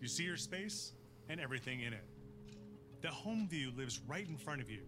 [0.00, 0.92] you see your space
[1.28, 2.04] and everything in it.
[3.00, 4.80] The home view lives right in front of you.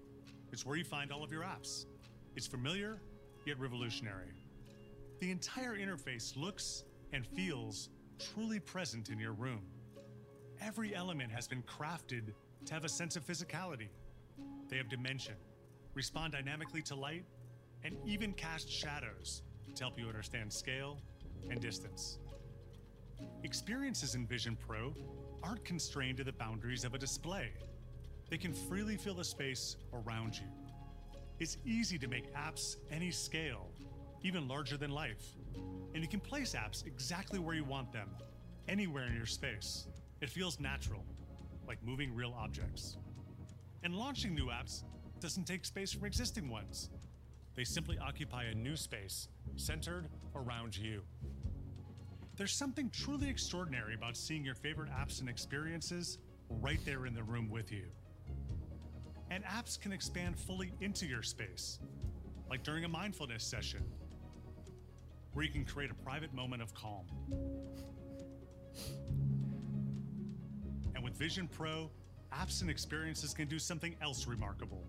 [0.53, 1.87] It's where you find all of your apps.
[2.35, 3.01] It's familiar,
[3.47, 4.33] yet revolutionary.
[5.21, 6.83] The entire interface looks
[7.13, 7.89] and feels
[8.21, 9.63] truly present in your room.
[10.61, 12.33] Every element has been crafted
[12.67, 13.89] to have a sense of physicality.
[14.69, 15.35] They have dimension,
[15.95, 17.25] respond dynamically to light,
[17.83, 19.43] and even cast shadows
[19.75, 20.99] to help you understand scale
[21.51, 22.19] and distance.
[23.43, 24.95] Experiences in Vision Pro
[25.43, 27.51] aren't constrained to the boundaries of a display.
[28.29, 30.47] They can freely fill the space around you.
[31.39, 33.71] It's easy to make apps any scale,
[34.23, 35.37] even larger than life.
[35.95, 38.09] And you can place apps exactly where you want them,
[38.69, 39.87] anywhere in your space.
[40.21, 41.05] It feels natural,
[41.67, 42.97] like moving real objects.
[43.83, 44.85] And launching new apps
[45.21, 46.91] doesn't take space from existing ones.
[47.55, 51.03] They simply occupy a new space centered around you.
[52.37, 56.19] There's something truly extraordinary about seeing your favorite apps and experiences
[56.49, 57.85] right there in the room with you.
[59.31, 61.79] And apps can expand fully into your space,
[62.49, 63.85] like during a mindfulness session,
[65.33, 67.07] where you can create a private moment of calm.
[70.95, 71.91] And with Vision Pro,
[72.33, 74.85] apps and experiences can do something else remarkable.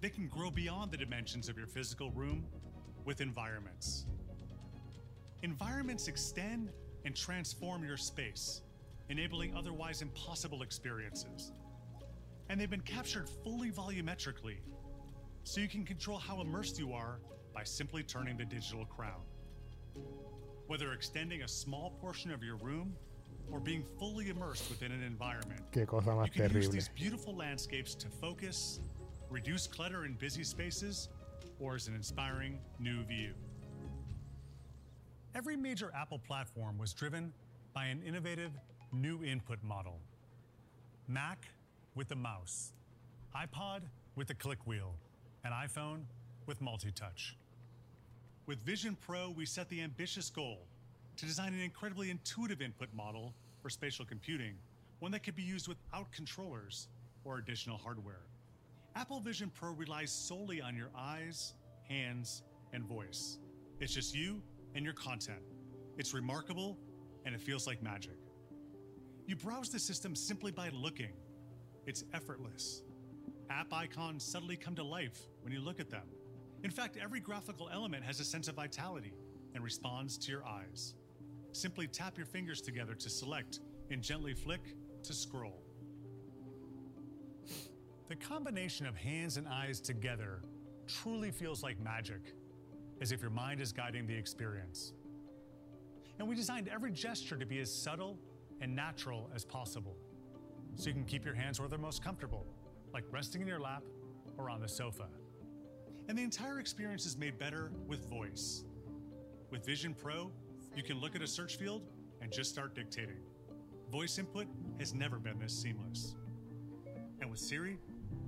[0.00, 2.46] They can grow beyond the dimensions of your physical room
[3.04, 4.06] with environments.
[5.42, 6.70] Environments extend
[7.04, 8.62] and transform your space,
[9.08, 11.52] enabling otherwise impossible experiences.
[12.48, 14.58] And they've been captured fully volumetrically,
[15.44, 17.20] so you can control how immersed you are
[17.54, 19.22] by simply turning the digital crown.
[20.66, 22.94] Whether extending a small portion of your room
[23.50, 27.34] or being fully immersed within an environment, Qué cosa más you can use these beautiful
[27.34, 28.80] landscapes to focus,
[29.28, 31.08] reduce clutter in busy spaces,
[31.58, 33.32] or as an inspiring new view.
[35.34, 37.32] Every major Apple platform was driven
[37.72, 38.52] by an innovative
[38.92, 40.00] new input model.
[41.06, 41.46] Mac
[41.94, 42.72] with the mouse,
[43.34, 43.82] iPod
[44.16, 44.94] with the click wheel,
[45.44, 46.02] and iPhone
[46.46, 47.36] with multi touch.
[48.50, 50.66] With Vision Pro, we set the ambitious goal
[51.16, 53.32] to design an incredibly intuitive input model
[53.62, 54.56] for spatial computing,
[54.98, 56.88] one that could be used without controllers
[57.22, 58.26] or additional hardware.
[58.96, 61.54] Apple Vision Pro relies solely on your eyes,
[61.88, 63.38] hands, and voice.
[63.78, 64.42] It's just you
[64.74, 65.42] and your content.
[65.96, 66.76] It's remarkable
[67.24, 68.18] and it feels like magic.
[69.26, 71.12] You browse the system simply by looking.
[71.86, 72.82] It's effortless.
[73.48, 76.08] App icons suddenly come to life when you look at them.
[76.62, 79.14] In fact, every graphical element has a sense of vitality
[79.54, 80.94] and responds to your eyes.
[81.52, 83.60] Simply tap your fingers together to select
[83.90, 85.62] and gently flick to scroll.
[88.08, 90.42] The combination of hands and eyes together
[90.86, 92.34] truly feels like magic,
[93.00, 94.92] as if your mind is guiding the experience.
[96.18, 98.18] And we designed every gesture to be as subtle
[98.60, 99.96] and natural as possible,
[100.74, 102.46] so you can keep your hands where they're most comfortable,
[102.92, 103.82] like resting in your lap
[104.36, 105.06] or on the sofa.
[106.10, 108.64] And the entire experience is made better with voice.
[109.52, 110.32] With Vision Pro,
[110.74, 111.82] you can look at a search field
[112.20, 113.20] and just start dictating.
[113.92, 114.48] Voice input
[114.80, 116.16] has never been this seamless.
[117.20, 117.78] And with Siri,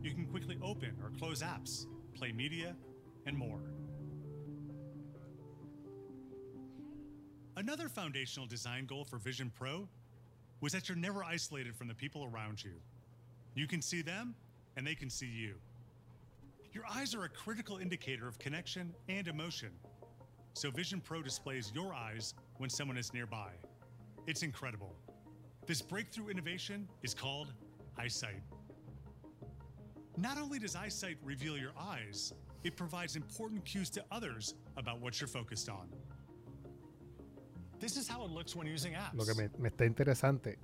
[0.01, 2.77] you can quickly open or close apps, play media,
[3.27, 3.59] and more.
[7.57, 9.89] Another foundational design goal for Vision Pro
[10.61, 12.75] was that you're never isolated from the people around you.
[13.57, 14.37] You can see them,
[14.77, 15.57] and they can see you.
[16.73, 19.71] Your eyes are a critical indicator of connection and emotion.
[20.55, 23.51] So Vision Pro displays your eyes when someone is nearby.
[24.27, 24.97] It's incredible.
[25.67, 27.53] This breakthrough innovation is called
[27.99, 28.41] EyeSight.
[30.17, 32.33] Not only does EyeSight reveal your eyes,
[32.65, 35.89] it provides important cues to others about what you're focused on.
[37.81, 39.17] This is how it looks when using apps.
[39.19, 40.57] Lo que me, me está interesante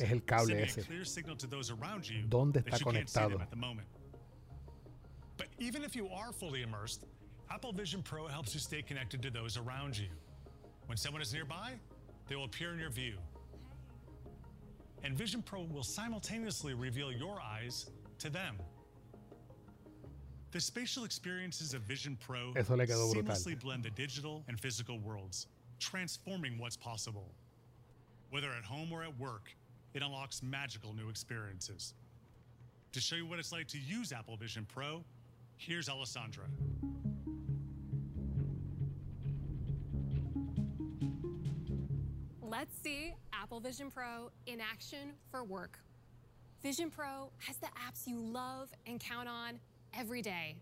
[0.00, 0.78] Es el cable sending ese.
[0.78, 3.42] a clear signal to those around you ¿Dónde that está you can't see them conectado?
[3.42, 3.86] at the moment.
[5.36, 7.04] But even if you are fully immersed,
[7.50, 10.08] Apple Vision Pro helps you stay connected to those around you.
[10.86, 11.72] When someone is nearby,
[12.28, 13.16] they will appear in your view.
[15.02, 18.56] And Vision Pro will simultaneously reveal your eyes to them.
[20.52, 23.34] The spatial experiences of Vision Pro Eso le quedó brutal.
[23.34, 25.48] seamlessly blend the digital and physical worlds,
[25.78, 27.30] transforming what's possible.
[28.30, 29.54] Whether at home or at work,
[29.94, 31.94] it unlocks magical new experiences.
[32.92, 35.04] To show you what it's like to use Apple Vision Pro,
[35.56, 36.44] here's Alessandra.
[42.40, 45.78] Let's see Apple Vision Pro in action for work.
[46.62, 49.58] Vision Pro has the apps you love and count on
[49.92, 50.56] every day.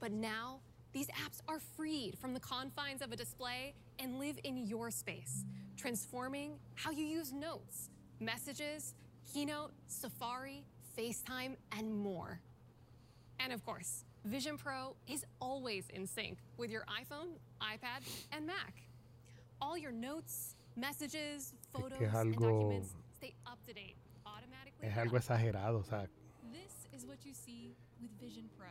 [0.00, 0.60] But now,
[0.92, 5.44] these apps are freed from the confines of a display and live in your space,
[5.76, 7.88] transforming how you use notes,
[8.20, 8.94] messages,
[9.32, 10.64] Keynote, Safari,
[10.98, 12.40] FaceTime, and more.
[13.40, 17.28] And of course, Vision Pro is always in sync with your iPhone,
[17.62, 18.02] iPad,
[18.32, 18.74] and Mac.
[19.60, 23.96] All your notes, messages, photos, es and documents stay up to date
[24.26, 24.88] automatically.
[24.88, 25.78] es algo exagerado.
[25.78, 26.06] O sea,
[26.52, 28.68] This is what you see with Vision Pro.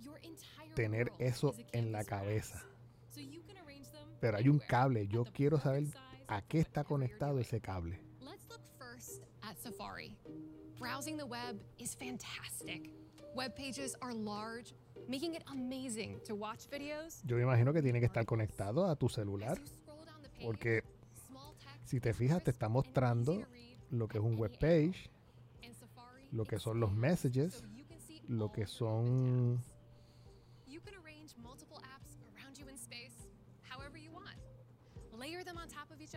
[0.00, 2.62] Your entire tener eso en la canvas for apps, cabeza.
[3.14, 3.41] so you can arrange them
[4.22, 5.08] Pero hay un cable.
[5.08, 5.88] Yo quiero saber
[6.28, 7.98] a qué está conectado ese cable.
[8.20, 10.16] Let's look first at Safari.
[10.78, 12.92] Browsing the web is fantastic.
[13.34, 14.74] Web pages are large,
[15.08, 17.20] making it amazing to watch videos.
[17.24, 19.58] Yo me imagino que tiene que estar conectado a tu celular.
[20.40, 20.84] Porque
[21.84, 23.42] si te fijas, te está mostrando
[23.90, 25.10] lo que es un web page,
[26.30, 27.64] lo que son los messages,
[28.28, 29.64] lo que son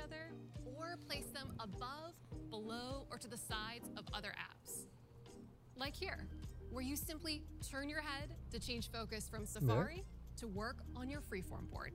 [0.05, 0.31] other
[0.77, 2.13] or place them above,
[2.49, 4.85] below, or to the sides of other apps.
[5.75, 6.27] Like here,
[6.71, 10.03] where you simply turn your head to change focus from Safari
[10.37, 11.93] to work on your freeform board.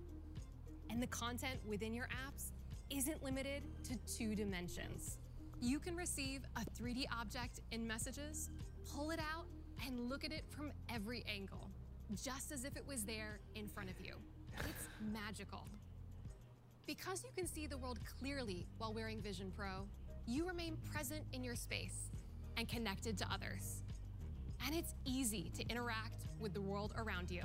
[0.88, 2.50] And the content within your apps
[2.90, 5.18] isn't limited to two dimensions.
[5.60, 8.50] You can receive a 3D object in messages,
[8.94, 9.46] pull it out,
[9.86, 11.70] and look at it from every angle,
[12.14, 14.14] just as if it was there in front of you.
[14.58, 15.66] It's magical.
[16.90, 19.86] Because you can see the world clearly while wearing Vision Pro,
[20.26, 22.10] you remain present in your space
[22.56, 23.82] and connected to others.
[24.66, 27.44] And it's easy to interact with the world around you.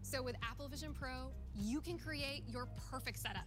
[0.00, 3.44] So with Apple Vision Pro, you can create your perfect setup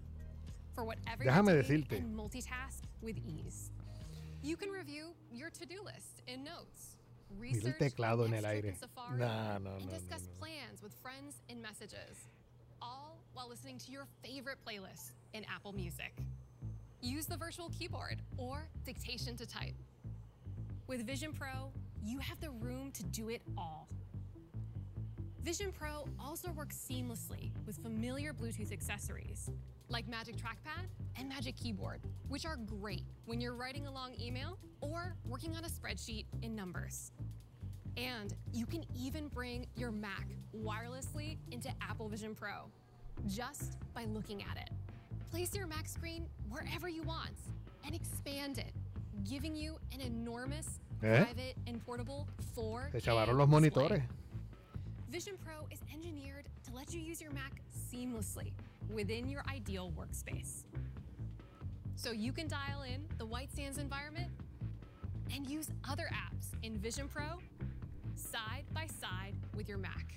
[0.75, 1.97] for whatever Déjame doing decirte.
[1.97, 3.71] and multitask with ease.
[4.43, 6.97] You can review your to-do list in notes,
[7.39, 8.75] Mira el research teclado en el in aire.
[8.79, 12.27] Safari, No, no, and no, no, discuss plans with friends in messages,
[13.35, 16.13] while listening to your favorite playlist in Apple Music.
[17.01, 19.75] Use the virtual keyboard or dictation to type.
[20.87, 21.69] With Vision Pro,
[22.01, 23.89] you have the room to do it all.
[25.41, 29.51] Vision Pro also works seamlessly with familiar Bluetooth accessories
[29.89, 30.87] like Magic Trackpad
[31.19, 31.99] and Magic Keyboard,
[32.29, 36.55] which are great when you're writing a long email or working on a spreadsheet in
[36.55, 37.11] numbers.
[37.97, 42.71] And you can even bring your Mac wirelessly into Apple Vision Pro
[43.27, 44.69] just by looking at it.
[45.31, 47.35] Place your Mac screen wherever you want
[47.85, 48.73] and expand it,
[49.29, 51.23] giving you an enormous, ¿Eh?
[51.23, 54.01] private, and portable 4 Se chavaron los monitores.
[55.09, 57.61] Vision Pro is engineered to let you use your Mac
[57.91, 58.51] seamlessly
[58.93, 60.63] within your ideal workspace.
[61.95, 64.29] So you can dial in the White Sands environment
[65.33, 67.39] and use other apps in Vision Pro
[68.15, 70.15] side by side with your Mac.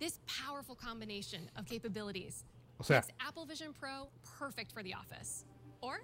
[0.00, 2.44] This powerful combination of capabilities
[2.80, 4.08] O sea- makes Apple Vision Pro
[4.38, 5.44] perfect for the office
[5.82, 6.00] or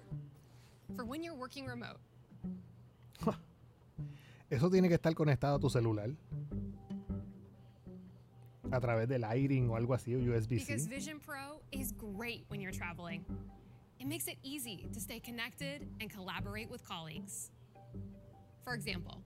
[0.95, 1.97] for when you're working remote.
[4.51, 6.15] Eso tiene que estar conectado a tu celular.
[8.71, 10.65] A través del Lighting o algo así, o USB-C.
[10.65, 13.25] Because Vision Pro is great when you're traveling.
[13.99, 17.49] It makes it easy to stay connected and collaborate with colleagues.
[18.63, 19.23] For example,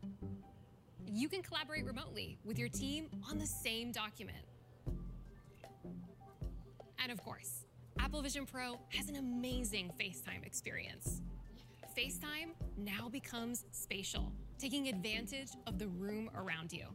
[1.06, 4.46] you can collaborate remotely with your team on the same document.
[7.02, 7.66] And of course,
[8.00, 11.22] Apple Vision Pro has an amazing FaceTime experience.
[11.98, 16.86] FaceTime now becomes spatial, taking advantage of the room around you.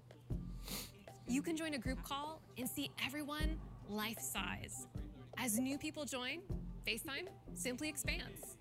[1.26, 3.58] You can join a group call and see everyone
[3.88, 4.86] life size.
[5.38, 6.40] As new people join,
[6.86, 8.56] FaceTime simply expands.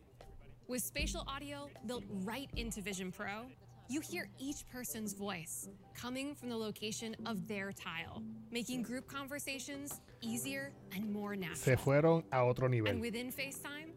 [0.68, 3.46] With spatial audio built right into Vision Pro,
[3.88, 10.02] You hear each person's voice coming from the location of their tile, making group conversations
[10.22, 11.58] easier and more natural.
[11.58, 13.92] Se fueron a otro And within FaceTime,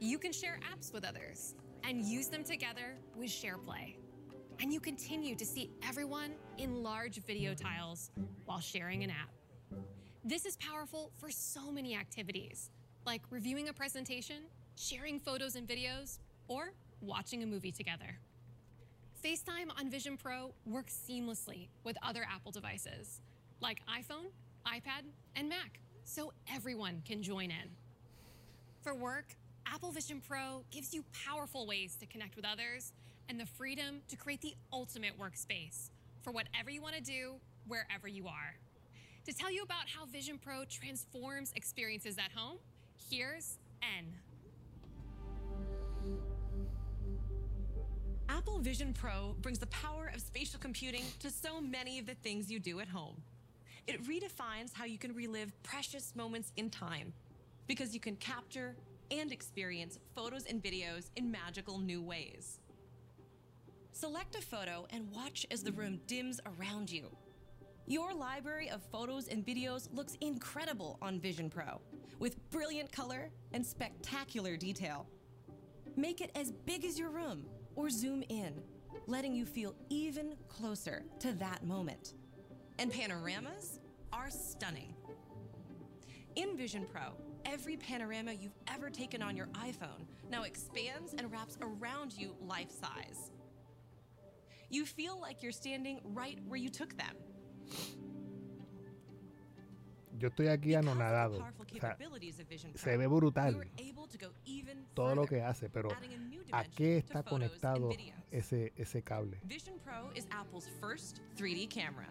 [0.00, 1.54] you can share apps with others
[1.84, 3.94] and use them together with SharePlay.
[4.60, 8.10] And you continue to see everyone in large video tiles
[8.44, 9.30] while sharing an app.
[10.24, 12.72] This is powerful for so many activities,
[13.06, 14.42] like reviewing a presentation,
[14.74, 18.18] sharing photos and videos, or watching a movie together.
[19.24, 23.20] FaceTime on Vision Pro works seamlessly with other Apple devices,
[23.60, 24.26] like iPhone,
[24.64, 25.02] iPad,
[25.34, 27.68] and Mac, so everyone can join in.
[28.80, 29.34] For work,
[29.66, 32.92] Apple Vision Pro gives you powerful ways to connect with others
[33.28, 35.90] and the freedom to create the ultimate workspace
[36.22, 37.34] for whatever you want to do,
[37.66, 38.54] wherever you are.
[39.26, 42.58] To tell you about how Vision Pro transforms experiences at home,
[43.10, 44.06] here's N.
[48.28, 52.50] Apple Vision Pro brings the power of spatial computing to so many of the things
[52.50, 53.22] you do at home.
[53.86, 57.14] It redefines how you can relive precious moments in time
[57.66, 58.76] because you can capture
[59.10, 62.60] and experience photos and videos in magical new ways.
[63.92, 67.08] Select a photo and watch as the room dims around you.
[67.86, 71.80] Your library of photos and videos looks incredible on Vision Pro
[72.18, 75.06] with brilliant color and spectacular detail.
[75.96, 77.46] Make it as big as your room
[77.78, 78.52] or zoom in,
[79.06, 82.14] letting you feel even closer to that moment.
[82.80, 83.78] And panoramas
[84.12, 84.92] are stunning.
[86.34, 87.12] In Vision Pro,
[87.46, 92.70] every panorama you've ever taken on your iPhone now expands and wraps around you life
[92.72, 93.30] size.
[94.70, 97.14] You feel like you're standing right where you took them.
[100.18, 101.36] Yo estoy aquí anonadado.
[101.36, 104.84] O sea, capabilities of Vision Pro, se ve brutal we were able to go even
[104.94, 107.90] todo lo que hace, pero a new ¿a dimension qué está conectado
[108.32, 109.38] ese, ese cable?
[109.44, 112.08] Vision Pro is Apple's first 3D camera.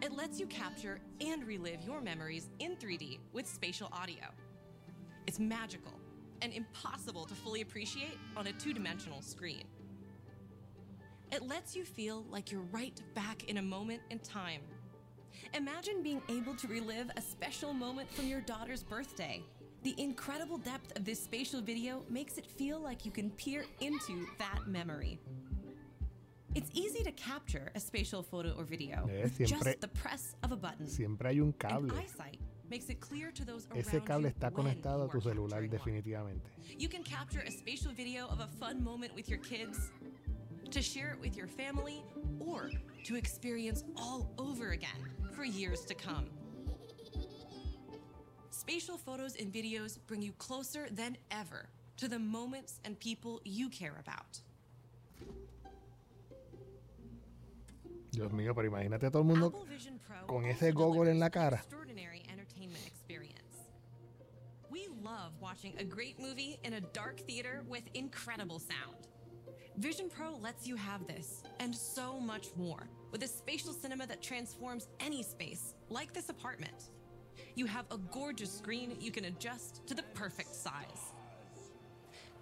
[0.00, 4.32] It lets you capture and relive your memories in 3D with spatial audio.
[5.26, 5.92] It's magical
[6.40, 9.64] and impossible to fully appreciate on a two dimensional screen.
[11.30, 14.62] It lets you feel like you're right back in a moment in time.
[15.54, 19.42] Imagine being able to relive a special moment from your daughter's birthday.
[19.82, 24.26] The incredible depth of this spatial video makes it feel like you can peer into
[24.38, 25.18] that memory.
[26.54, 30.34] It's easy to capture a spatial photo or video Eh, with siempre- just the press
[30.42, 30.86] of a button.
[30.86, 32.38] Siempre hay un And eyesight
[32.68, 35.68] makes it clear to those Ese around cable you está conectado a tu celular one.
[35.68, 36.40] definitivamente.
[36.78, 39.90] You can capture a spatial video of a fun moment with your kids,
[40.70, 42.02] to share it with your family,
[42.40, 42.70] or
[43.04, 44.98] to experience all over again
[45.38, 46.26] for years to come.
[48.50, 53.68] Spatial photos and videos bring you closer than ever to the moments and people you
[53.68, 54.40] care about.
[58.10, 61.20] Dios mío, pero imagínate a todo el mundo Apple Vision Pro con ese goggle en
[61.20, 61.62] la cara.
[64.70, 69.06] We love watching a great movie in a dark theater with incredible sound.
[69.76, 74.22] Vision Pro lets you have this and so much more with a spatial cinema that
[74.22, 76.90] transforms any space, like this apartment.
[77.54, 81.12] You have a gorgeous screen you can adjust to the perfect size.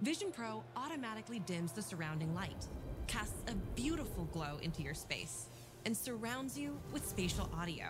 [0.02, 2.66] Vision Pro automatically dims the surrounding light,
[3.06, 5.46] casts a beautiful glow into your space,
[5.84, 7.86] and surrounds you with spatial audio.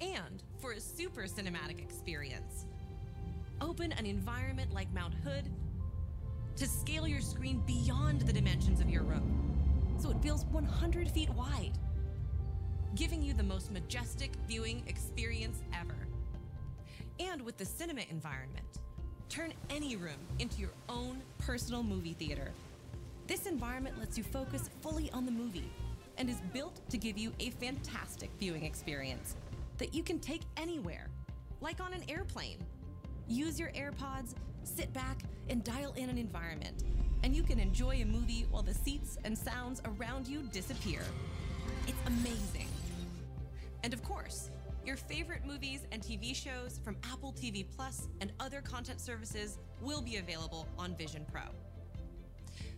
[0.00, 2.66] And for a super cinematic experience,
[3.60, 5.50] open an environment like Mount Hood
[6.56, 9.57] to scale your screen beyond the dimensions of your room
[9.98, 11.72] so it feels 100 feet wide,
[12.94, 16.08] giving you the most majestic viewing experience ever.
[17.20, 18.78] And with the cinema environment,
[19.28, 22.52] turn any room into your own personal movie theater.
[23.26, 25.70] This environment lets you focus fully on the movie
[26.16, 29.36] and is built to give you a fantastic viewing experience
[29.78, 31.08] that you can take anywhere,
[31.60, 32.58] like on an airplane.
[33.28, 34.34] Use your AirPods,
[34.64, 36.84] sit back, and dial in an environment,
[37.22, 41.00] and you can enjoy a movie while the seats and sounds around you disappear.
[41.86, 42.68] It's amazing.
[43.84, 44.50] And of course,
[44.84, 50.00] your favorite movies and TV shows from Apple TV Plus and other content services will
[50.00, 51.42] be available on Vision Pro.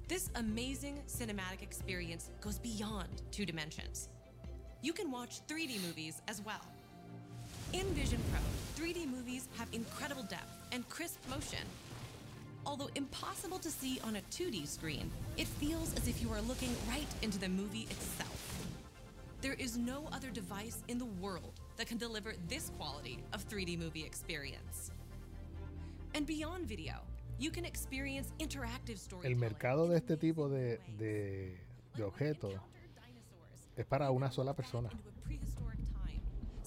[0.09, 4.09] This amazing cinematic experience goes beyond two dimensions.
[4.83, 6.67] You can watch 3D movies as well.
[7.73, 11.65] In Vision Pro, 3D movies have incredible depth and crisp motion.
[12.67, 16.75] Although impossible to see on a 2D screen, it feels as if you are looking
[16.89, 18.67] right into the movie itself.
[19.41, 23.79] There is no other device in the world that can deliver this quality of 3D
[23.79, 24.91] movie experience.
[26.15, 26.95] And beyond video,
[27.39, 31.57] you can experience interactive El mercado de este tipo de, de,
[31.97, 32.61] de objetos
[33.77, 34.91] es para una sola persona.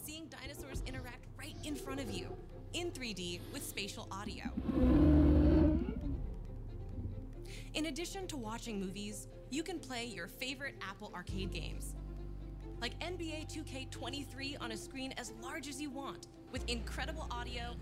[0.03, 2.28] seeing dinosaurs interact right in front of you
[2.74, 5.23] in 3D with spatial audio.
[7.74, 11.95] In addition to watching movies, you can play your favorite Apple arcade games.
[12.80, 17.76] Like NBA 2K23 on a screen as large as you want, with incredible audio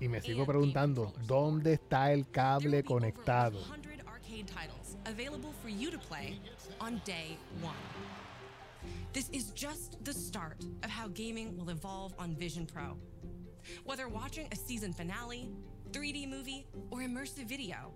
[0.00, 3.58] Y me sigo preguntando, ¿dónde está el cable conectado?
[3.68, 6.40] 100 arcade titles available for you to play
[6.80, 7.74] on day one.
[9.12, 12.96] This is just the start of how gaming will evolve on Vision Pro.
[13.84, 15.50] Whether watching a season finale,
[15.92, 17.92] 3D movie, or immersive video,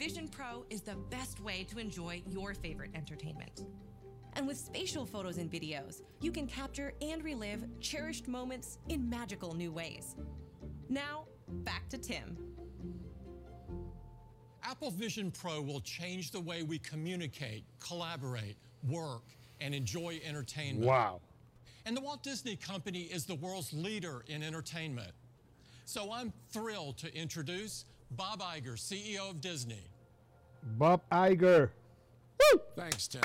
[0.00, 3.66] Vision Pro is the best way to enjoy your favorite entertainment.
[4.32, 9.52] And with spatial photos and videos, you can capture and relive cherished moments in magical
[9.52, 10.16] new ways.
[10.88, 12.38] Now, back to Tim.
[14.62, 18.56] Apple Vision Pro will change the way we communicate, collaborate,
[18.88, 19.24] work,
[19.60, 20.86] and enjoy entertainment.
[20.86, 21.20] Wow.
[21.84, 25.12] And the Walt Disney Company is the world's leader in entertainment.
[25.84, 29.89] So I'm thrilled to introduce Bob Iger, CEO of Disney.
[30.62, 31.70] Bob Iger.
[32.76, 33.22] Thanks, Tim.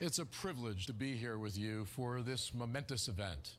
[0.00, 3.56] It's a privilege to be here with you for this momentous event.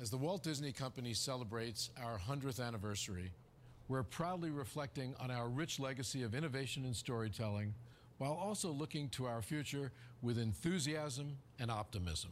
[0.00, 3.30] As the Walt Disney Company celebrates our 100th anniversary,
[3.88, 7.74] we're proudly reflecting on our rich legacy of innovation and storytelling
[8.18, 12.30] while also looking to our future with enthusiasm and optimism.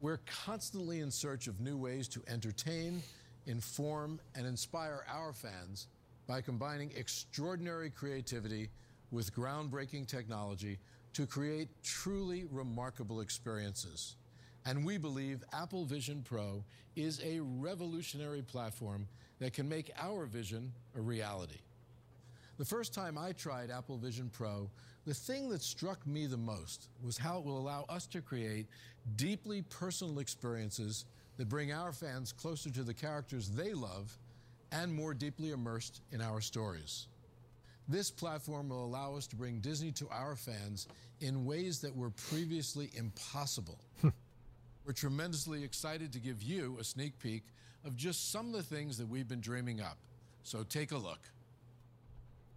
[0.00, 3.02] We're constantly in search of new ways to entertain,
[3.46, 5.88] inform, and inspire our fans
[6.26, 8.70] by combining extraordinary creativity
[9.10, 10.78] with groundbreaking technology
[11.12, 14.16] to create truly remarkable experiences.
[14.66, 16.64] And we believe Apple Vision Pro
[16.96, 19.06] is a revolutionary platform
[19.38, 21.60] that can make our vision a reality.
[22.56, 24.70] The first time I tried Apple Vision Pro,
[25.04, 28.66] the thing that struck me the most was how it will allow us to create
[29.16, 31.04] deeply personal experiences
[31.36, 34.16] that bring our fans closer to the characters they love
[34.74, 37.06] and more deeply immersed in our stories.
[37.88, 40.88] This platform will allow us to bring Disney to our fans
[41.20, 43.78] in ways that were previously impossible.
[44.84, 47.44] We're tremendously excited to give you a sneak peek
[47.84, 49.98] of just some of the things that we've been dreaming up.
[50.42, 51.20] So take a look.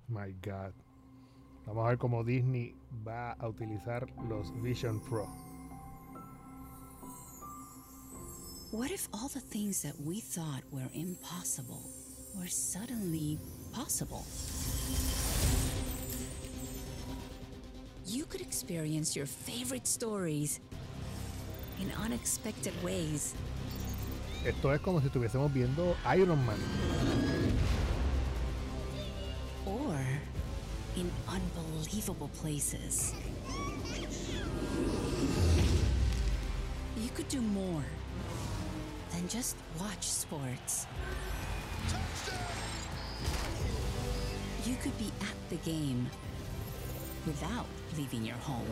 [0.09, 0.73] My God.
[1.65, 2.73] Vamos a ver cómo Disney
[3.03, 5.25] va a utilizar los Vision Pro.
[8.71, 11.89] What if all the things that we thought were impossible
[12.37, 13.37] were suddenly
[13.73, 14.25] possible?
[18.05, 20.59] You could experience your favorite stories
[21.81, 23.33] in unexpected ways.
[24.45, 26.57] Esto es como si estuviésemos viendo Iron Man.
[29.65, 29.99] or
[30.95, 33.13] in unbelievable places.
[36.97, 37.83] You could do more
[39.11, 40.87] than just watch sports.
[44.65, 46.09] You could be at the game
[47.25, 47.65] without
[47.97, 48.67] leaving your home.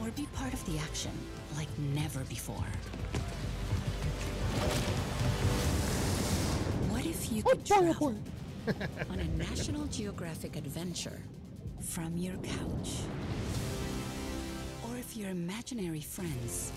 [0.00, 1.12] Or be part of the action
[1.56, 2.66] like never before.
[6.90, 8.14] What if you could oh, travel
[9.10, 11.20] on a National Geographic adventure
[11.80, 13.00] from your couch?
[14.88, 16.72] Or if your imaginary friends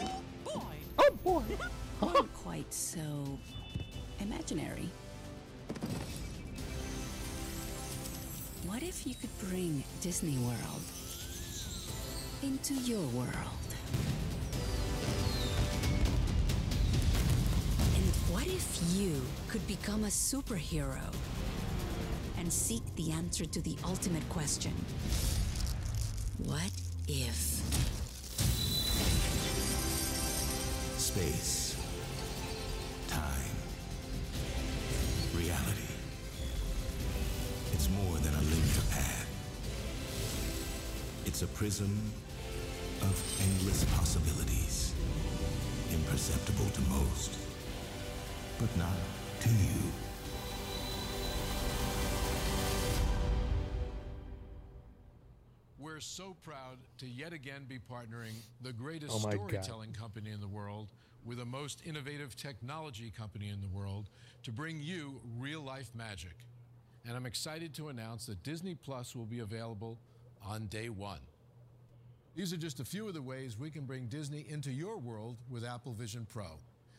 [0.00, 0.76] Oh boy!
[1.26, 1.44] Oh,
[2.02, 3.38] aren't quite so
[4.20, 4.90] imaginary?
[8.66, 10.82] What if you could bring Disney World
[12.42, 13.68] into your world?
[17.94, 21.12] And what if you could become a superhero
[22.38, 24.72] and seek the answer to the ultimate question?
[26.38, 26.72] What
[27.06, 27.36] if?
[30.98, 31.61] Space.
[41.42, 41.90] It's a prism
[43.00, 44.94] of endless possibilities.
[45.92, 47.36] Imperceptible to most,
[48.60, 48.94] but not
[49.40, 49.82] to you.
[55.80, 59.48] We're so proud to yet again be partnering the greatest Oh my God.
[59.48, 60.92] storytelling company in the world
[61.24, 64.10] with the most innovative technology company in the world
[64.44, 66.36] to bring you real life magic.
[67.04, 69.98] And I'm excited to announce that Disney Plus will be available
[70.44, 71.18] on day one.
[72.34, 75.36] These are just a few of the ways we can bring Disney into your world
[75.50, 76.46] with Apple Vision Pro.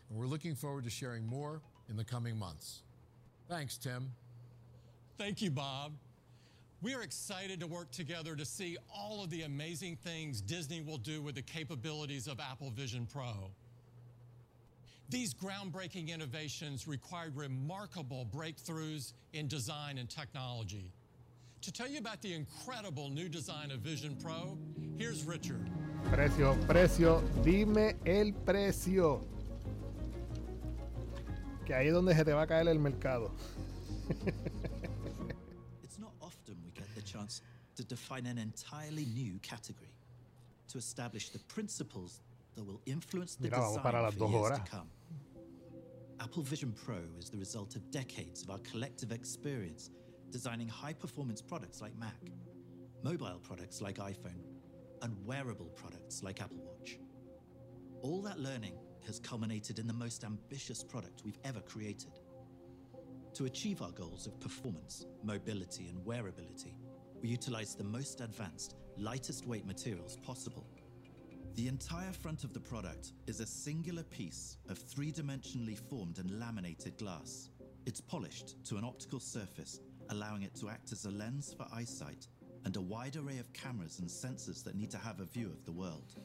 [0.10, 2.84] And we're looking forward to sharing more in the coming months.
[3.50, 4.12] Thanks, Tim.
[5.18, 5.94] Thank you, Bob.
[6.84, 10.98] We are excited to work together to see all of the amazing things Disney will
[10.98, 13.50] do with the capabilities of Apple Vision Pro.
[15.10, 20.92] These groundbreaking innovations required remarkable breakthroughs in design and technology.
[21.64, 24.58] To tell you about the incredible new design of Vision Pro,
[24.98, 25.70] here's Richard.
[26.12, 29.22] Precio, precio, dime el precio.
[31.66, 33.32] Que ahí es donde se te va a caer el mercado.
[35.82, 37.42] It's not often we get the chance
[37.78, 39.94] to define an entirely new category,
[40.68, 42.20] to establish the principles
[42.56, 44.60] that will influence the Mira, vamos para design las for dos years horas.
[44.60, 44.90] to come.
[46.20, 49.92] Apple Vision Pro is the result of decades of our collective experience
[50.34, 52.18] designing high-performance products like Mac,
[53.04, 54.42] mobile products like iPhone,
[55.04, 56.98] and wearable products like Apple Watch.
[58.02, 58.74] All that learning
[59.06, 62.20] has culminated in the most ambitious product we've ever created.
[63.36, 66.74] To achieve our goals of performance, mobility, and wearability,
[67.22, 70.66] we utilize the most advanced, lightest weight materials possible.
[71.54, 76.40] The entire front of the product is a singular piece of three dimensionally formed and
[76.40, 77.50] laminated glass.
[77.86, 82.28] It's polished to an optical surface, allowing it to act as a lens for eyesight
[82.66, 85.64] and a wide array of cameras and sensors that need to have a view of
[85.66, 86.16] the world.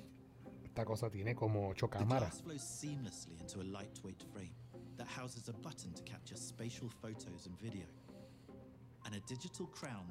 [0.65, 2.19] Esta cosa tiene como ocho The cámaras.
[2.19, 4.55] glass flows seamlessly into a lightweight frame
[4.97, 7.87] that houses a button to capture spatial photos and video,
[9.07, 10.07] and a digital crown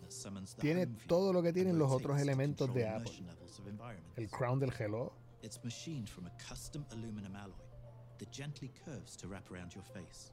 [0.00, 3.02] that summons the Tiene todo lo que tienen los otros elementos de Apple.
[3.02, 4.18] immersion levels of environments.
[4.18, 5.10] El crown del reloj.
[5.42, 7.52] It's machined from a custom aluminum alloy
[8.18, 10.32] that gently curves to wrap around your face.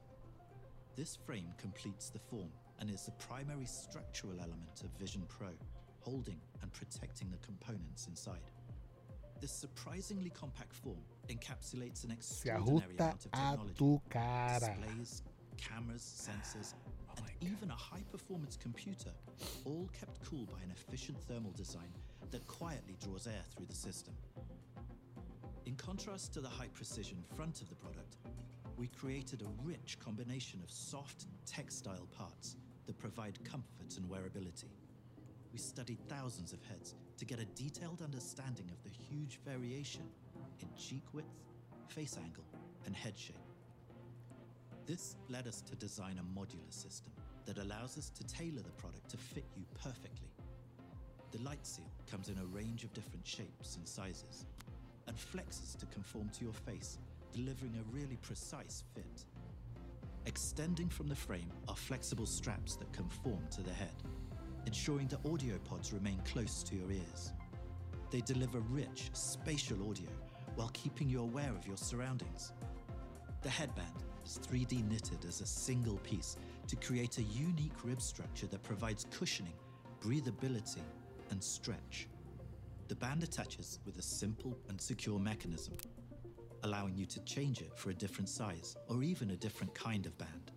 [0.96, 5.48] This frame completes the form and is the primary structural element of Vision Pro,
[6.00, 8.50] holding and protecting the components inside.
[9.40, 10.98] This surprisingly compact form
[11.28, 13.74] encapsulates an extraordinary amount of technology.
[14.60, 15.22] Displays,
[15.56, 16.74] cameras, sensors,
[17.16, 19.10] and even a high-performance computer,
[19.64, 21.92] all kept cool by an efficient thermal design
[22.30, 24.14] that quietly draws air through the system.
[25.66, 28.16] In contrast to the high precision front of the product,
[28.76, 32.56] we created a rich combination of soft textile parts
[32.86, 34.70] that provide comfort and wearability.
[35.52, 40.02] We studied thousands of heads to get a detailed understanding of the huge variation
[40.60, 41.28] in cheek width,
[41.88, 42.44] face angle,
[42.86, 43.36] and head shape.
[44.86, 47.12] This led us to design a modular system
[47.46, 50.28] that allows us to tailor the product to fit you perfectly.
[51.30, 54.46] The light seal comes in a range of different shapes and sizes
[55.06, 56.98] and flexes to conform to your face,
[57.32, 59.24] delivering a really precise fit.
[60.26, 63.94] Extending from the frame are flexible straps that conform to the head,
[64.66, 67.32] ensuring the audio pods remain close to your ears.
[68.10, 70.08] They deliver rich, spatial audio
[70.54, 72.52] while keeping you aware of your surroundings.
[73.42, 76.36] The headband is 3D knitted as a single piece
[76.68, 79.58] to create a unique rib structure that provides cushioning,
[80.00, 80.80] breathability,
[81.30, 82.08] and stretch.
[82.88, 85.74] The band attaches with a simple and secure mechanism,
[86.64, 90.16] allowing you to change it for a different size or even a different kind of
[90.18, 90.50] band.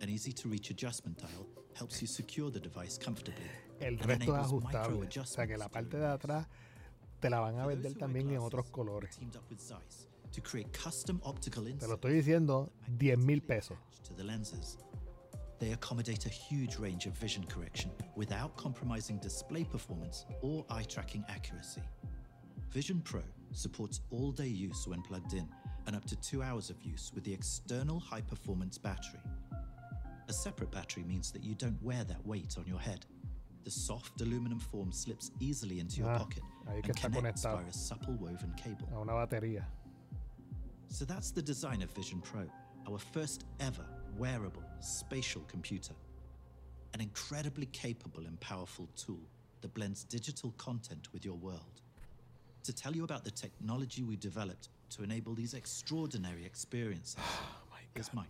[0.00, 3.50] An easy to reach adjustment dial helps you secure the device comfortably.
[3.80, 5.08] El resto es ajustable.
[5.20, 6.46] O sea que la parte de atrás
[7.20, 9.16] te la van a vender también en otros colores.
[9.16, 13.78] teamed up with Zeiss to create custom optical Te lo estoy diciendo, 10 mil pesos.
[14.02, 14.78] to the lenses.
[15.58, 21.24] They accommodate a huge range of vision correction without compromising display performance or eye tracking
[21.28, 21.80] accuracy.
[22.70, 23.22] Vision Pro
[23.54, 25.48] supports all day use when plugged in
[25.86, 29.20] and up to two hours of use with the external high performance battery.
[30.28, 33.04] A separate battery means that you don't wear that weight on your head.
[33.64, 37.02] The soft aluminum form slips easily into your Ah, pocket and connects
[37.42, 37.56] conectado.
[37.58, 38.88] via a supple woven cable.
[38.94, 39.64] A una batería.
[40.88, 42.46] So that's the design of Vision Pro,
[42.88, 43.84] our first ever
[44.16, 45.94] wearable spatial computer.
[46.94, 49.28] An incredibly capable and powerful tool
[49.60, 51.80] that blends digital content with your world.
[52.64, 58.10] To tell you about the technology we developed to enable these extraordinary experiences, oh is
[58.14, 58.26] Mike.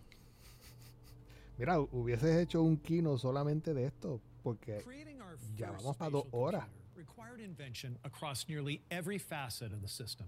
[1.57, 6.11] Mira, hubieses hecho un keynote solamente de esto, porque Creating our ya first vamos para
[6.11, 6.63] dos spatial horas.
[6.95, 10.27] required invention across nearly every facet of the system.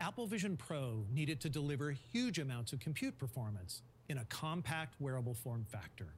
[0.00, 5.34] Apple Vision Pro needed to deliver huge amounts of compute performance in a compact wearable
[5.34, 6.08] form factor.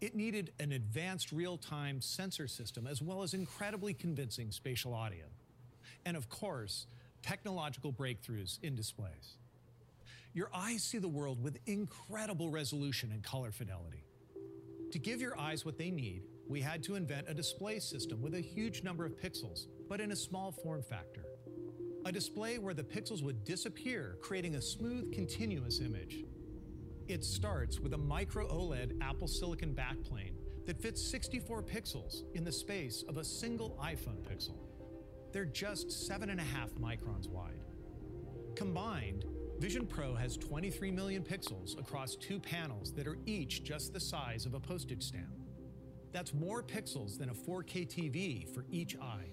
[0.00, 5.26] It needed an advanced real time sensor system as well as incredibly convincing spatial audio.
[6.04, 6.86] And of course,
[7.22, 9.36] technological breakthroughs in displays.
[10.34, 14.04] Your eyes see the world with incredible resolution and color fidelity.
[14.92, 18.34] To give your eyes what they need, we had to invent a display system with
[18.34, 21.24] a huge number of pixels, but in a small form factor.
[22.04, 26.24] A display where the pixels would disappear, creating a smooth, continuous image.
[27.08, 30.34] It starts with a micro OLED Apple Silicon backplane
[30.66, 34.56] that fits 64 pixels in the space of a single iPhone pixel.
[35.32, 36.38] They're just 7.5
[36.78, 37.64] microns wide.
[38.54, 39.24] Combined,
[39.58, 44.44] Vision Pro has 23 million pixels across two panels that are each just the size
[44.44, 45.32] of a postage stamp.
[46.12, 49.32] That's more pixels than a 4K TV for each eye.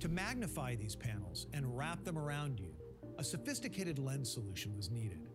[0.00, 2.72] To magnify these panels and wrap them around you,
[3.18, 5.28] a sophisticated lens solution was needed.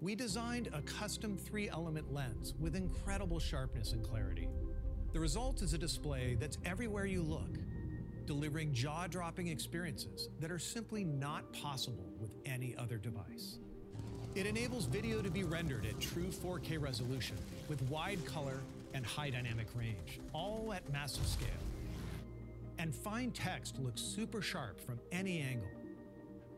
[0.00, 4.48] We designed a custom three element lens with incredible sharpness and clarity.
[5.12, 7.58] The result is a display that's everywhere you look,
[8.28, 13.56] delivering jaw dropping experiences that are simply not possible with any other device.
[14.34, 17.38] It enables video to be rendered at true 4K resolution
[17.70, 18.60] with wide color
[18.92, 21.48] and high dynamic range, all at massive scale.
[22.78, 25.70] And fine text looks super sharp from any angle.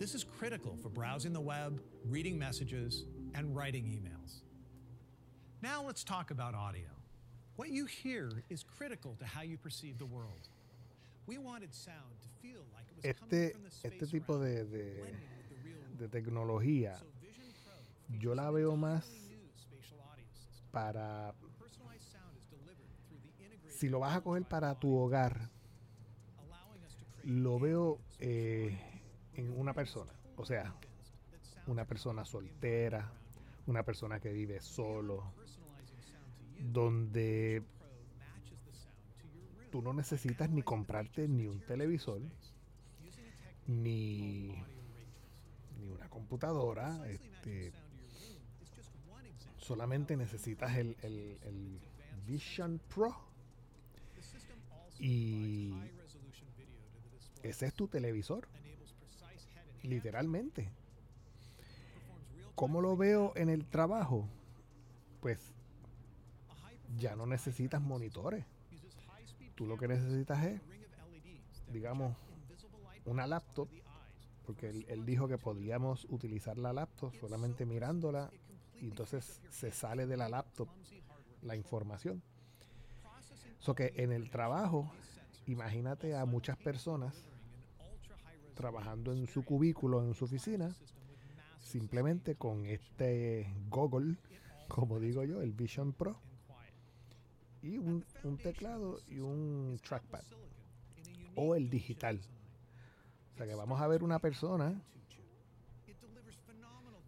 [0.00, 3.04] This is critical for browsing the web, reading messages,
[3.36, 4.40] and writing emails.
[5.62, 6.88] Now let's talk about audio.
[7.54, 10.48] What you hear is critical to how you perceive the world.
[13.02, 15.14] Este, este tipo de, de,
[15.98, 17.00] de tecnología,
[18.18, 19.30] yo la veo más
[20.70, 21.34] para...
[23.68, 25.50] Si lo vas a coger para tu hogar,
[27.24, 28.78] lo veo eh,
[29.34, 30.12] en una persona.
[30.36, 30.74] O sea,
[31.66, 33.10] una persona soltera,
[33.66, 35.32] una persona que vive solo,
[36.58, 37.62] donde
[39.70, 42.20] tú no necesitas ni comprarte ni un televisor,
[43.66, 44.54] ni,
[45.78, 47.08] ni una computadora.
[47.08, 47.72] Este,
[49.58, 51.78] solamente necesitas el, el-
[52.26, 53.16] Vision Pro
[55.00, 55.72] y
[57.42, 58.46] ese es tu televisor.
[59.82, 60.68] Literalmente.
[62.54, 64.28] ¿Cómo lo veo en el trabajo?
[65.20, 65.40] Pues
[66.98, 68.44] ya no necesitas monitores.
[69.60, 70.58] Tú lo que necesitas es,
[71.70, 72.16] digamos,
[73.04, 73.68] una laptop,
[74.46, 78.30] porque él, dijo que podíamos utilizar la laptop solamente mirándola
[78.80, 80.66] y entonces se sale de la laptop
[81.42, 82.22] la información.
[83.58, 84.90] So que en el trabajo,
[85.44, 87.14] imagínate a muchas personas
[88.54, 90.74] trabajando en su cubículo, en su oficina,
[91.58, 94.16] simplemente con este Google,
[94.68, 96.18] como digo yo, el Vision Pro,
[97.62, 100.24] y un, un teclado y un trackpad,
[101.34, 102.20] o el digital.
[103.34, 104.80] O sea que vamos a ver una persona.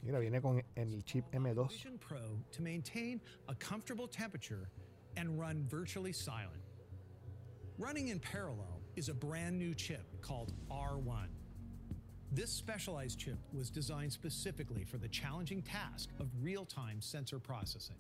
[0.03, 1.69] Mira, viene con el chip M2.
[1.69, 4.69] Vision Pro to maintain a comfortable temperature
[5.17, 6.63] and run virtually silent.
[7.79, 11.29] Running in parallel is a brand new chip called R1.
[12.33, 17.97] This specialized chip was designed specifically for the challenging task of real time sensor processing.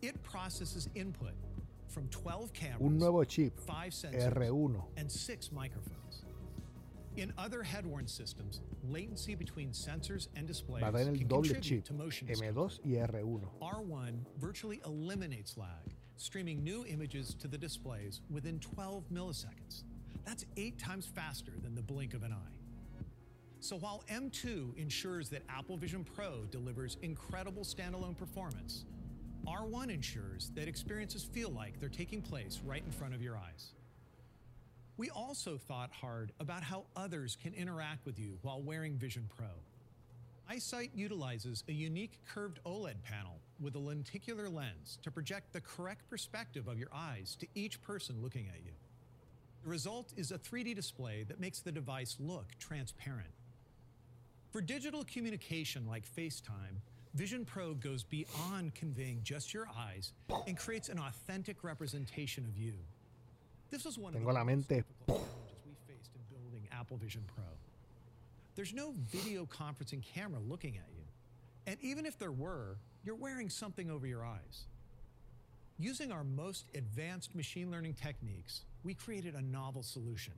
[0.00, 1.51] It processes input from 12 cameras,
[2.80, 4.82] Un nuevo chip 5 sensors, R1.
[4.96, 6.24] and 6 microphones.
[7.16, 11.60] In other head-worn systems, latency between sensors and displays Va a tener el can doble
[11.60, 13.42] chip, to motion M2 y R1.
[13.60, 19.84] R1 virtually eliminates lag, streaming new images to the displays within 12 milliseconds.
[20.24, 22.56] That's eight times faster than the blink of an eye.
[23.60, 28.86] So while M2 ensures that Apple Vision Pro delivers incredible standalone performance,
[29.46, 33.72] R1 ensures that experiences feel like they're taking place right in front of your eyes.
[34.96, 39.46] We also thought hard about how others can interact with you while wearing Vision Pro.
[40.50, 46.08] EyeSight utilizes a unique curved OLED panel with a lenticular lens to project the correct
[46.10, 48.72] perspective of your eyes to each person looking at you.
[49.64, 53.30] The result is a 3D display that makes the device look transparent.
[54.50, 56.80] For digital communication like FaceTime,
[57.14, 60.12] Vision Pro goes beyond conveying just your eyes
[60.46, 62.72] and creates an authentic representation of you.
[63.70, 64.82] This was one of the la mente.
[65.06, 65.26] challenges
[65.66, 67.44] we faced in building Apple Vision Pro.
[68.54, 71.04] There's no video conferencing camera looking at you.
[71.66, 74.66] And even if there were, you're wearing something over your eyes.
[75.78, 80.34] Using our most advanced machine learning techniques, we created a novel solution.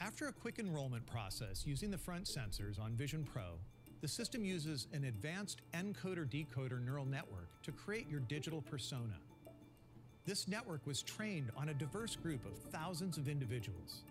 [0.00, 3.58] After a quick enrollment process using the front sensors on Vision Pro,
[4.00, 9.14] the system uses an advanced encoder decoder neural network to create your digital persona.
[10.24, 14.02] This network was trained on a diverse group of thousands of individuals.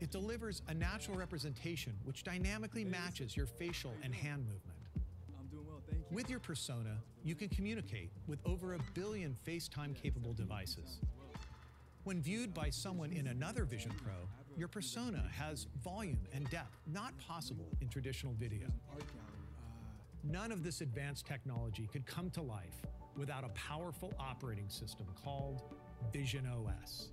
[0.00, 4.78] It delivers a natural representation which dynamically matches your facial and hand movement.
[5.38, 6.16] I'm doing well, thank you.
[6.16, 10.98] With your persona, you can communicate with over a billion FaceTime capable devices.
[12.02, 14.14] When viewed by someone in another Vision Pro,
[14.56, 18.68] your persona has volume and depth not possible in traditional video.
[20.22, 22.82] None of this advanced technology could come to life
[23.16, 25.62] without a powerful operating system called
[26.12, 27.08] Vision OS.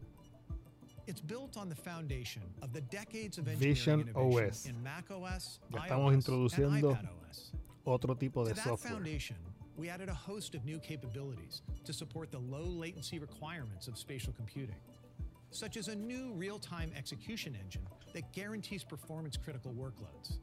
[1.07, 4.65] It's built on the foundation of the decades of engineering Vision OS.
[4.65, 6.97] in Mac OS, Ya estamos iOS, introduciendo
[7.85, 8.93] otro tipo de software.
[8.93, 9.35] foundation,
[9.75, 14.31] we added a host of new capabilities to support the low latency requirements of spatial
[14.33, 14.75] computing,
[15.51, 20.37] such as a new real time execution engine that guarantees performance critical workloads,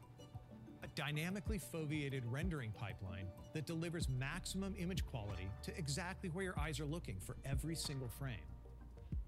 [0.85, 6.79] a dynamically foveated rendering pipeline that delivers maximum image quality to exactly where your eyes
[6.79, 8.37] are looking for every single frame.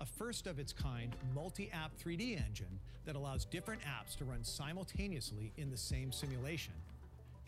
[0.01, 4.44] A first of its kind multi app 3D engine that allows different apps to run
[4.44, 6.74] simultaneously in the same simulation.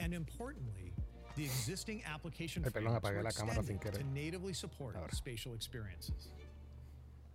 [0.01, 0.93] And importantly,
[1.37, 5.15] the existing application frameworks were la cámara sin extended to natively support Ahora.
[5.15, 6.29] spatial experiences.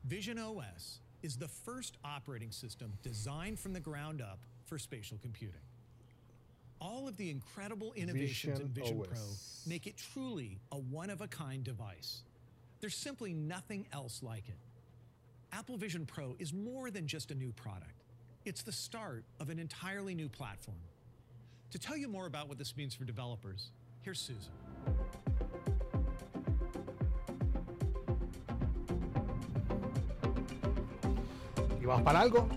[0.07, 5.59] Vision OS is the first operating system designed from the ground up for spatial computing.
[6.79, 9.21] All of the incredible innovations in Vision Vision Pro
[9.65, 12.21] make it truly a one of a kind device.
[12.79, 14.57] There's simply nothing else like it.
[15.51, 18.03] Apple Vision Pro is more than just a new product,
[18.45, 20.77] it's the start of an entirely new platform.
[21.71, 23.71] To tell you more about what this means for developers,
[24.03, 24.53] here's Susan.
[31.87, 32.49] Vamos para algo.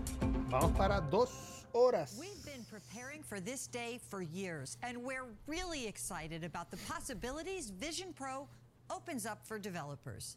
[0.49, 2.17] Vamos para dos horas.
[2.19, 7.69] We've been preparing for this day for years, and we're really excited about the possibilities
[7.69, 8.47] Vision Pro
[8.89, 10.35] opens up for developers.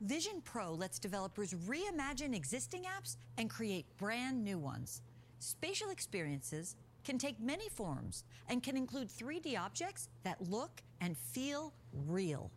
[0.00, 5.00] Vision Pro lets developers reimagine existing apps and create brand new ones.
[5.38, 6.74] Spatial experiences
[7.04, 11.72] can take many forms and can include 3D objects that look and feel
[12.06, 12.50] real.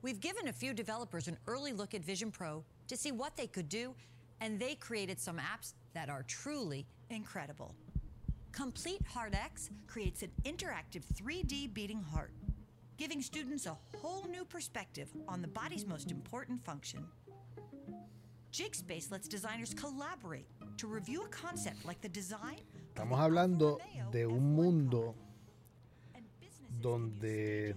[0.00, 3.46] We've given a few developers an early look at Vision Pro to see what they
[3.46, 3.94] could do,
[4.40, 7.74] and they created some apps that are truly incredible.
[8.52, 12.32] Complete Heart X creates an interactive 3D beating heart,
[12.96, 17.04] giving students a whole new perspective on the body's most important function.
[18.52, 20.48] Jigspace lets designers collaborate
[20.78, 22.58] to review a concept like the design
[22.98, 23.78] Estamos hablando
[24.10, 25.14] de un mundo
[26.80, 27.76] donde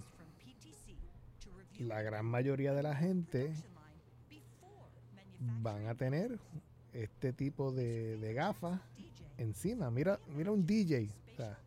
[1.77, 3.53] la gran mayoría de la gente
[5.61, 6.39] van a tener
[6.93, 8.79] este tipo de, de gafas
[9.37, 9.89] encima.
[9.89, 11.09] Mira, mira un DJ.
[11.31, 11.57] o sea,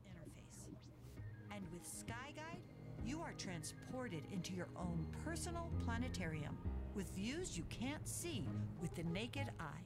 [1.51, 2.61] And with SkyGuide,
[3.05, 6.57] you are transported into your own personal planetarium
[6.95, 8.45] with views you can't see
[8.81, 9.85] with the naked eye.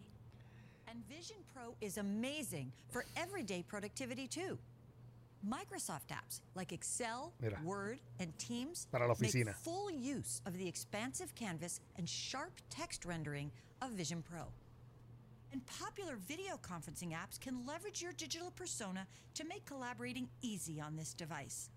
[0.88, 4.58] And Vision Pro is amazing for everyday productivity too.
[5.46, 7.58] Microsoft apps like Excel, Mira.
[7.64, 13.04] Word, and Teams Para la make full use of the expansive canvas and sharp text
[13.04, 13.50] rendering
[13.80, 14.44] of Vision Pro.
[15.52, 20.96] And popular video conferencing apps can leverage your digital persona to make collaborating easy on
[20.96, 21.70] this device.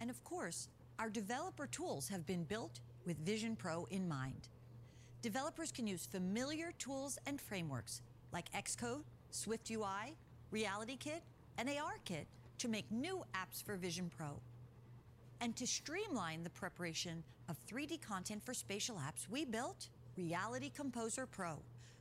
[0.00, 4.48] And of course, our developer tools have been built with Vision Pro in mind.
[5.22, 10.14] Developers can use familiar tools and frameworks like Xcode, SwiftUI,
[10.52, 11.20] RealityKit,
[11.58, 12.26] and ARKit
[12.58, 14.40] to make new apps for Vision Pro.
[15.40, 21.26] And to streamline the preparation of 3D content for spatial apps, we built Reality Composer
[21.26, 21.58] Pro,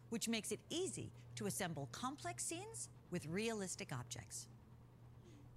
[0.09, 4.47] which makes it easy to assemble complex scenes with realistic objects.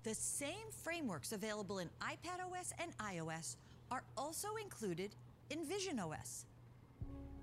[0.02, 3.56] The same frameworks available in iPadOS and iOS
[3.90, 5.14] are also included
[5.50, 6.44] in VisionOS.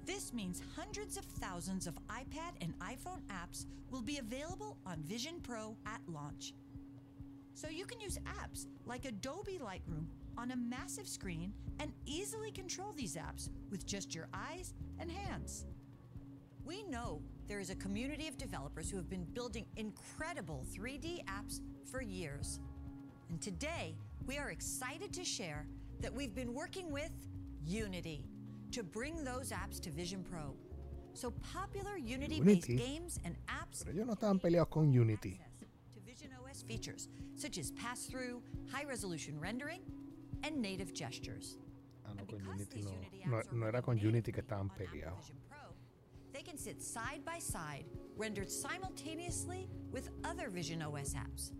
[0.06, 5.40] This means hundreds of thousands of iPad and iPhone apps will be available on Vision
[5.42, 6.54] Pro at launch.
[7.54, 10.06] So you can use apps like Adobe Lightroom
[10.38, 15.66] on a massive screen and easily control these apps with just your eyes and hands.
[16.66, 21.60] We know there is a community of developers who have been building incredible 3D apps
[21.92, 22.60] for years.
[23.30, 25.68] And today, we are excited to share
[26.02, 27.12] that we've been working with
[27.66, 28.26] Unity
[28.72, 30.56] to bring those apps to Vision Pro.
[31.14, 32.76] So popular Unity based Unity.
[32.76, 35.32] games and apps pero ellos no estaban peleados con Unity.
[35.32, 35.53] to
[36.54, 39.82] Vision OS features such as pass through, high resolution rendering,
[40.44, 41.58] and native gestures.
[42.06, 42.84] Ah, no, con Unity
[43.26, 44.70] no, no, no era con Unity que estaban.
[46.34, 47.86] They can sit side by side,
[48.18, 51.52] rendered simultaneously with other Vision OS apps.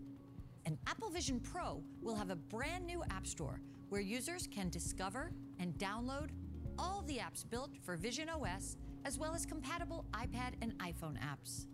[0.66, 5.30] And Apple Vision Pro will have a brand new app store where users can discover
[5.60, 6.30] and download
[6.78, 11.66] all the apps built for Vision OS, as well as compatible iPad and iPhone apps.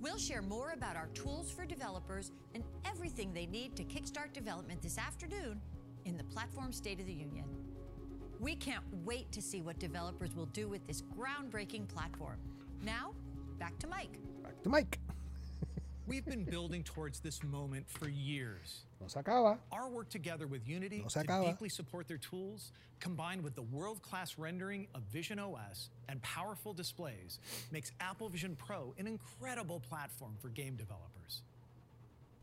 [0.00, 4.80] We'll share more about our tools for developers and everything they need to kickstart development
[4.80, 5.60] this afternoon
[6.04, 7.44] in the Platform State of the Union.
[8.38, 12.38] We can't wait to see what developers will do with this groundbreaking platform.
[12.84, 13.12] Now,
[13.58, 14.18] back to Mike.
[14.44, 15.00] Back to Mike.
[16.06, 18.84] We've been building towards this moment for years.
[19.00, 19.58] No se acaba.
[19.70, 23.62] Our work together with Unity No se to deeply support their tools, combined with the
[23.62, 27.38] world-class rendering of Vision OS and powerful displays,
[27.70, 31.42] makes Apple Vision Pro an incredible platform for game developers.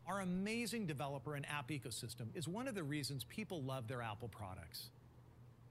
[0.06, 4.28] Our amazing developer and app ecosystem is one of the reasons people love their Apple
[4.28, 4.90] products.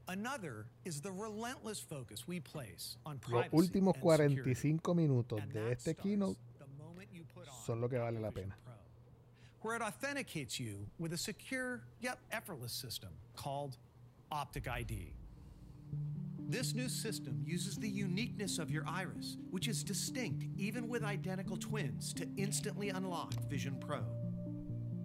[0.07, 4.53] Another is the relentless focus we place on Los últimos and security.
[4.53, 6.37] 45 minutos de este keynote
[7.65, 8.55] son lo que vale la pena.
[9.65, 13.77] Where it authenticates you with a secure yet effortless system called
[14.31, 15.11] Optic ID.
[16.47, 21.57] This new system uses the uniqueness of your iris, which is distinct even with identical
[21.57, 24.01] twins, to instantly unlock Vision Pro.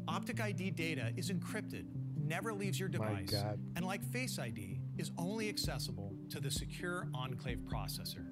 [0.07, 1.87] Optic ID data is encrypted,
[2.23, 3.32] never leaves your device,
[3.77, 8.27] and like Face ID, is only accessible to the secure Enclave processor.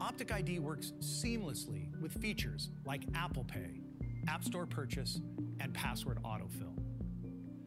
[0.00, 3.80] Optic ID works seamlessly with features like Apple Pay,
[4.26, 5.20] App Store purchase,
[5.60, 6.74] and password autofill.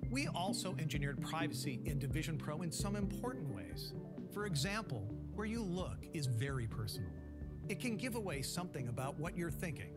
[0.09, 3.93] We also engineered privacy in Vision Pro in some important ways.
[4.33, 7.11] For example, where you look is very personal.
[7.69, 9.93] It can give away something about what you're thinking.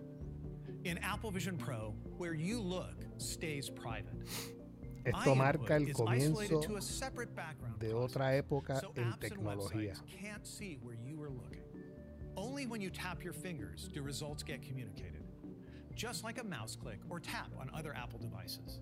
[0.85, 4.15] In Apple Vision Pro, where you look stays private.
[5.07, 8.93] Esto marca el input is isolated comienzo to a separate background de otra época so
[8.97, 9.95] en tecnología.
[10.07, 11.61] can't see where you are looking.
[12.37, 15.24] Only when you tap your fingers do results get communicated,
[15.95, 18.81] just like a mouse click or tap on other Apple devices.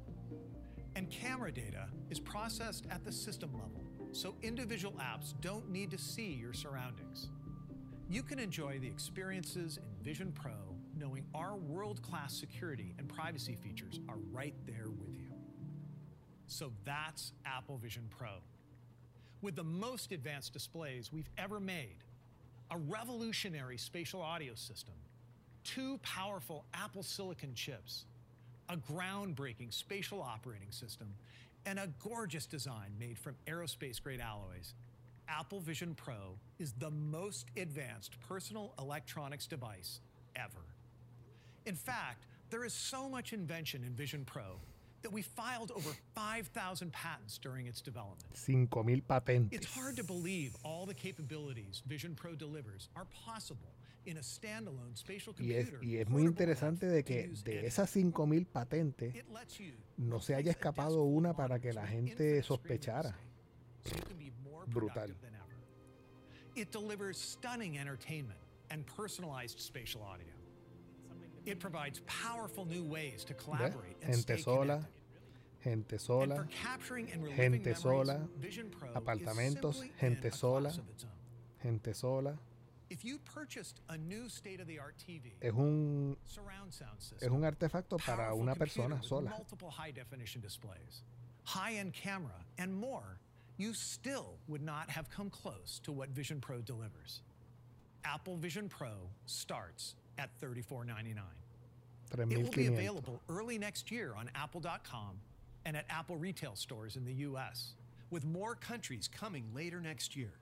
[0.97, 5.99] And camera data is processed at the system level, so individual apps don't need to
[5.99, 7.29] see your surroundings.
[8.09, 10.53] You can enjoy the experiences in Vision Pro
[11.03, 15.33] knowing our world class security and privacy features are right there with you.
[16.47, 18.43] So that's Apple Vision Pro.
[19.41, 22.05] With the most advanced displays we've ever made,
[22.71, 24.95] a revolutionary spatial audio system,
[25.65, 28.05] two powerful Apple Silicon chips,
[28.69, 31.09] a groundbreaking spatial operating system,
[31.67, 34.75] and a gorgeous design made from aerospace grade alloys,
[35.29, 40.01] Apple Vision Pro is the most advanced personal electronics device
[40.37, 40.65] ever.
[41.65, 44.61] In fact, there is so much invention in Vision Pro
[45.03, 48.37] that we filed over 5,000 patents during its development.
[48.37, 49.49] 5000 patentes.
[49.53, 55.97] It's hard to believe all the capabilities Vision Pro delivers are possible Y es, y
[55.99, 59.15] es muy interesante de que de esas 5000 patentes
[59.97, 63.16] no se haya escapado una para que la gente sospechara.
[64.66, 65.15] Brutal.
[66.55, 68.39] It delivers stunning entertainment
[68.70, 70.27] and personalized spatial audio.
[71.45, 74.89] It provides powerful new ways to collaborate and Gente sola,
[75.65, 76.47] gente sola,
[77.35, 78.29] gente sola,
[78.95, 80.73] apartamentos, gente sola,
[81.62, 82.39] gente sola.
[82.93, 87.98] If you purchased a new state-of-the-art TV, Es un, surround sound es system, un artefacto
[87.98, 89.31] para una persona with sola.
[89.31, 91.02] multiple high-definition displays,
[91.44, 93.19] high-end camera, and more,
[93.56, 97.23] you still would not have come close to what Vision Pro delivers.
[98.05, 101.16] Apple Vision Pro starts at $34.99.
[102.31, 105.19] It will be available early next year on Apple.com
[105.64, 107.73] and at Apple retail stores in the US,
[108.10, 110.35] with more countries coming later next year.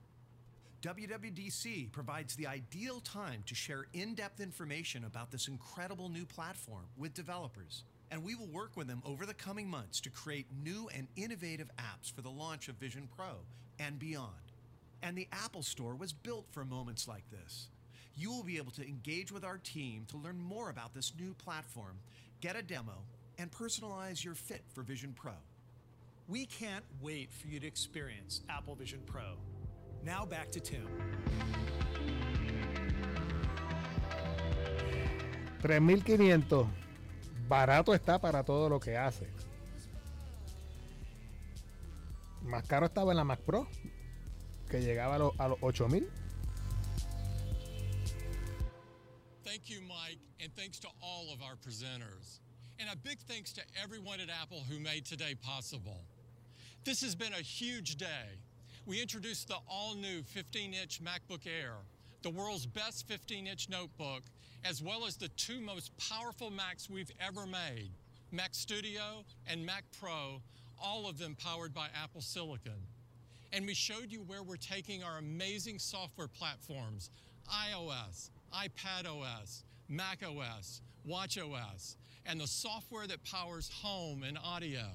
[0.81, 6.85] WWDC provides the ideal time to share in depth information about this incredible new platform
[6.97, 10.89] with developers, and we will work with them over the coming months to create new
[10.95, 13.27] and innovative apps for the launch of Vision Pro
[13.77, 14.31] and beyond.
[15.03, 17.67] And the Apple Store was built for moments like this.
[18.15, 21.35] You will be able to engage with our team to learn more about this new
[21.35, 21.99] platform,
[22.41, 23.03] get a demo,
[23.37, 25.33] and personalize your fit for Vision Pro.
[26.27, 29.37] We can't wait for you to experience Apple Vision Pro.
[30.03, 30.87] Now back to Tim.
[35.61, 36.67] 3500.
[37.47, 39.27] Barato está para todo lo que hace.
[42.43, 43.67] Más caro estaba en la Mac Pro,
[44.69, 46.07] que llegaba a, los- a los 8000.
[49.43, 52.39] Thank you, Mike, and thanks to all of our presenters.
[52.79, 56.01] And a big thanks to everyone at Apple who made today possible.
[56.83, 58.39] This has been a huge day.
[58.87, 61.75] We introduced the all new 15 inch MacBook Air,
[62.23, 64.23] the world's best 15 inch notebook,
[64.65, 67.91] as well as the two most powerful Macs we've ever made
[68.31, 70.41] Mac Studio and Mac Pro,
[70.81, 72.87] all of them powered by Apple Silicon.
[73.53, 77.11] And we showed you where we're taking our amazing software platforms
[77.49, 84.87] iOS, iPadOS, macOS, watchOS, and the software that powers home and audio.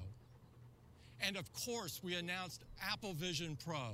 [1.21, 3.91] And of course, we announced Apple Vision Pro.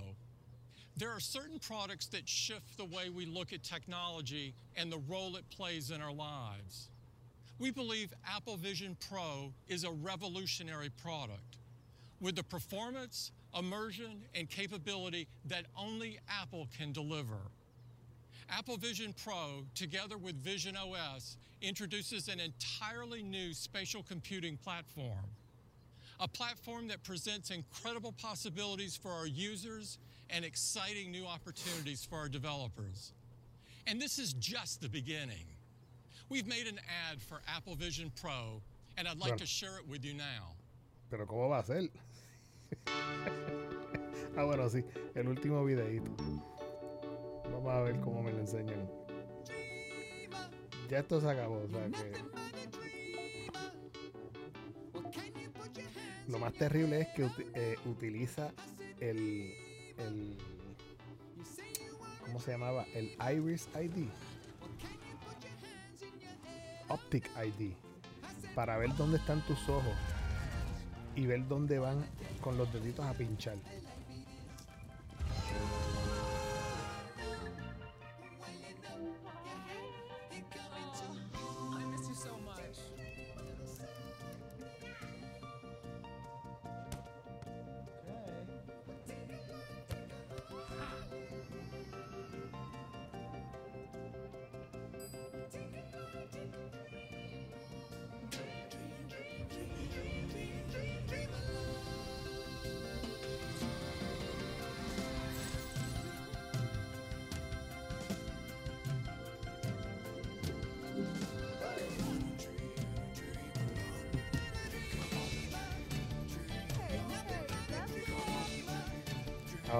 [0.95, 5.35] There are certain products that shift the way we look at technology and the role
[5.37, 6.89] it plays in our lives.
[7.59, 11.57] We believe Apple Vision Pro is a revolutionary product
[12.19, 17.37] with the performance, immersion, and capability that only Apple can deliver.
[18.49, 25.25] Apple Vision Pro, together with Vision OS, introduces an entirely new spatial computing platform.
[26.19, 29.97] A platform that presents incredible possibilities for our users
[30.29, 33.13] and exciting new opportunities for our developers.
[33.87, 35.45] And this is just the beginning.
[36.29, 36.79] We've made an
[37.09, 38.61] ad for Apple Vision Pro,
[38.97, 40.55] and I'd like to share it with you now.
[41.09, 41.89] Pero ¿cómo va a ser?
[44.37, 44.83] ah, bueno, sí.
[45.15, 46.09] El último videíto.
[47.51, 48.89] Vamos a ver cómo me lo enseñan.
[50.89, 52.42] Ya esto se acabó, o sea que...
[56.27, 58.51] Lo más terrible es que eh, utiliza
[58.99, 59.53] el...
[62.25, 62.85] ¿Cómo se llamaba?
[62.93, 64.07] El Iris ID.
[66.87, 67.73] Optic ID.
[68.55, 69.93] Para ver dónde están tus ojos
[71.15, 72.05] y ver dónde van
[72.41, 73.57] con los deditos a pinchar.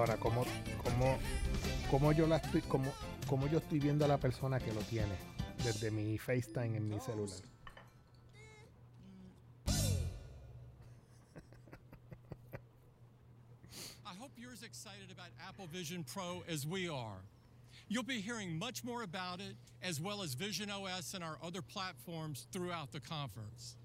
[0.04, 0.44] Ahora, ¿cómo,
[0.82, 1.18] cómo,
[1.90, 2.92] cómo yo la estoy, cómo,
[3.26, 5.16] cómo yo estoy viendo a la persona que lo tiene
[5.64, 7.40] desde mi FaceTime en mi celular?
[14.04, 17.22] I hope you're as excited about Apple Vision Pro as we are.
[17.88, 21.62] You'll be hearing much more about it, as well as Vision OS and our other
[21.62, 23.78] platforms throughout the conference.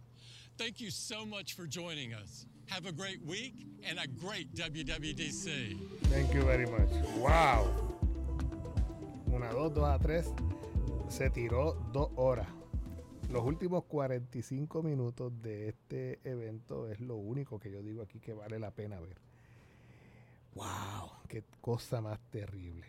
[0.58, 2.46] Thank you so much for joining us.
[2.70, 5.76] Have a great week and a great WWDC.
[6.12, 6.90] Thank you very much.
[7.18, 7.68] Wow.
[9.34, 10.32] Una, dos, dos a tres.
[11.08, 12.48] Se tiró dos horas.
[13.32, 18.34] Los últimos 45 minutos de este evento es lo único que yo digo aquí que
[18.34, 19.18] vale la pena ver.
[20.54, 22.86] Wow, qué cosa más terrible.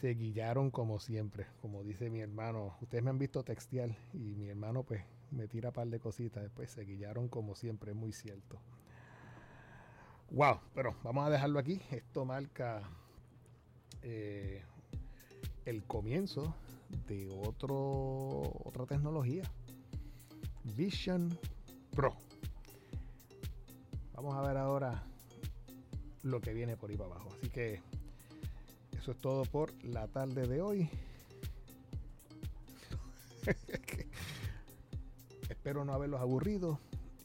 [0.00, 2.76] Se guillaron como siempre, como dice mi hermano.
[2.82, 5.02] Ustedes me han visto textear y mi hermano pues
[5.34, 6.42] me tira un par de cositas.
[6.42, 8.58] Después se guillaron como siempre, es muy cierto.
[10.30, 11.80] Wow, pero vamos a dejarlo aquí.
[11.90, 12.82] Esto marca
[14.02, 14.62] eh,
[15.64, 16.54] el comienzo
[17.06, 17.76] de otro,
[18.64, 19.44] otra tecnología.
[20.76, 21.38] Vision
[21.94, 22.16] Pro.
[24.14, 25.04] Vamos a ver ahora
[26.22, 27.28] lo que viene por ahí para abajo.
[27.36, 27.80] Así que
[28.98, 30.88] eso es todo por la tarde de hoy.
[35.64, 36.78] Espero no haberlos aburrido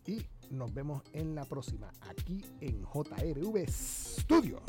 [0.06, 4.62] y nos vemos en la próxima aquí en JRV Studio.